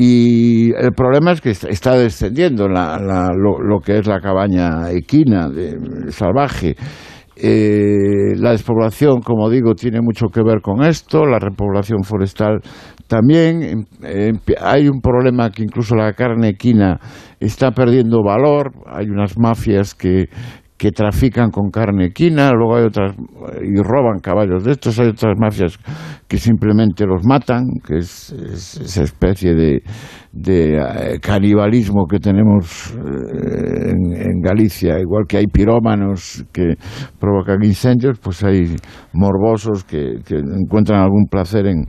Y 0.00 0.70
el 0.76 0.92
problema 0.92 1.32
es 1.32 1.40
que 1.40 1.50
está- 1.50 1.68
está 1.68 1.96
descendiendo 1.96 2.68
la- 2.68 2.98
la- 2.98 3.30
lo, 3.34 3.58
lo 3.60 3.80
que 3.80 3.98
es 3.98 4.06
la 4.06 4.20
cabaña 4.20 4.90
equina 4.92 5.48
de- 5.48 6.12
salvaje. 6.12 6.76
Eh, 7.40 8.34
la 8.36 8.50
despoblación, 8.50 9.20
como 9.20 9.48
digo, 9.48 9.74
tiene 9.74 10.00
mucho 10.00 10.26
que 10.26 10.42
ver 10.42 10.60
con 10.60 10.82
esto, 10.82 11.24
la 11.24 11.38
repoblación 11.38 12.02
forestal 12.02 12.60
también. 13.06 13.62
Em- 13.62 13.84
em- 14.02 14.40
hay 14.60 14.88
un 14.88 15.00
problema 15.00 15.50
que 15.50 15.62
incluso 15.62 15.94
la 15.94 16.12
carne 16.14 16.48
equina 16.48 16.98
está 17.38 17.70
perdiendo 17.70 18.22
valor, 18.24 18.72
hay 18.86 19.06
unas 19.08 19.38
mafias 19.38 19.94
que, 19.94 20.26
que 20.78 20.92
trafican 20.92 21.50
con 21.50 21.70
carne 21.70 22.06
equina, 22.06 22.52
luego 22.52 22.76
hay 22.76 22.84
otras 22.84 23.16
y 23.62 23.82
roban 23.82 24.20
caballos 24.20 24.62
de 24.62 24.72
estos, 24.72 24.98
hay 25.00 25.08
otras 25.08 25.34
mafias 25.36 25.76
que 26.28 26.38
simplemente 26.38 27.04
los 27.04 27.24
matan, 27.26 27.64
que 27.84 27.98
es, 27.98 28.30
es 28.30 28.76
esa 28.80 29.02
especie 29.02 29.54
de, 29.54 29.82
de 30.32 30.76
eh, 30.76 31.18
canibalismo 31.20 32.06
que 32.06 32.20
tenemos 32.20 32.94
eh, 32.94 33.90
en, 33.90 34.12
en 34.14 34.40
Galicia, 34.40 35.00
igual 35.00 35.24
que 35.28 35.38
hay 35.38 35.46
pirómanos 35.48 36.44
que 36.52 36.74
provocan 37.18 37.64
incendios, 37.64 38.20
pues 38.20 38.44
hay 38.44 38.76
morbosos 39.12 39.82
que, 39.82 40.20
que 40.24 40.36
encuentran 40.36 41.00
algún 41.00 41.26
placer 41.26 41.66
en, 41.66 41.86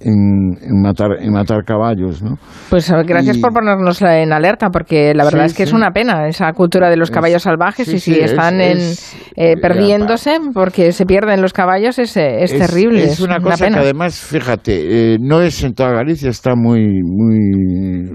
en, 0.00 0.56
en 0.62 0.80
matar 0.82 1.10
en 1.20 1.32
matar 1.32 1.62
caballos, 1.64 2.22
¿no? 2.22 2.36
Pues 2.70 2.88
eh, 2.90 2.94
gracias 3.06 3.36
Y- 3.36 3.40
por 3.40 3.52
ponernos 3.52 4.00
en 4.02 4.32
alerta, 4.32 4.70
porque 4.70 5.12
la 5.14 5.24
verdad 5.24 5.40
Sí, 5.40 5.46
es 5.46 5.54
que 5.54 5.62
es 5.64 5.72
una 5.72 5.90
pena 5.90 6.26
esa 6.26 6.50
cultura 6.52 6.88
de 6.88 6.96
los 6.96 7.10
Es- 7.10 7.14
caballos 7.14 7.42
salvajes 7.42 7.86
sí, 7.86 7.96
y 7.96 7.98
si 8.00 8.18
están 8.20 8.60
es- 8.60 9.14
en, 9.36 9.44
eh, 9.44 9.56
perdiéndose 9.60 10.38
porque 10.54 10.92
se 10.92 11.04
pierden 11.06 11.42
los 11.42 11.52
caballos 11.52 11.98
es, 11.98 12.16
eh, 12.16 12.42
es 12.42 12.56
terrible. 12.56 13.04
Es, 13.04 13.20
una 13.20 13.38
cosa 13.40 13.64
pena. 13.64 13.76
que 13.76 13.82
además, 13.84 14.18
fíjate, 14.18 15.14
eh, 15.14 15.18
no 15.20 15.42
es 15.42 15.62
en 15.62 15.74
toda 15.74 15.92
Galicia, 15.92 16.30
está 16.30 16.54
muy, 16.56 16.80
muy, 17.04 18.08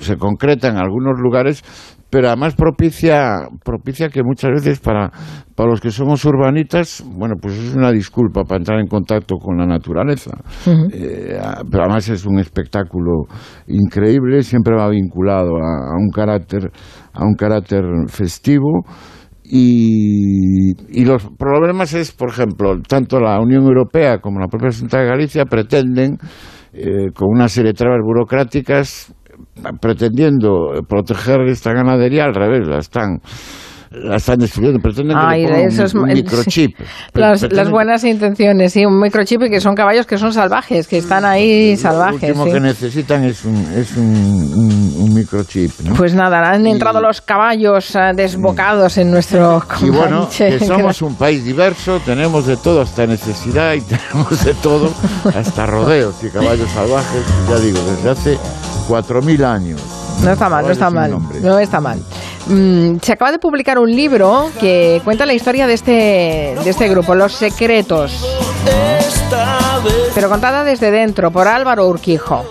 se 0.00 0.16
concreta 0.16 0.68
en 0.68 0.76
algunos 0.76 1.18
lugares, 1.18 1.62
pero 2.10 2.28
además 2.28 2.54
propicia, 2.54 3.48
propicia 3.64 4.08
que 4.08 4.22
muchas 4.22 4.50
veces 4.52 4.80
para, 4.80 5.10
para 5.54 5.70
los 5.70 5.80
que 5.80 5.90
somos 5.90 6.24
urbanitas, 6.24 7.04
bueno, 7.06 7.34
pues 7.40 7.54
es 7.58 7.74
una 7.74 7.92
disculpa 7.92 8.44
para 8.44 8.58
entrar 8.58 8.80
en 8.80 8.86
contacto 8.86 9.36
con 9.36 9.58
la 9.58 9.66
naturaleza. 9.66 10.30
Eh, 10.92 11.38
pero 11.70 11.82
además 11.84 12.08
es 12.08 12.24
un 12.24 12.38
espectáculo 12.38 13.26
increíble, 13.66 14.42
siempre 14.42 14.74
va 14.74 14.88
vinculado 14.88 15.56
a, 15.56 15.92
a 15.92 15.96
un 15.98 16.08
carácter, 16.10 16.70
a 17.12 17.24
un 17.24 17.34
carácter 17.34 17.84
festivo. 18.08 18.84
Y, 19.50 20.72
y 20.90 21.06
los 21.06 21.26
problemas 21.38 21.94
es, 21.94 22.12
por 22.12 22.28
ejemplo, 22.28 22.78
tanto 22.86 23.18
la 23.18 23.40
Unión 23.40 23.64
Europea 23.64 24.18
como 24.18 24.40
la 24.40 24.46
propia 24.46 24.68
Junta 24.78 25.00
de 25.00 25.06
Galicia 25.06 25.46
pretenden, 25.46 26.18
eh, 26.74 27.10
con 27.14 27.28
una 27.30 27.48
serie 27.48 27.72
de 27.72 27.78
trabas 27.78 28.00
burocráticas, 28.04 29.14
pretendiendo 29.80 30.70
proteger 30.88 31.40
esta 31.48 31.72
ganadería, 31.72 32.24
al 32.24 32.34
revés, 32.34 32.66
la 32.66 32.78
están 32.78 33.20
la 33.90 34.16
están 34.16 34.36
destruyendo, 34.38 34.78
pretenden 34.80 35.16
que 35.16 35.24
Ay, 35.26 35.44
es- 35.46 35.94
un, 35.94 36.00
un 36.02 36.08
microchip. 36.12 36.78
Las, 37.14 37.40
Pretenden- 37.42 37.56
las 37.56 37.70
buenas 37.70 38.04
intenciones, 38.04 38.74
sí, 38.74 38.84
un 38.84 39.00
microchip 39.00 39.44
y 39.44 39.48
que 39.48 39.60
son 39.62 39.74
caballos 39.74 40.04
que 40.06 40.18
son 40.18 40.30
salvajes, 40.34 40.86
que 40.86 40.98
están 40.98 41.24
ahí 41.24 41.74
salvajes. 41.74 42.20
Lo 42.20 42.42
último 42.42 42.44
sí. 42.44 42.52
que 42.52 42.60
necesitan 42.60 43.24
es 43.24 43.46
un, 43.46 43.56
es 43.74 43.96
un, 43.96 44.04
un- 44.04 45.14
microchip. 45.14 45.70
¿no? 45.84 45.94
Pues 45.94 46.14
nada, 46.14 46.50
han 46.50 46.66
entrado 46.66 47.00
los 47.00 47.22
caballos 47.22 47.94
eh, 47.96 48.12
desbocados 48.14 48.98
en 48.98 49.10
nuestro 49.10 49.62
y 49.82 49.88
bueno, 49.88 50.28
que 50.36 50.60
somos 50.66 51.00
un 51.00 51.14
país 51.16 51.42
diverso, 51.42 51.98
tenemos 52.04 52.46
de 52.46 52.58
todo, 52.58 52.82
hasta 52.82 53.06
necesidad 53.06 53.72
y 53.72 53.80
tenemos 53.80 54.44
de 54.44 54.52
todo, 54.62 54.92
hasta 55.34 55.64
rodeos 55.64 56.22
y 56.22 56.28
caballos 56.28 56.68
salvajes, 56.72 57.22
ya 57.48 57.58
digo, 57.58 57.78
desde 57.80 58.10
hace 58.10 58.38
4.000 58.88 59.44
años. 59.44 59.80
No 60.22 60.32
está 60.32 60.48
mal, 60.48 60.64
no 60.64 60.72
está 60.72 60.90
mal. 60.90 61.18
No 61.42 61.58
está 61.58 61.80
mal. 61.80 62.00
Mm, 62.46 62.96
se 63.02 63.12
acaba 63.12 63.30
de 63.30 63.38
publicar 63.38 63.78
un 63.78 63.94
libro 63.94 64.50
que 64.58 65.00
cuenta 65.04 65.26
la 65.26 65.34
historia 65.34 65.66
de 65.66 65.74
este, 65.74 66.56
de 66.62 66.70
este 66.70 66.88
grupo, 66.88 67.14
Los 67.14 67.34
Secretos. 67.34 68.26
Pero 70.14 70.28
contada 70.28 70.64
desde 70.64 70.90
dentro, 70.90 71.30
por 71.30 71.46
Álvaro 71.46 71.86
Urquijo. 71.86 72.44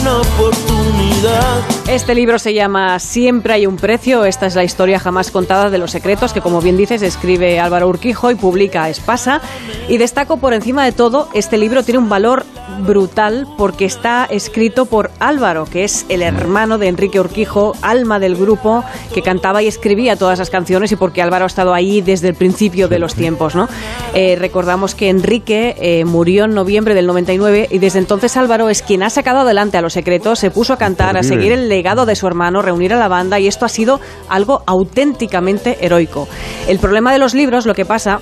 Una 0.00 0.20
oportunidad. 0.20 1.62
Este 1.88 2.14
libro 2.14 2.38
se 2.38 2.54
llama 2.54 2.98
Siempre 2.98 3.54
hay 3.54 3.66
un 3.66 3.76
precio. 3.76 4.24
Esta 4.24 4.46
es 4.46 4.54
la 4.54 4.64
historia 4.64 4.98
jamás 4.98 5.30
contada 5.30 5.70
de 5.70 5.78
los 5.78 5.90
secretos 5.90 6.32
que, 6.32 6.40
como 6.40 6.60
bien 6.60 6.76
dices, 6.76 7.02
escribe 7.02 7.60
Álvaro 7.60 7.88
Urquijo 7.88 8.30
y 8.30 8.34
publica 8.34 8.88
Espasa. 8.88 9.40
Y 9.88 9.98
destaco 9.98 10.38
por 10.38 10.54
encima 10.54 10.84
de 10.84 10.92
todo, 10.92 11.28
este 11.34 11.58
libro 11.58 11.82
tiene 11.82 11.98
un 11.98 12.08
valor 12.08 12.44
brutal 12.80 13.46
porque 13.56 13.84
está 13.84 14.26
escrito 14.26 14.86
por 14.86 15.10
Álvaro, 15.18 15.64
que 15.64 15.84
es 15.84 16.04
el 16.08 16.22
hermano 16.22 16.78
de 16.78 16.88
Enrique 16.88 17.20
Urquijo, 17.20 17.74
alma 17.82 18.18
del 18.18 18.36
grupo, 18.36 18.84
que 19.14 19.22
cantaba 19.22 19.62
y 19.62 19.66
escribía 19.66 20.16
todas 20.16 20.38
las 20.38 20.50
canciones 20.50 20.92
y 20.92 20.96
porque 20.96 21.22
Álvaro 21.22 21.44
ha 21.44 21.46
estado 21.46 21.74
ahí 21.74 22.00
desde 22.00 22.28
el 22.28 22.34
principio 22.34 22.88
de 22.88 22.98
los 22.98 23.14
tiempos. 23.14 23.54
¿no? 23.54 23.68
Eh, 24.14 24.36
recordamos 24.38 24.94
que 24.94 25.08
Enrique 25.08 25.76
eh, 25.78 26.04
murió 26.04 26.44
en 26.44 26.54
noviembre 26.54 26.94
del 26.94 27.06
99 27.06 27.68
y 27.70 27.78
desde 27.78 27.98
entonces 27.98 28.35
Álvaro 28.36 28.68
es 28.68 28.82
quien 28.82 29.02
ha 29.02 29.10
sacado 29.10 29.40
adelante 29.40 29.76
a 29.76 29.82
los 29.82 29.92
secretos, 29.92 30.38
se 30.38 30.50
puso 30.50 30.72
a 30.72 30.78
cantar, 30.78 31.16
a 31.16 31.22
seguir 31.22 31.52
el 31.52 31.68
legado 31.68 32.06
de 32.06 32.16
su 32.16 32.26
hermano, 32.26 32.62
reunir 32.62 32.92
a 32.92 32.98
la 32.98 33.08
banda 33.08 33.38
y 33.38 33.46
esto 33.46 33.64
ha 33.64 33.68
sido 33.68 34.00
algo 34.28 34.62
auténticamente 34.66 35.78
heroico. 35.84 36.28
El 36.68 36.78
problema 36.78 37.12
de 37.12 37.18
los 37.18 37.34
libros, 37.34 37.66
lo 37.66 37.74
que 37.74 37.84
pasa 37.84 38.20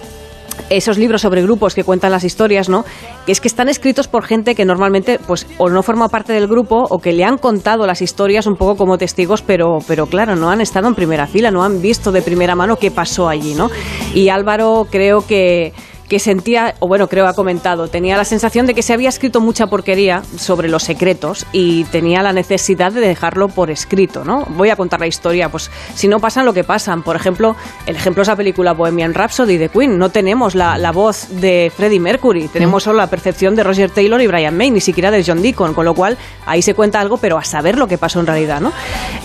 esos 0.71 0.99
libros 0.99 1.23
sobre 1.23 1.43
grupos 1.43 1.75
que 1.75 1.85
cuentan 1.85 2.13
las 2.13 2.25
historias, 2.25 2.69
¿no? 2.69 2.85
Que 3.27 3.33
es 3.33 3.41
que 3.41 3.49
están 3.49 3.69
escritos 3.69 4.09
por 4.09 4.25
gente 4.25 4.55
que 4.55 4.65
normalmente, 4.65 5.19
pues, 5.27 5.47
o 5.59 5.69
no 5.69 5.83
forma 5.83 6.09
parte 6.09 6.33
del 6.33 6.47
grupo 6.47 6.87
o 6.89 6.99
que 6.99 7.13
le 7.13 7.25
han 7.25 7.39
contado 7.39 7.87
las 7.87 8.03
historias 8.03 8.47
un 8.47 8.55
poco 8.55 8.77
como 8.77 8.99
testigos, 8.99 9.43
pero, 9.43 9.79
pero 9.87 10.07
claro, 10.07 10.37
no 10.37 10.51
han 10.51 10.61
estado 10.61 10.89
en 10.89 10.95
primera 10.95 11.27
fila, 11.27 11.51
no 11.51 11.65
han 11.65 11.81
visto 11.83 12.13
de 12.13 12.23
primera 12.23 12.55
mano 12.55 12.77
qué 12.77 12.91
pasó 12.91 13.29
allí, 13.29 13.55
¿no? 13.55 13.71
Y 14.15 14.29
Álvaro 14.29 14.87
creo 14.91 15.27
que 15.27 15.73
que 16.09 16.19
sentía, 16.19 16.75
o 16.81 16.89
bueno, 16.89 17.09
creo 17.09 17.27
ha 17.27 17.35
comentado, 17.35 17.89
tenía 17.89 18.17
la 18.17 18.25
sensación 18.25 18.67
de 18.67 18.75
que 18.75 18.83
se 18.83 18.93
había 18.93 19.09
escrito 19.09 19.41
mucha 19.41 19.67
porquería 19.67 20.23
sobre 20.37 20.69
los 20.69 20.83
secretos 20.83 21.47
y 21.53 21.85
tenía 21.85 22.23
la 22.23 22.33
necesidad 22.33 22.93
de 22.93 23.01
dejarlo 23.01 23.49
por 23.49 23.71
escrito, 23.71 24.25
¿no? 24.25 24.45
Voy 24.51 24.71
a 24.71 24.77
contar 24.77 25.01
la 25.01 25.07
historia, 25.07 25.49
pues 25.49 25.71
si 25.95 26.09
no 26.09 26.21
pasan 26.21 26.45
lo 26.45 26.53
que 26.53 26.65
pasan. 26.65 27.03
Por 27.03 27.17
ejemplo, 27.17 27.57
el 27.87 27.97
ejemplo 27.97 28.23
es 28.23 28.29
la 28.29 28.37
película 28.37 28.73
Bohemian 28.73 29.15
Rhapsody 29.15 29.57
de 29.57 29.69
Queen. 29.69 29.99
No 29.99 30.11
tenemos 30.11 30.55
la, 30.55 30.79
la 30.79 30.93
voz 30.93 31.29
de 31.41 31.73
Freddie 31.75 32.01
Mercury, 32.01 32.49
tenemos 32.49 32.83
solo 32.83 32.99
la 32.99 33.07
percepción 33.09 33.55
de 33.55 33.63
Roger 33.63 33.91
Taylor 33.91 34.21
y 34.21 34.27
Brian 34.27 34.57
May, 34.57 34.71
ni 34.71 34.81
siquiera 34.81 35.11
de 35.11 35.25
John 35.25 35.43
Deacon, 35.43 35.75
con 35.75 35.85
lo 35.85 35.95
cual 35.95 36.19
ahí 36.47 36.63
se 36.63 36.75
cuenta 36.75 37.01
algo, 37.01 37.17
pero 37.17 37.39
a 37.39 37.45
saber 37.45 37.79
lo 37.79 37.89
que 37.89 37.99
pasó 37.99 38.21
en 38.21 38.27
realidad, 38.27 38.61
¿no? 38.61 38.73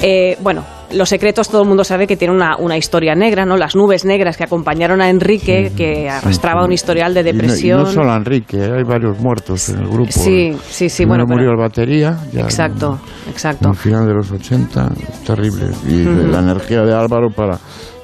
Eh, 0.01 0.37
bueno, 0.41 0.78
los 0.93 1.09
secretos 1.09 1.49
todo 1.49 1.61
el 1.63 1.67
mundo 1.67 1.83
sabe 1.83 2.07
que 2.07 2.17
tiene 2.17 2.33
una, 2.33 2.55
una 2.57 2.77
historia 2.77 3.15
negra, 3.15 3.45
¿no? 3.45 3.57
Las 3.57 3.75
nubes 3.75 4.05
negras 4.05 4.37
que 4.37 4.43
acompañaron 4.43 5.01
a 5.01 5.09
Enrique, 5.09 5.71
que 5.75 6.09
arrastraba 6.09 6.65
un 6.65 6.71
historial 6.71 7.13
de 7.13 7.21
Y 7.21 7.23
no- 7.23 7.31
depresión. 7.31 7.79
Y 7.81 7.83
no, 7.83 7.89
solo 7.91 8.15
Enrique, 8.15 8.57
hay 8.61 8.83
varios 8.83 9.19
muertos 9.19 9.69
en 9.69 9.79
el 9.79 9.87
grupo. 9.87 10.11
Sí, 10.11 10.51
sí, 10.69 10.89
sí, 10.89 11.03
Primero 11.03 11.25
bueno, 11.25 11.25
pero- 11.27 11.37
murió 11.37 11.51
el 11.51 11.57
batería, 11.57 12.17
ya 12.31 12.41
Exacto, 12.41 12.99
exacto. 13.29 13.69
al 13.69 13.75
final 13.75 14.07
de 14.07 14.13
los 14.13 14.31
80, 14.31 14.89
terrible. 15.25 15.65
Y 15.87 16.03
la 16.03 16.39
energía 16.39 16.81
de 16.83 16.93
Álvaro 16.93 17.29
para 17.29 17.57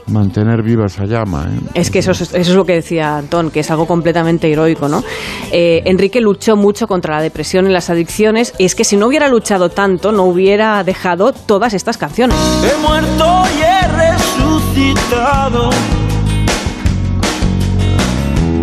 mantener 0.08 0.62
viva 0.62 0.86
esa 0.86 1.06
llama. 1.06 1.48
¿eh? 1.50 1.60
Es 1.74 1.90
que 1.90 2.00
eso 2.00 2.12
es, 2.12 2.22
eso 2.22 2.36
es 2.36 2.50
lo 2.50 2.66
que 2.66 2.74
decía 2.74 3.18
Antón, 3.18 3.52
que 3.52 3.62
es 3.62 3.72
algo 3.72 3.86
completamente 3.86 4.52
heroico, 4.52 4.88
¿no? 4.88 5.04
Eh, 5.52 5.82
Enrique 5.86 6.22
luchó 6.22 6.56
mucho 6.56 6.88
contra 6.88 7.16
la 7.16 7.22
depresión 7.22 7.68
y 7.68 7.74
las 7.74 7.90
adicciones, 7.90 8.54
y 8.58 8.66
es 8.66 8.76
que 8.76 8.84
si 8.84 8.98
no 8.98 9.08
hubiera 9.08 9.28
luchado 9.28 9.70
tanto, 9.70 10.12
no 10.12 10.24
hubiera 10.24 10.84
dejado 10.84 11.34
todas 11.34 11.74
estas 11.74 11.98
canciones. 11.98 12.38
He 12.64 12.82
muerto 12.82 13.44
y 13.58 13.62
he 13.62 13.88
resucitado 14.12 15.70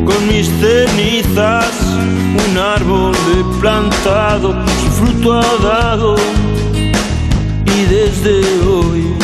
con 0.04 0.28
mis 0.28 0.48
cenizas. 0.48 1.70
Un 2.32 2.56
árbol 2.56 3.14
he 3.14 3.60
plantado, 3.60 4.54
su 4.80 4.90
fruto 4.90 5.34
ha 5.34 5.62
dado 5.62 6.16
y 7.66 7.84
desde 7.84 8.40
hoy 8.66 9.21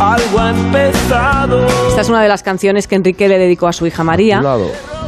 algo 0.00 0.38
ha 0.38 0.50
empezado. 0.50 1.66
Esta 1.88 2.00
es 2.00 2.08
una 2.08 2.22
de 2.22 2.28
las 2.28 2.42
canciones 2.42 2.86
que 2.86 2.94
Enrique 2.94 3.28
le 3.28 3.38
dedicó 3.38 3.66
a 3.66 3.72
su 3.72 3.86
hija 3.86 4.04
María. 4.04 4.40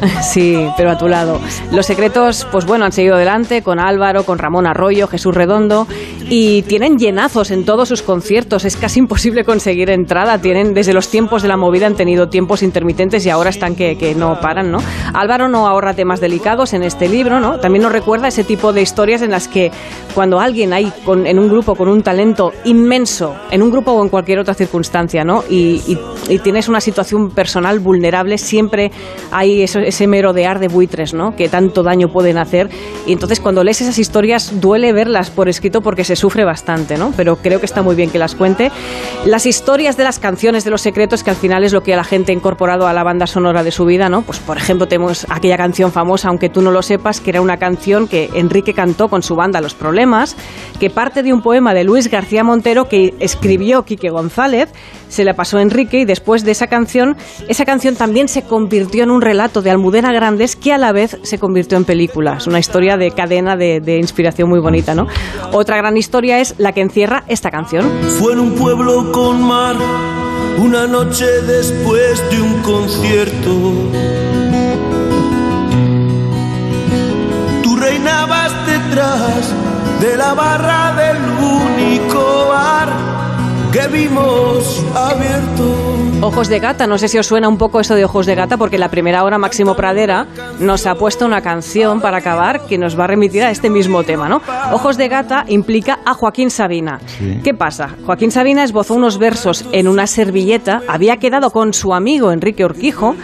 Sí, 0.23 0.57
pero 0.77 0.91
a 0.91 0.99
tu 0.99 1.09
lado. 1.09 1.41
Los 1.73 1.87
secretos, 1.87 2.47
pues 2.53 2.65
bueno, 2.67 2.85
han 2.85 2.93
seguido 2.93 3.17
adelante 3.17 3.63
con 3.63 3.81
Álvaro, 3.81 4.25
con 4.25 4.39
Ramón 4.39 4.67
Arroyo, 4.67 5.09
Jesús 5.09 5.35
Redondo 5.35 5.87
y 6.29 6.63
tienen 6.63 6.99
llenazos 6.99 7.51
en 7.51 7.65
todos 7.65 7.89
sus 7.89 8.03
conciertos. 8.03 8.65
Es 8.65 8.77
casi 8.77 9.01
imposible 9.01 9.45
conseguir 9.45 9.91
entrada. 9.91 10.39
Tienen, 10.39 10.73
desde 10.75 10.93
los 10.93 11.09
tiempos 11.09 11.43
de 11.43 11.49
la 11.49 11.57
movida 11.57 11.87
han 11.87 11.97
tenido 11.97 12.29
tiempos 12.29 12.63
intermitentes 12.63 13.27
y 13.27 13.31
ahora 13.31 13.51
están 13.51 13.75
que, 13.75 14.15
no 14.17 14.39
paran, 14.41 14.71
¿no? 14.71 14.79
Álvaro 15.15 15.49
no 15.49 15.67
ahorra 15.67 15.95
temas 15.95 16.21
delicados 16.21 16.73
en 16.75 16.83
este 16.83 17.09
libro, 17.09 17.41
¿no? 17.41 17.59
También 17.59 17.83
nos 17.83 17.93
recuerda 17.93 18.29
ese 18.29 18.45
tipo 18.45 18.73
de 18.73 18.83
historias 18.83 19.23
en 19.23 19.31
las 19.33 19.49
que 19.49 19.71
cuando 20.15 20.39
alguien 20.41 20.73
hay 20.73 20.93
con- 21.05 21.27
en 21.27 21.39
un 21.39 21.49
grupo 21.49 21.75
con 21.75 21.89
un 21.89 22.03
talento 22.03 22.53
inmenso, 22.65 23.35
en 23.51 23.63
un 23.63 23.71
grupo 23.71 23.93
o 23.93 24.03
en 24.03 24.09
cualquier 24.11 24.39
otra 24.39 24.55
circunstancia, 24.55 25.25
¿no? 25.25 25.43
Y, 25.49 25.83
y- 25.87 25.99
y 26.29 26.39
tienes 26.39 26.69
una 26.69 26.81
situación 26.81 27.31
personal 27.31 27.81
vulnerable, 27.81 28.39
siempre 28.39 28.91
hay 29.33 29.63
eso- 29.63 29.81
ese 29.91 30.07
merodear 30.07 30.59
de 30.59 30.69
buitres, 30.69 31.15
¿no? 31.15 31.37
Que 31.37 31.49
tanto 31.49 31.83
daño 31.83 32.09
pueden 32.09 32.39
hacer. 32.39 32.69
Y 33.07 33.13
entonces 33.13 33.39
cuando 33.39 33.63
lees 33.63 33.81
esas 33.81 33.99
historias 33.99 34.61
duele 34.61 34.93
verlas 34.93 35.31
por 35.31 35.49
escrito 35.49 35.83
porque 35.83 36.05
se 36.05 36.17
sufre 36.17 36.45
bastante, 36.45 36.97
¿no? 36.97 37.13
Pero 37.17 37.37
creo 37.37 37.61
que 37.61 37.67
está 37.67 37.83
muy 37.83 37.95
bien 37.95 38.11
que 38.11 38.19
las 38.19 38.35
cuente. 38.35 38.71
Las 39.25 39.47
historias 39.47 39.97
de 39.97 40.05
las 40.05 40.19
canciones 40.19 40.65
de 40.65 40.71
los 40.71 40.81
secretos, 40.81 41.23
que 41.23 41.31
al 41.31 41.37
final 41.37 41.65
es 41.65 41.73
lo 41.73 41.83
que 41.83 41.95
la 41.95 42.05
gente 42.05 42.33
ha 42.33 42.35
incorporado 42.35 42.87
a 42.87 42.93
la 42.93 43.05
banda 43.05 43.27
sonora 43.27 43.63
de 43.63 43.71
su 43.71 43.85
vida, 43.85 44.09
¿no? 44.09 44.23
Pues 44.23 44.39
por 44.39 44.57
ejemplo 44.57 44.89
tenemos 44.89 45.27
aquella 45.29 45.57
canción 45.57 45.93
famosa, 45.93 46.29
aunque 46.29 46.49
tú 46.49 46.63
no 46.63 46.71
lo 46.71 46.83
sepas, 46.83 47.21
que 47.21 47.31
era 47.31 47.41
una 47.41 47.59
canción 47.59 48.09
que 48.09 48.31
Enrique 48.35 48.75
cantó 48.75 49.09
con 49.09 49.23
su 49.23 49.37
banda 49.37 49.61
Los 49.61 49.75
Problemas, 49.75 50.37
que 50.79 50.91
parte 50.91 51.23
de 51.23 51.33
un 51.33 51.43
poema 51.43 51.75
de 51.75 51.85
Luis 51.85 52.09
García 52.09 52.45
Montero 52.45 52.89
que 52.89 53.15
escribió 53.21 53.85
Quique 53.85 54.11
González, 54.11 54.69
se 55.09 55.25
la 55.25 55.35
pasó 55.35 55.59
a 55.59 55.63
Enrique 55.63 56.01
y 56.01 56.05
después 56.05 56.45
de 56.45 56.53
esa 56.53 56.69
canción, 56.69 57.17
esa 57.49 57.65
canción 57.65 57.97
también 57.97 58.29
se 58.29 58.43
convirtió 58.43 59.03
en 59.03 59.11
un 59.11 59.21
relato 59.21 59.61
de 59.63 59.71
Almudena 59.81 60.13
Grandes 60.13 60.57
que 60.57 60.75
a 60.75 60.79
la 60.79 60.93
vez 60.93 61.17
se 61.23 61.39
convirtió 61.39 61.79
en 61.79 61.87
película. 61.87 62.35
Es 62.37 62.47
una 62.47 62.59
historia 62.59 62.99
de 62.99 63.13
cadena 63.13 63.57
de, 63.57 63.81
de 63.81 63.97
inspiración 63.97 64.47
muy 64.51 64.61
bonita, 64.61 64.95
¿no? 64.95 65.07
Otra 65.53 65.79
gran 65.79 65.97
historia 65.97 66.39
es 66.39 66.55
la 66.59 66.73
que 66.73 66.83
encierra 66.83 67.25
esta 67.29 67.51
canción. 67.51 67.91
Fue 68.19 68.35
en 68.35 68.41
un 68.41 68.55
pueblo 68.57 69.11
con 69.11 69.43
mar, 69.43 69.77
una 70.59 70.87
noche 70.87 71.25
después 71.47 72.23
de 72.31 72.43
un 72.43 72.61
concierto. 72.61 73.73
Tú 77.63 77.77
reinabas 77.77 78.53
detrás 78.67 79.55
de 80.03 80.15
la 80.15 80.35
barra 80.35 80.95
del 80.95 81.17
único 81.41 82.49
bar 82.51 83.30
que 83.73 83.87
vimos 83.89 84.85
abierto. 84.95 86.01
Ojos 86.23 86.49
de 86.49 86.59
gata, 86.59 86.87
no 86.87 86.99
sé 86.99 87.09
si 87.09 87.19
os 87.19 87.27
suena 87.27 87.49
un 87.49 87.57
poco 87.57 87.81
eso 87.81 87.95
de 87.95 88.05
Ojos 88.05 88.27
de 88.27 88.35
gata, 88.35 88.57
porque 88.57 88.77
la 88.77 88.91
primera 88.91 89.25
hora 89.25 89.39
Máximo 89.39 89.75
Pradera 89.75 90.27
nos 90.59 90.87
ha 90.87 90.95
puesto 90.97 91.25
una 91.25 91.41
canción 91.41 92.01
para 92.01 92.19
acabar 92.19 92.67
que 92.67 92.77
nos 92.77 92.99
va 92.99 93.05
a 93.05 93.07
remitir 93.07 93.43
a 93.43 93.51
este 93.51 93.71
mismo 93.71 94.03
tema, 94.03 94.29
¿no? 94.29 94.43
Ojos 94.73 94.97
de 94.97 95.09
gata 95.09 95.45
implica 95.49 96.01
a 96.05 96.13
Joaquín 96.13 96.51
Sabina. 96.51 97.01
¿Qué 97.43 97.55
pasa? 97.55 97.91
Joaquín 98.05 98.31
Sabina 98.31 98.65
esbozó 98.65 98.95
unos 98.95 99.19
versos 99.19 99.65
en 99.73 99.89
una 99.89 100.07
servilleta, 100.07 100.83
había 100.89 101.17
quedado 101.17 101.51
con 101.51 101.73
su 101.73 101.95
amigo 101.95 102.33
Enrique 102.33 102.65
Urquijo, 102.65 103.17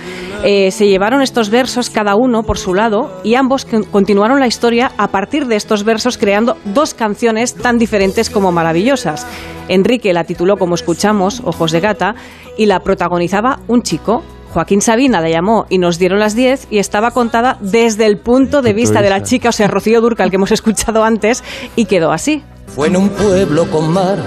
eh, 0.45 0.70
se 0.70 0.87
llevaron 0.89 1.22
estos 1.22 1.51
versos 1.51 1.91
cada 1.91 2.14
uno 2.14 2.43
por 2.43 2.59
su 2.59 2.74
lado 2.74 3.11
y 3.24 3.34
ambos 3.34 3.64
con- 3.64 3.84
continuaron 3.84 4.39
la 4.41 4.47
historia 4.47 4.93
a 4.97 5.09
partir 5.09 5.47
de 5.47 5.57
estos 5.57 5.82
versos 5.84 6.18
creando 6.18 6.57
dos 6.64 6.95
canciones 6.95 7.55
tan 7.55 7.78
diferentes 7.78 8.30
como 8.30 8.53
maravillosas. 8.53 9.26
Enrique 9.68 10.12
la 10.12 10.24
tituló 10.24 10.57
como 10.57 10.74
escuchamos, 10.74 11.41
Ojos 11.45 11.72
de 11.72 11.80
Gata, 11.80 12.14
y 12.57 12.66
la 12.66 12.80
protagonizaba 12.80 13.61
un 13.66 13.82
chico. 13.82 14.22
Joaquín 14.53 14.80
Sabina 14.80 15.20
la 15.20 15.28
llamó 15.28 15.66
y 15.68 15.78
nos 15.78 15.99
dieron 15.99 16.18
las 16.20 16.34
10 16.37 16.68
y 16.70 16.78
estaba 16.78 17.11
contada 17.11 17.59
desde 17.61 18.07
el 18.07 18.18
punto 18.18 18.62
de 18.62 18.72
vista 18.72 19.03
de 19.03 19.11
la 19.11 19.22
chica, 19.22 19.49
o 19.51 19.53
sea, 19.53 19.68
Rocío 19.68 20.01
Durcal, 20.01 20.30
que 20.30 20.37
hemos 20.37 20.53
escuchado 20.53 21.05
antes, 21.05 21.43
y 21.74 21.87
quedó 21.87 22.12
así. 22.12 22.43
Fue 22.68 22.89
en 22.89 22.97
un 22.97 23.09
pueblo 23.11 23.70
con 23.70 23.93
mar, 23.93 24.18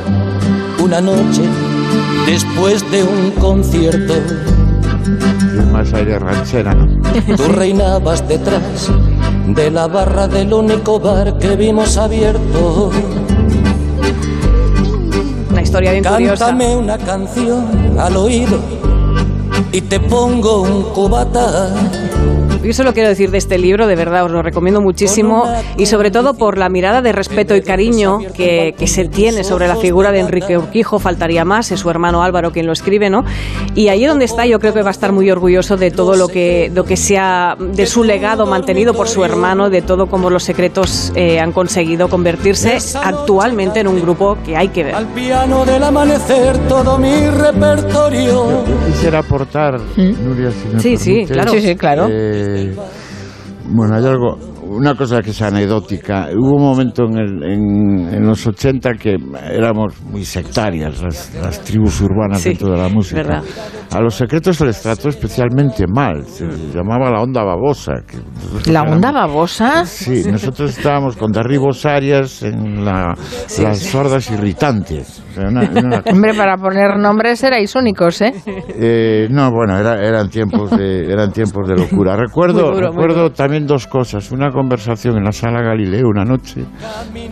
una 0.83 1.01
noche, 1.01 1.41
después 2.25 2.89
de 2.91 3.03
un 3.03 3.31
concierto. 3.31 4.13
Más 5.71 5.93
aire 5.93 6.19
ranchera, 6.19 6.73
¿no? 6.73 6.87
Tú 7.37 7.43
reinabas 7.53 8.27
detrás 8.27 8.89
de 9.47 9.71
la 9.71 9.87
barra 9.87 10.27
del 10.27 10.53
único 10.53 10.99
bar 10.99 11.37
que 11.37 11.55
vimos 11.55 11.97
abierto. 11.97 12.91
Una 15.51 15.61
historia 15.61 15.91
bien 15.91 16.03
curiosa. 16.03 16.47
Cántame 16.47 16.75
una 16.75 16.97
canción 16.97 17.97
al 17.99 18.17
oído 18.17 18.59
y 19.71 19.81
te 19.81 19.99
pongo 19.99 20.61
un 20.61 20.83
cubata. 20.93 21.69
Yo 22.63 22.73
solo 22.73 22.93
quiero 22.93 23.07
decir 23.07 23.31
de 23.31 23.37
este 23.37 23.57
libro, 23.57 23.87
de 23.87 23.95
verdad, 23.95 24.25
os 24.25 24.31
lo 24.31 24.41
recomiendo 24.41 24.81
muchísimo 24.81 25.45
y 25.77 25.85
sobre 25.85 26.11
todo 26.11 26.33
por 26.33 26.57
la 26.57 26.67
mirada 26.67 27.01
de 27.01 27.13
respeto 27.13 27.55
y 27.55 27.61
cariño 27.61 28.19
que, 28.35 28.75
que 28.77 28.87
se 28.87 29.05
tiene 29.05 29.43
sobre 29.45 29.67
la 29.67 29.77
figura 29.77 30.11
de 30.11 30.19
Enrique 30.19 30.57
Urquijo, 30.57 30.99
faltaría 30.99 31.45
más, 31.45 31.71
es 31.71 31.79
su 31.79 31.89
hermano 31.89 32.21
Álvaro 32.21 32.51
quien 32.51 32.65
lo 32.65 32.73
escribe, 32.73 33.09
¿no? 33.09 33.23
Y 33.75 33.87
allí 33.89 34.05
donde 34.05 34.25
está 34.25 34.45
yo 34.45 34.59
creo 34.59 34.73
que 34.73 34.81
va 34.81 34.89
a 34.89 34.91
estar 34.91 35.13
muy 35.13 35.31
orgulloso 35.31 35.77
de 35.77 35.89
todo 35.91 36.15
lo 36.15 36.27
que, 36.27 36.69
lo 36.73 36.83
que 36.83 36.97
sea, 36.97 37.55
de 37.57 37.85
su 37.85 38.03
legado 38.03 38.45
mantenido 38.45 38.93
por 38.93 39.07
su 39.07 39.23
hermano, 39.23 39.69
de 39.69 39.81
todo 39.81 40.07
como 40.07 40.29
los 40.29 40.43
secretos 40.43 41.13
eh, 41.15 41.39
han 41.39 41.53
conseguido 41.53 42.09
convertirse 42.09 42.77
actualmente 43.01 43.79
en 43.79 43.87
un 43.87 44.01
grupo 44.01 44.37
que 44.45 44.57
hay 44.57 44.67
que 44.67 44.83
ver. 44.83 44.95
Al 44.95 45.07
piano 45.07 45.63
del 45.65 45.81
amanecer 45.83 46.57
todo 46.67 46.97
mi 46.97 47.25
repertorio. 47.29 48.63
Quisiera 48.87 49.19
aportar, 49.19 49.79
Nuria, 49.97 50.51
si 50.51 50.67
me 50.67 50.73
¿Mm? 50.75 50.79
Sí, 50.79 50.97
sí, 50.97 51.25
claro. 51.25 51.51
Sí, 51.51 51.61
sí, 51.61 51.75
claro. 51.75 52.07
eh, 52.09 52.48
bueno, 53.65 53.95
hay 53.95 54.05
algo, 54.05 54.37
una 54.69 54.95
cosa 54.95 55.21
que 55.21 55.31
es 55.31 55.41
anecdótica. 55.41 56.29
Hubo 56.37 56.55
un 56.57 56.63
momento 56.63 57.03
en, 57.05 57.17
el- 57.17 57.43
en- 57.43 58.13
en 58.13 58.25
los 58.27 58.45
80 58.45 58.93
que 58.93 59.17
éramos 59.51 59.99
muy 60.03 60.23
sectarias 60.23 61.01
las, 61.01 61.33
las 61.35 61.61
tribus 61.63 62.01
urbanas 62.01 62.41
Sí, 62.41 62.49
dentro 62.49 62.71
de 62.71 62.77
la 62.77 62.89
música. 62.89 63.21
verdad. 63.21 63.43
A 63.91 63.99
los 64.01 64.13
secretos 64.15 64.57
se 64.57 64.65
les 64.65 64.81
trató 64.81 65.09
especialmente 65.09 65.85
mal. 65.87 66.23
Se 66.25 66.45
les 66.45 66.73
llamaba 66.75 67.09
la 67.11 67.21
onda 67.21 67.43
babosa. 67.43 67.93
¿La 68.67 68.81
éramos- 68.81 68.95
onda 68.95 69.11
babosa? 69.11 69.85
Sí, 69.85 70.23
nosotros 70.31 70.77
estábamos 70.77 71.15
con 71.17 71.31
derribos 71.31 71.85
Arias 71.85 72.43
en 72.43 72.85
la- 72.85 73.15
Sí, 73.47 73.63
las 73.63 73.79
sí. 73.79 73.85
sordas 73.87 74.29
irritantes. 74.31 75.23
O 75.31 75.33
sea, 75.33 75.47
una- 75.49 75.69
una- 75.69 76.03
Hombre, 76.11 76.33
para 76.35 76.57
poner 76.57 76.97
nombres 76.97 77.43
erais 77.43 77.75
únicos, 77.75 78.21
¿eh? 78.21 78.33
eh, 78.45 79.27
no, 79.31 79.51
bueno, 79.51 79.77
era- 79.77 80.01
eran 80.05 80.29
tiempos 80.29 80.69
de 80.71 81.11
eran 81.11 81.31
tiempos 81.31 81.67
de 81.67 81.75
locura. 81.75 82.15
Recuerdo, 82.15 82.71
duro, 82.71 82.89
recuerdo 82.91 83.31
también 83.31 83.65
dos 83.65 83.87
cosas. 83.87 84.31
Una 84.31 84.51
conversación 84.59 85.17
en 85.17 85.23
la 85.23 85.31
sala 85.31 85.61
Galileo 85.61 86.07
una 86.09 86.25
noche 86.25 86.65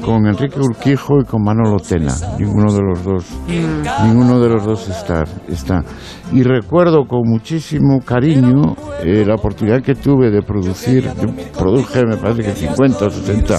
con 0.04 0.26
Enrique 0.28 0.60
Urquijo 0.60 1.20
y 1.22 1.26
con 1.26 1.44
Manolo 1.44 1.78
Tena. 1.78 2.14
Ninguno 2.40 2.72
de 2.72 2.82
los 2.82 3.04
dos, 3.04 3.26
ninguno 4.06 4.40
de 4.40 4.50
los 4.50 4.64
dos 4.66 4.88
está, 4.90 5.24
está. 5.50 5.84
Y 6.32 6.44
recuerdo 6.44 7.06
con 7.06 7.22
muchísimo 7.26 8.00
cariño 8.00 8.76
eh, 9.04 9.24
la 9.26 9.36
oportunidad 9.36 9.82
que 9.82 9.96
tuve 9.96 10.32
de 10.32 10.42
producir, 10.42 11.04
yo 11.22 11.28
produje 11.58 12.06
me 12.06 12.18
parece 12.18 12.44
que 12.44 12.52
50 12.52 13.06
o 13.06 13.10
60 13.10 13.58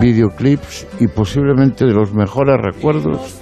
videoclips 0.00 0.86
y 1.00 1.08
posiblemente 1.08 1.86
de 1.86 1.92
los 1.94 2.12
mejores 2.14 2.56
recuerdos 2.62 3.40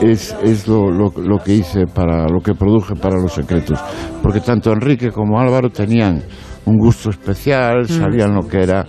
es, 0.00 0.34
es 0.42 0.66
lo, 0.66 0.90
lo- 0.90 1.12
lo 1.16 1.38
que 1.38 1.54
hice 1.54 1.86
para 1.86 2.26
lo 2.28 2.40
que 2.40 2.54
produje 2.54 2.94
para 2.96 3.20
los 3.20 3.32
secretos 3.34 3.78
porque 4.22 4.40
tanto 4.40 4.72
Enrique 4.72 5.10
como 5.12 5.38
Álvaro 5.38 5.68
tenían 5.70 6.22
un 6.66 6.76
gusto 6.78 7.10
especial 7.10 7.86
sabían 7.88 8.34
lo 8.34 8.46
que 8.48 8.62
era 8.62 8.84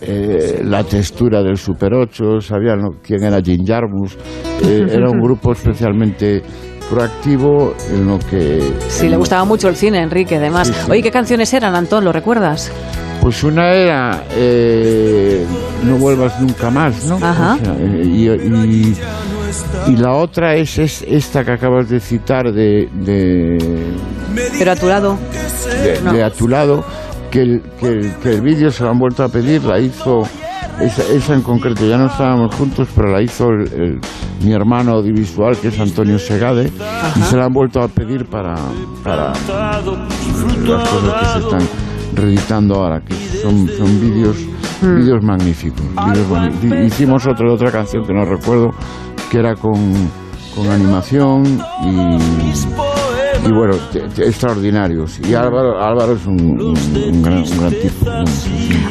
eh, 0.00 0.60
la 0.64 0.84
textura 0.84 1.42
del 1.42 1.56
Super 1.56 1.94
8 1.94 2.40
sabían 2.40 2.80
lo- 2.82 2.98
quién 3.02 3.22
era 3.24 3.40
Jim 3.42 3.64
Jarmus 3.66 4.16
eh, 4.62 4.86
era 4.90 5.08
un 5.10 5.20
grupo 5.20 5.52
especialmente 5.52 6.42
proactivo 6.90 7.74
en 7.90 8.06
lo 8.06 8.18
que 8.18 8.60
Sí, 8.88 9.08
le 9.08 9.16
gustaba 9.16 9.44
mucho 9.46 9.68
el 9.68 9.74
cine, 9.76 10.02
Enrique, 10.02 10.36
además. 10.36 10.68
Sí, 10.68 10.74
sí. 10.74 10.90
Oye, 10.90 11.02
¿qué 11.02 11.10
canciones 11.10 11.52
eran, 11.54 11.74
Antón? 11.74 12.04
¿Lo 12.04 12.12
recuerdas? 12.12 12.70
Pues 13.22 13.42
una 13.42 13.72
era 13.72 14.24
eh, 14.36 15.46
No 15.84 15.96
vuelvas 15.96 16.38
nunca 16.42 16.68
más, 16.70 17.06
¿no? 17.06 17.16
Ajá. 17.22 17.54
O 17.54 17.64
sea, 17.64 17.74
eh, 17.78 18.02
y, 18.04 18.28
y- 18.28 18.94
y 19.86 19.96
la 19.96 20.12
otra 20.12 20.56
es, 20.56 20.78
es 20.78 21.02
esta 21.08 21.42
que 21.44 21.52
acabas 21.52 21.88
de 21.88 22.00
citar 22.00 22.52
de, 22.52 22.88
de, 22.92 23.56
Pero 24.58 24.72
a 24.72 24.76
tu 24.76 24.86
lado. 24.86 25.16
de- 25.82 26.12
de 26.12 26.22
a 26.22 26.30
tu 26.30 26.48
lado, 26.48 26.84
que 27.34 27.42
el, 27.42 27.62
que 27.80 27.88
el, 27.88 28.12
que 28.22 28.30
el 28.34 28.40
vídeo 28.42 28.70
se 28.70 28.84
lo 28.84 28.90
han 28.90 28.98
vuelto 29.00 29.24
a 29.24 29.28
pedir, 29.28 29.64
la 29.64 29.80
hizo, 29.80 30.22
esa, 30.80 31.02
esa 31.12 31.34
en 31.34 31.42
concreto, 31.42 31.84
ya 31.84 31.98
no 31.98 32.06
estábamos 32.06 32.54
juntos, 32.54 32.86
pero 32.94 33.10
la 33.10 33.20
hizo 33.20 33.48
el- 33.50 33.72
el- 33.72 34.00
mi 34.44 34.52
hermano 34.52 34.92
audiovisual, 34.92 35.56
que 35.56 35.68
es 35.68 35.80
Antonio 35.80 36.16
Segade, 36.18 36.70
y 37.16 37.20
se 37.22 37.36
la 37.36 37.46
han 37.46 37.52
vuelto 37.52 37.82
a 37.82 37.88
pedir 37.88 38.26
para, 38.26 38.54
para 39.02 39.32
las 40.78 40.88
cosas 40.88 41.20
que 41.20 41.26
se 41.26 41.38
están 41.40 41.68
reeditando 42.14 42.74
ahora, 42.76 43.00
que 43.00 43.14
son, 43.42 43.68
son 43.76 44.00
vídeos 44.00 44.36
vídeos 44.80 45.22
magníficos. 45.24 45.80
vídeos 46.12 46.28
boni- 46.28 46.86
Hicimos 46.86 47.26
otra, 47.26 47.52
otra 47.52 47.72
canción 47.72 48.04
que 48.06 48.12
no 48.12 48.24
recuerdo, 48.24 48.70
que 49.30 49.38
era 49.38 49.54
con, 49.56 49.74
con 50.54 50.70
animación 50.70 51.44
y, 51.84 52.18
y 53.46 53.52
bueno, 53.52 53.74
te- 53.92 54.00
te- 54.00 54.26
extraordinarios. 54.26 55.18
Y 55.20 55.34
Álvaro, 55.34 55.80
Álvaro 55.82 56.12
es 56.14 56.26
un, 56.26 56.40
un- 56.60 56.76
un 57.12 57.22
gran, 57.22 57.38
un 57.42 57.58
gran 57.60 57.72
tipo. 57.72 58.10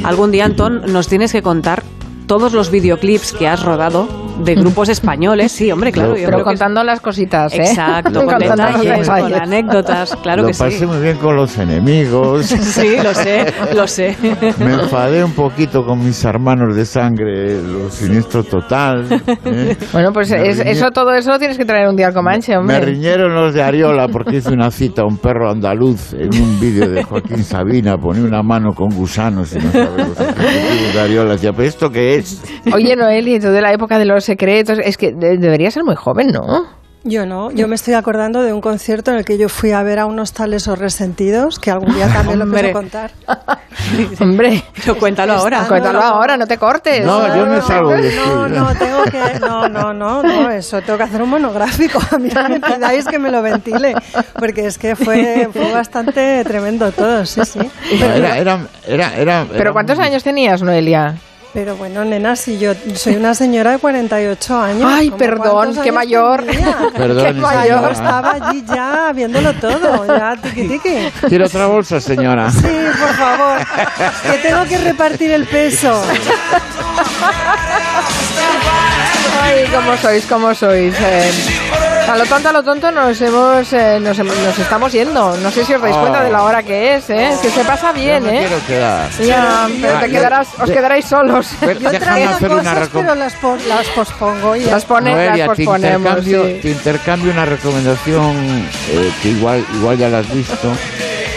Algún 0.04 0.32
día, 0.32 0.46
Antón, 0.46 0.82
nos 0.92 1.08
tienes 1.08 1.32
que 1.32 1.42
contar 1.42 1.84
todos 2.28 2.54
los 2.54 2.70
videoclips 2.72 3.34
que 3.34 3.48
has 3.48 3.64
rodado 3.64 4.08
de 4.40 4.56
grupos 4.56 4.90
españoles, 4.90 5.52
sí, 5.52 5.72
hombre, 5.72 5.92
claro. 5.92 6.10
yo 6.10 6.16
Pero 6.16 6.28
creo 6.28 6.38
que 6.40 6.44
contando 6.46 6.84
las 6.84 7.00
cositas, 7.02 7.54
¿eh? 7.54 7.58
Exacto, 7.62 8.24
con 8.24 8.30
Contando 8.34 8.80
detalles, 8.80 9.08
con 9.10 9.34
anécdotas, 9.34 10.16
claro 10.22 10.42
lo 10.44 10.48
que 10.50 10.54
pasé 10.56 10.80
sí. 10.80 10.86
muy 10.86 11.00
bien 11.00 11.18
con 11.18 11.36
los 11.36 11.58
enemigos. 11.58 12.46
Sí, 12.74 12.96
lo 13.04 13.14
sé, 13.14 13.46
lo 13.76 13.88
sé. 13.88 14.16
Me 14.60 14.74
enfadé 14.74 15.24
un 15.24 15.34
poquito 15.34 15.86
con 15.86 16.04
mis 16.04 16.24
hermanos 16.26 16.76
de 16.76 16.86
sangre, 16.86 17.62
los 17.62 17.94
siniestro 17.94 18.44
total. 18.44 19.06
¿eh? 19.46 19.78
Bueno, 19.92 20.12
pues 20.12 20.32
Me 20.32 20.50
es- 20.50 20.60
riñe- 20.60 20.70
eso, 20.72 20.92
todo 20.92 21.14
eso 21.14 21.30
lo 21.32 21.40
tienes 21.40 21.58
que 21.58 21.66
traer 21.66 21.88
un 21.88 21.96
día 21.96 22.08
al 22.08 22.14
Comanche, 22.14 22.58
hombre. 22.58 22.80
Me 22.80 22.86
riñeron 22.86 23.34
los 23.36 23.54
de 23.54 23.62
Ariola 23.62 24.08
porque 24.08 24.38
hice 24.38 24.50
una 24.52 24.72
cita 24.72 25.04
a 25.04 25.06
un 25.06 25.18
perro 25.18 25.52
andaluz 25.52 26.14
en 26.14 26.34
un 26.42 26.60
vídeo 26.60 26.90
de 26.90 27.04
Joaquín 27.04 27.44
Sabina. 27.44 27.98
Ponía 27.98 28.24
una 28.24 28.42
mano 28.42 28.74
con 28.74 28.90
gusanos 28.96 29.54
y 29.54 29.60
no 29.60 29.70
ejecutivos 29.70 30.18
de 30.94 31.00
Ariola. 31.02 31.32
Decía, 31.34 31.52
¿pero 31.54 31.68
esto 31.68 31.90
qué 31.92 32.16
es? 32.16 32.42
Oye, 32.74 32.96
Noeli, 32.96 33.40
tú 33.40 33.48
de 33.50 33.62
la 33.62 33.72
época 33.74 34.00
de 34.00 34.06
los 34.06 34.23
secretos, 34.26 34.80
es 34.84 34.98
que 34.98 35.12
de- 35.12 35.38
debería 35.38 35.72
ser 35.72 35.84
muy 35.84 35.96
joven, 35.96 36.32
¿no? 36.32 36.82
Yo 37.06 37.26
no, 37.26 37.52
yo 37.52 37.68
me 37.68 37.76
estoy 37.76 37.96
acordando 37.96 38.44
de 38.44 38.54
un 38.54 38.62
concierto 38.62 39.12
en 39.12 39.18
el 39.18 39.26
que 39.26 39.38
yo 39.38 39.50
fui 39.50 39.72
a 39.72 39.84
ver 39.84 40.00
a 40.00 40.06
unos 40.06 40.32
tales 40.32 40.70
o 40.70 40.76
resentidos 40.78 41.60
que 41.60 41.70
algún 41.70 41.94
día 41.94 42.08
también 42.08 42.40
lo 42.40 42.46
Hombre. 42.46 42.62
pienso 42.72 42.80
contar. 42.80 43.12
Hombre, 44.22 44.64
pero 44.80 44.98
cuéntalo 44.98 45.34
ahora. 45.34 45.66
Cuéntalo 45.68 46.00
ahora, 46.02 46.38
no 46.38 46.48
te 46.48 46.58
cortes. 46.58 47.06
No, 47.06 47.36
yo 47.36 47.46
me 47.46 47.62
salgo 47.62 47.92
No, 47.94 48.48
no, 48.48 48.74
tengo 48.76 49.04
que. 49.04 49.40
No, 49.42 49.68
no, 49.68 49.94
no, 49.94 50.24
no, 50.24 50.50
eso 50.50 50.82
tengo 50.82 50.96
que 50.98 51.04
hacer 51.04 51.22
un 51.22 51.30
monográfico. 51.30 52.00
A 52.12 52.18
mí 52.18 52.30
no 52.34 52.48
me 52.48 52.62
pidáis 52.62 53.06
que 53.06 53.20
me 53.20 53.30
lo 53.32 53.42
ventile. 53.42 53.96
Porque 54.40 54.66
es 54.66 54.78
que 54.78 54.96
fue, 54.96 55.50
fue 55.52 55.74
bastante 55.74 56.42
tremendo 56.46 56.90
todo, 56.94 57.26
sí, 57.26 57.42
sí. 57.44 57.60
Era, 57.92 58.16
era, 58.16 58.38
era, 58.38 58.60
era, 58.88 59.14
era 59.18 59.46
¿Pero 59.52 59.74
cuántos 59.74 60.00
años 60.00 60.24
tenías, 60.24 60.62
Noelia? 60.62 61.16
Pero 61.54 61.76
bueno, 61.76 62.04
nena, 62.04 62.36
si 62.36 62.58
yo 62.58 62.74
soy 62.96 63.16
una 63.16 63.36
señora 63.36 63.74
de 63.74 63.78
48 63.78 64.60
años. 64.60 64.92
Ay, 64.92 65.10
¿cómo 65.10 65.18
perdón, 65.20 65.74
qué 65.76 65.82
años 65.82 65.94
mayor. 65.96 66.44
Perdón, 66.98 67.26
Qué 67.26 67.34
mayor. 67.34 67.64
señora. 67.64 67.92
Estaba 67.92 68.32
allí 68.50 68.64
ya 68.68 69.12
viéndolo 69.14 69.54
todo, 69.54 70.08
ya 70.08 70.36
tiqui 70.42 70.68
tiqui. 70.68 71.12
¿Quiere 71.30 71.46
otra 71.46 71.68
bolsa, 71.68 72.00
señora? 72.02 72.50
Sí, 72.52 72.62
por 73.00 73.14
favor, 73.16 73.60
que 74.32 74.38
tengo 74.40 74.64
que 74.66 74.78
repartir 74.80 75.30
el 75.32 75.46
peso. 75.46 76.04
Ay, 79.44 79.66
cómo 79.74 79.96
sois, 79.98 80.26
cómo 80.26 80.56
sois. 80.56 80.96
eh. 81.00 81.32
A 82.10 82.18
lo 82.18 82.26
tonto, 82.26 82.50
a 82.50 82.52
lo 82.52 82.64
tonto 82.64 82.92
nos 82.92 83.20
hemos, 83.22 83.74
eh, 83.74 83.98
nos, 84.00 84.18
nos 84.20 84.60
estamos 84.60 84.92
yendo. 84.92 85.36
No 85.38 85.50
sé 85.52 85.64
si 85.66 85.74
os 85.74 85.82
dais 85.82 85.96
Oh. 85.96 86.02
cuenta 86.02 86.24
de 86.24 86.30
la 86.32 86.44
hora 86.44 86.62
que 86.62 86.96
es, 86.96 87.10
¿eh? 87.10 87.32
Que 87.42 87.50
se 87.50 87.64
pasa 87.64 87.92
bien, 87.92 88.24
Yo 88.24 88.32
me 88.32 88.38
¿eh? 88.38 88.48
quiero 88.48 88.66
quedar. 88.68 89.10
Ya, 89.20 89.68
pero 89.82 89.98
Ah, 89.98 90.00
te 90.02 90.08
yo- 90.08 90.14
quedarás, 90.14 90.48
os 90.60 90.68
de- 90.68 90.74
quedaréis 90.76 91.06
solos. 91.06 91.48
Yo 91.62 92.00
traigo 92.00 92.30
hacer 92.32 92.50
cosas, 92.50 92.90
pero 92.94 93.16
las, 93.16 93.34
pon- 93.36 93.60
las 93.68 93.88
pospongo 93.88 94.56
y 94.56 94.64
ya 94.66 94.72
Las 94.72 94.86
pone- 94.86 95.12
Noelia, 95.12 95.48
las 95.48 95.58
te 95.58 95.64
posponemos, 95.66 96.10
intercambio, 96.18 96.44
sí. 96.46 96.60
te 96.62 96.70
intercambio 96.72 97.32
una 97.32 97.46
recomendación 97.46 98.68
eh, 98.92 99.12
que 99.22 99.30
igual, 99.30 99.66
igual 99.76 99.98
ya 99.98 100.10
la 100.10 100.20
has 100.20 100.34
visto. 100.34 100.72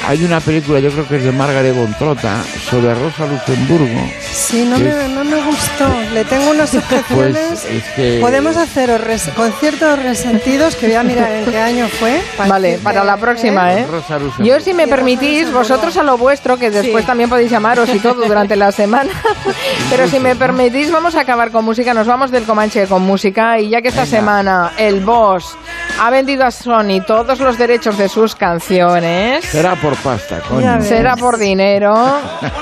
Hay 0.08 0.24
una 0.24 0.38
película, 0.38 0.78
yo 0.78 0.90
creo 0.92 1.08
que 1.08 1.16
es 1.16 1.24
de 1.24 1.32
Margaret 1.32 1.74
von 1.74 1.92
Trotta, 1.94 2.36
sobre 2.70 2.94
Rosa 2.94 3.26
Luxemburgo. 3.26 4.00
Sí, 4.32 4.64
no 4.64 4.78
me, 4.78 4.88
es- 4.90 5.08
no 5.10 5.24
me 5.24 5.36
gustó. 5.42 5.88
Le 6.14 6.24
tengo 6.24 6.50
unas 6.50 6.70
Pues 6.70 6.84
objeciones. 6.84 7.64
es 7.64 7.82
que... 7.96 8.18
Podemos 8.20 8.56
hacer 8.56 8.88
conciertos 9.34 10.00
resentidos, 10.00 10.76
que 10.76 10.86
voy 10.86 10.94
a 10.94 11.02
mirar 11.02 11.32
en 11.32 11.44
qué 11.50 11.58
año 11.58 11.88
fue. 11.88 12.20
Vale, 12.38 12.68
decirte, 12.68 12.84
para 12.84 13.02
la 13.02 13.16
próxima, 13.16 13.72
¿eh? 13.74 13.84
Rosa 13.90 14.18
Luxemburgo. 14.20 14.44
Yo, 14.44 14.60
si 14.64 14.74
me 14.74 14.86
permitís, 14.86 15.50
vosotros 15.52 15.96
a 15.96 16.04
lo 16.04 16.16
vuestro, 16.16 16.56
que 16.56 16.70
después 16.70 17.02
Sí. 17.02 17.06
también 17.08 17.28
podéis 17.28 17.50
llamaros 17.50 17.88
y 17.92 17.98
todo 17.98 18.24
durante 18.26 18.54
la 18.54 18.70
semana. 18.70 19.10
Pero 19.90 20.06
si 20.08 20.20
me 20.20 20.36
permitís, 20.36 20.92
vamos 20.92 21.16
a 21.16 21.20
acabar 21.22 21.50
con 21.50 21.64
música. 21.64 21.94
Nos 21.94 22.06
vamos 22.06 22.30
del 22.30 22.44
Comanche 22.44 22.86
con 22.86 23.02
música. 23.02 23.58
Y 23.58 23.70
ya 23.70 23.82
que 23.82 23.88
esta 23.88 24.04
Venga. 24.04 24.16
semana 24.16 24.72
el 24.78 25.00
boss 25.00 25.56
ha 26.00 26.10
vendido 26.10 26.44
a 26.44 26.50
Sony 26.50 27.00
todos 27.06 27.38
los 27.40 27.56
derechos 27.58 27.96
de 27.98 28.08
sus 28.08 28.34
canciones. 28.34 29.44
Será 29.44 29.74
por 29.76 29.94
pasta, 29.96 30.40
coño. 30.40 30.82
Será 30.82 31.16
por 31.16 31.38
dinero, 31.38 32.18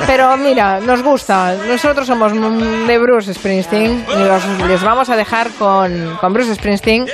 pero 0.06 0.36
mira, 0.36 0.80
nos 0.80 1.02
gusta. 1.02 1.54
Nosotros 1.66 2.06
somos 2.06 2.32
de 2.86 2.98
Bruce 2.98 3.34
Springsteen 3.34 4.04
y 4.14 4.18
los- 4.24 4.68
les 4.68 4.82
vamos 4.82 5.08
a 5.10 5.16
dejar 5.16 5.50
con, 5.52 6.16
con 6.20 6.32
Bruce 6.32 6.54
Springsteen 6.54 7.06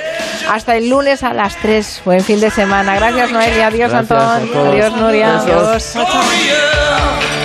hasta 0.51 0.75
el 0.75 0.89
lunes 0.89 1.23
a 1.23 1.33
las 1.33 1.55
3. 1.57 2.01
Buen 2.05 2.21
fin 2.21 2.39
de 2.39 2.49
semana. 2.49 2.95
Gracias, 2.95 3.31
Noelia. 3.31 3.67
Adiós, 3.67 3.91
Gracias 3.91 4.11
Antón. 4.11 4.49
a 4.49 4.53
todos. 4.53 4.67
Adiós, 4.73 4.93
Nuria. 4.95 5.37
Adiós. 5.39 5.93
Chao. 5.93 7.40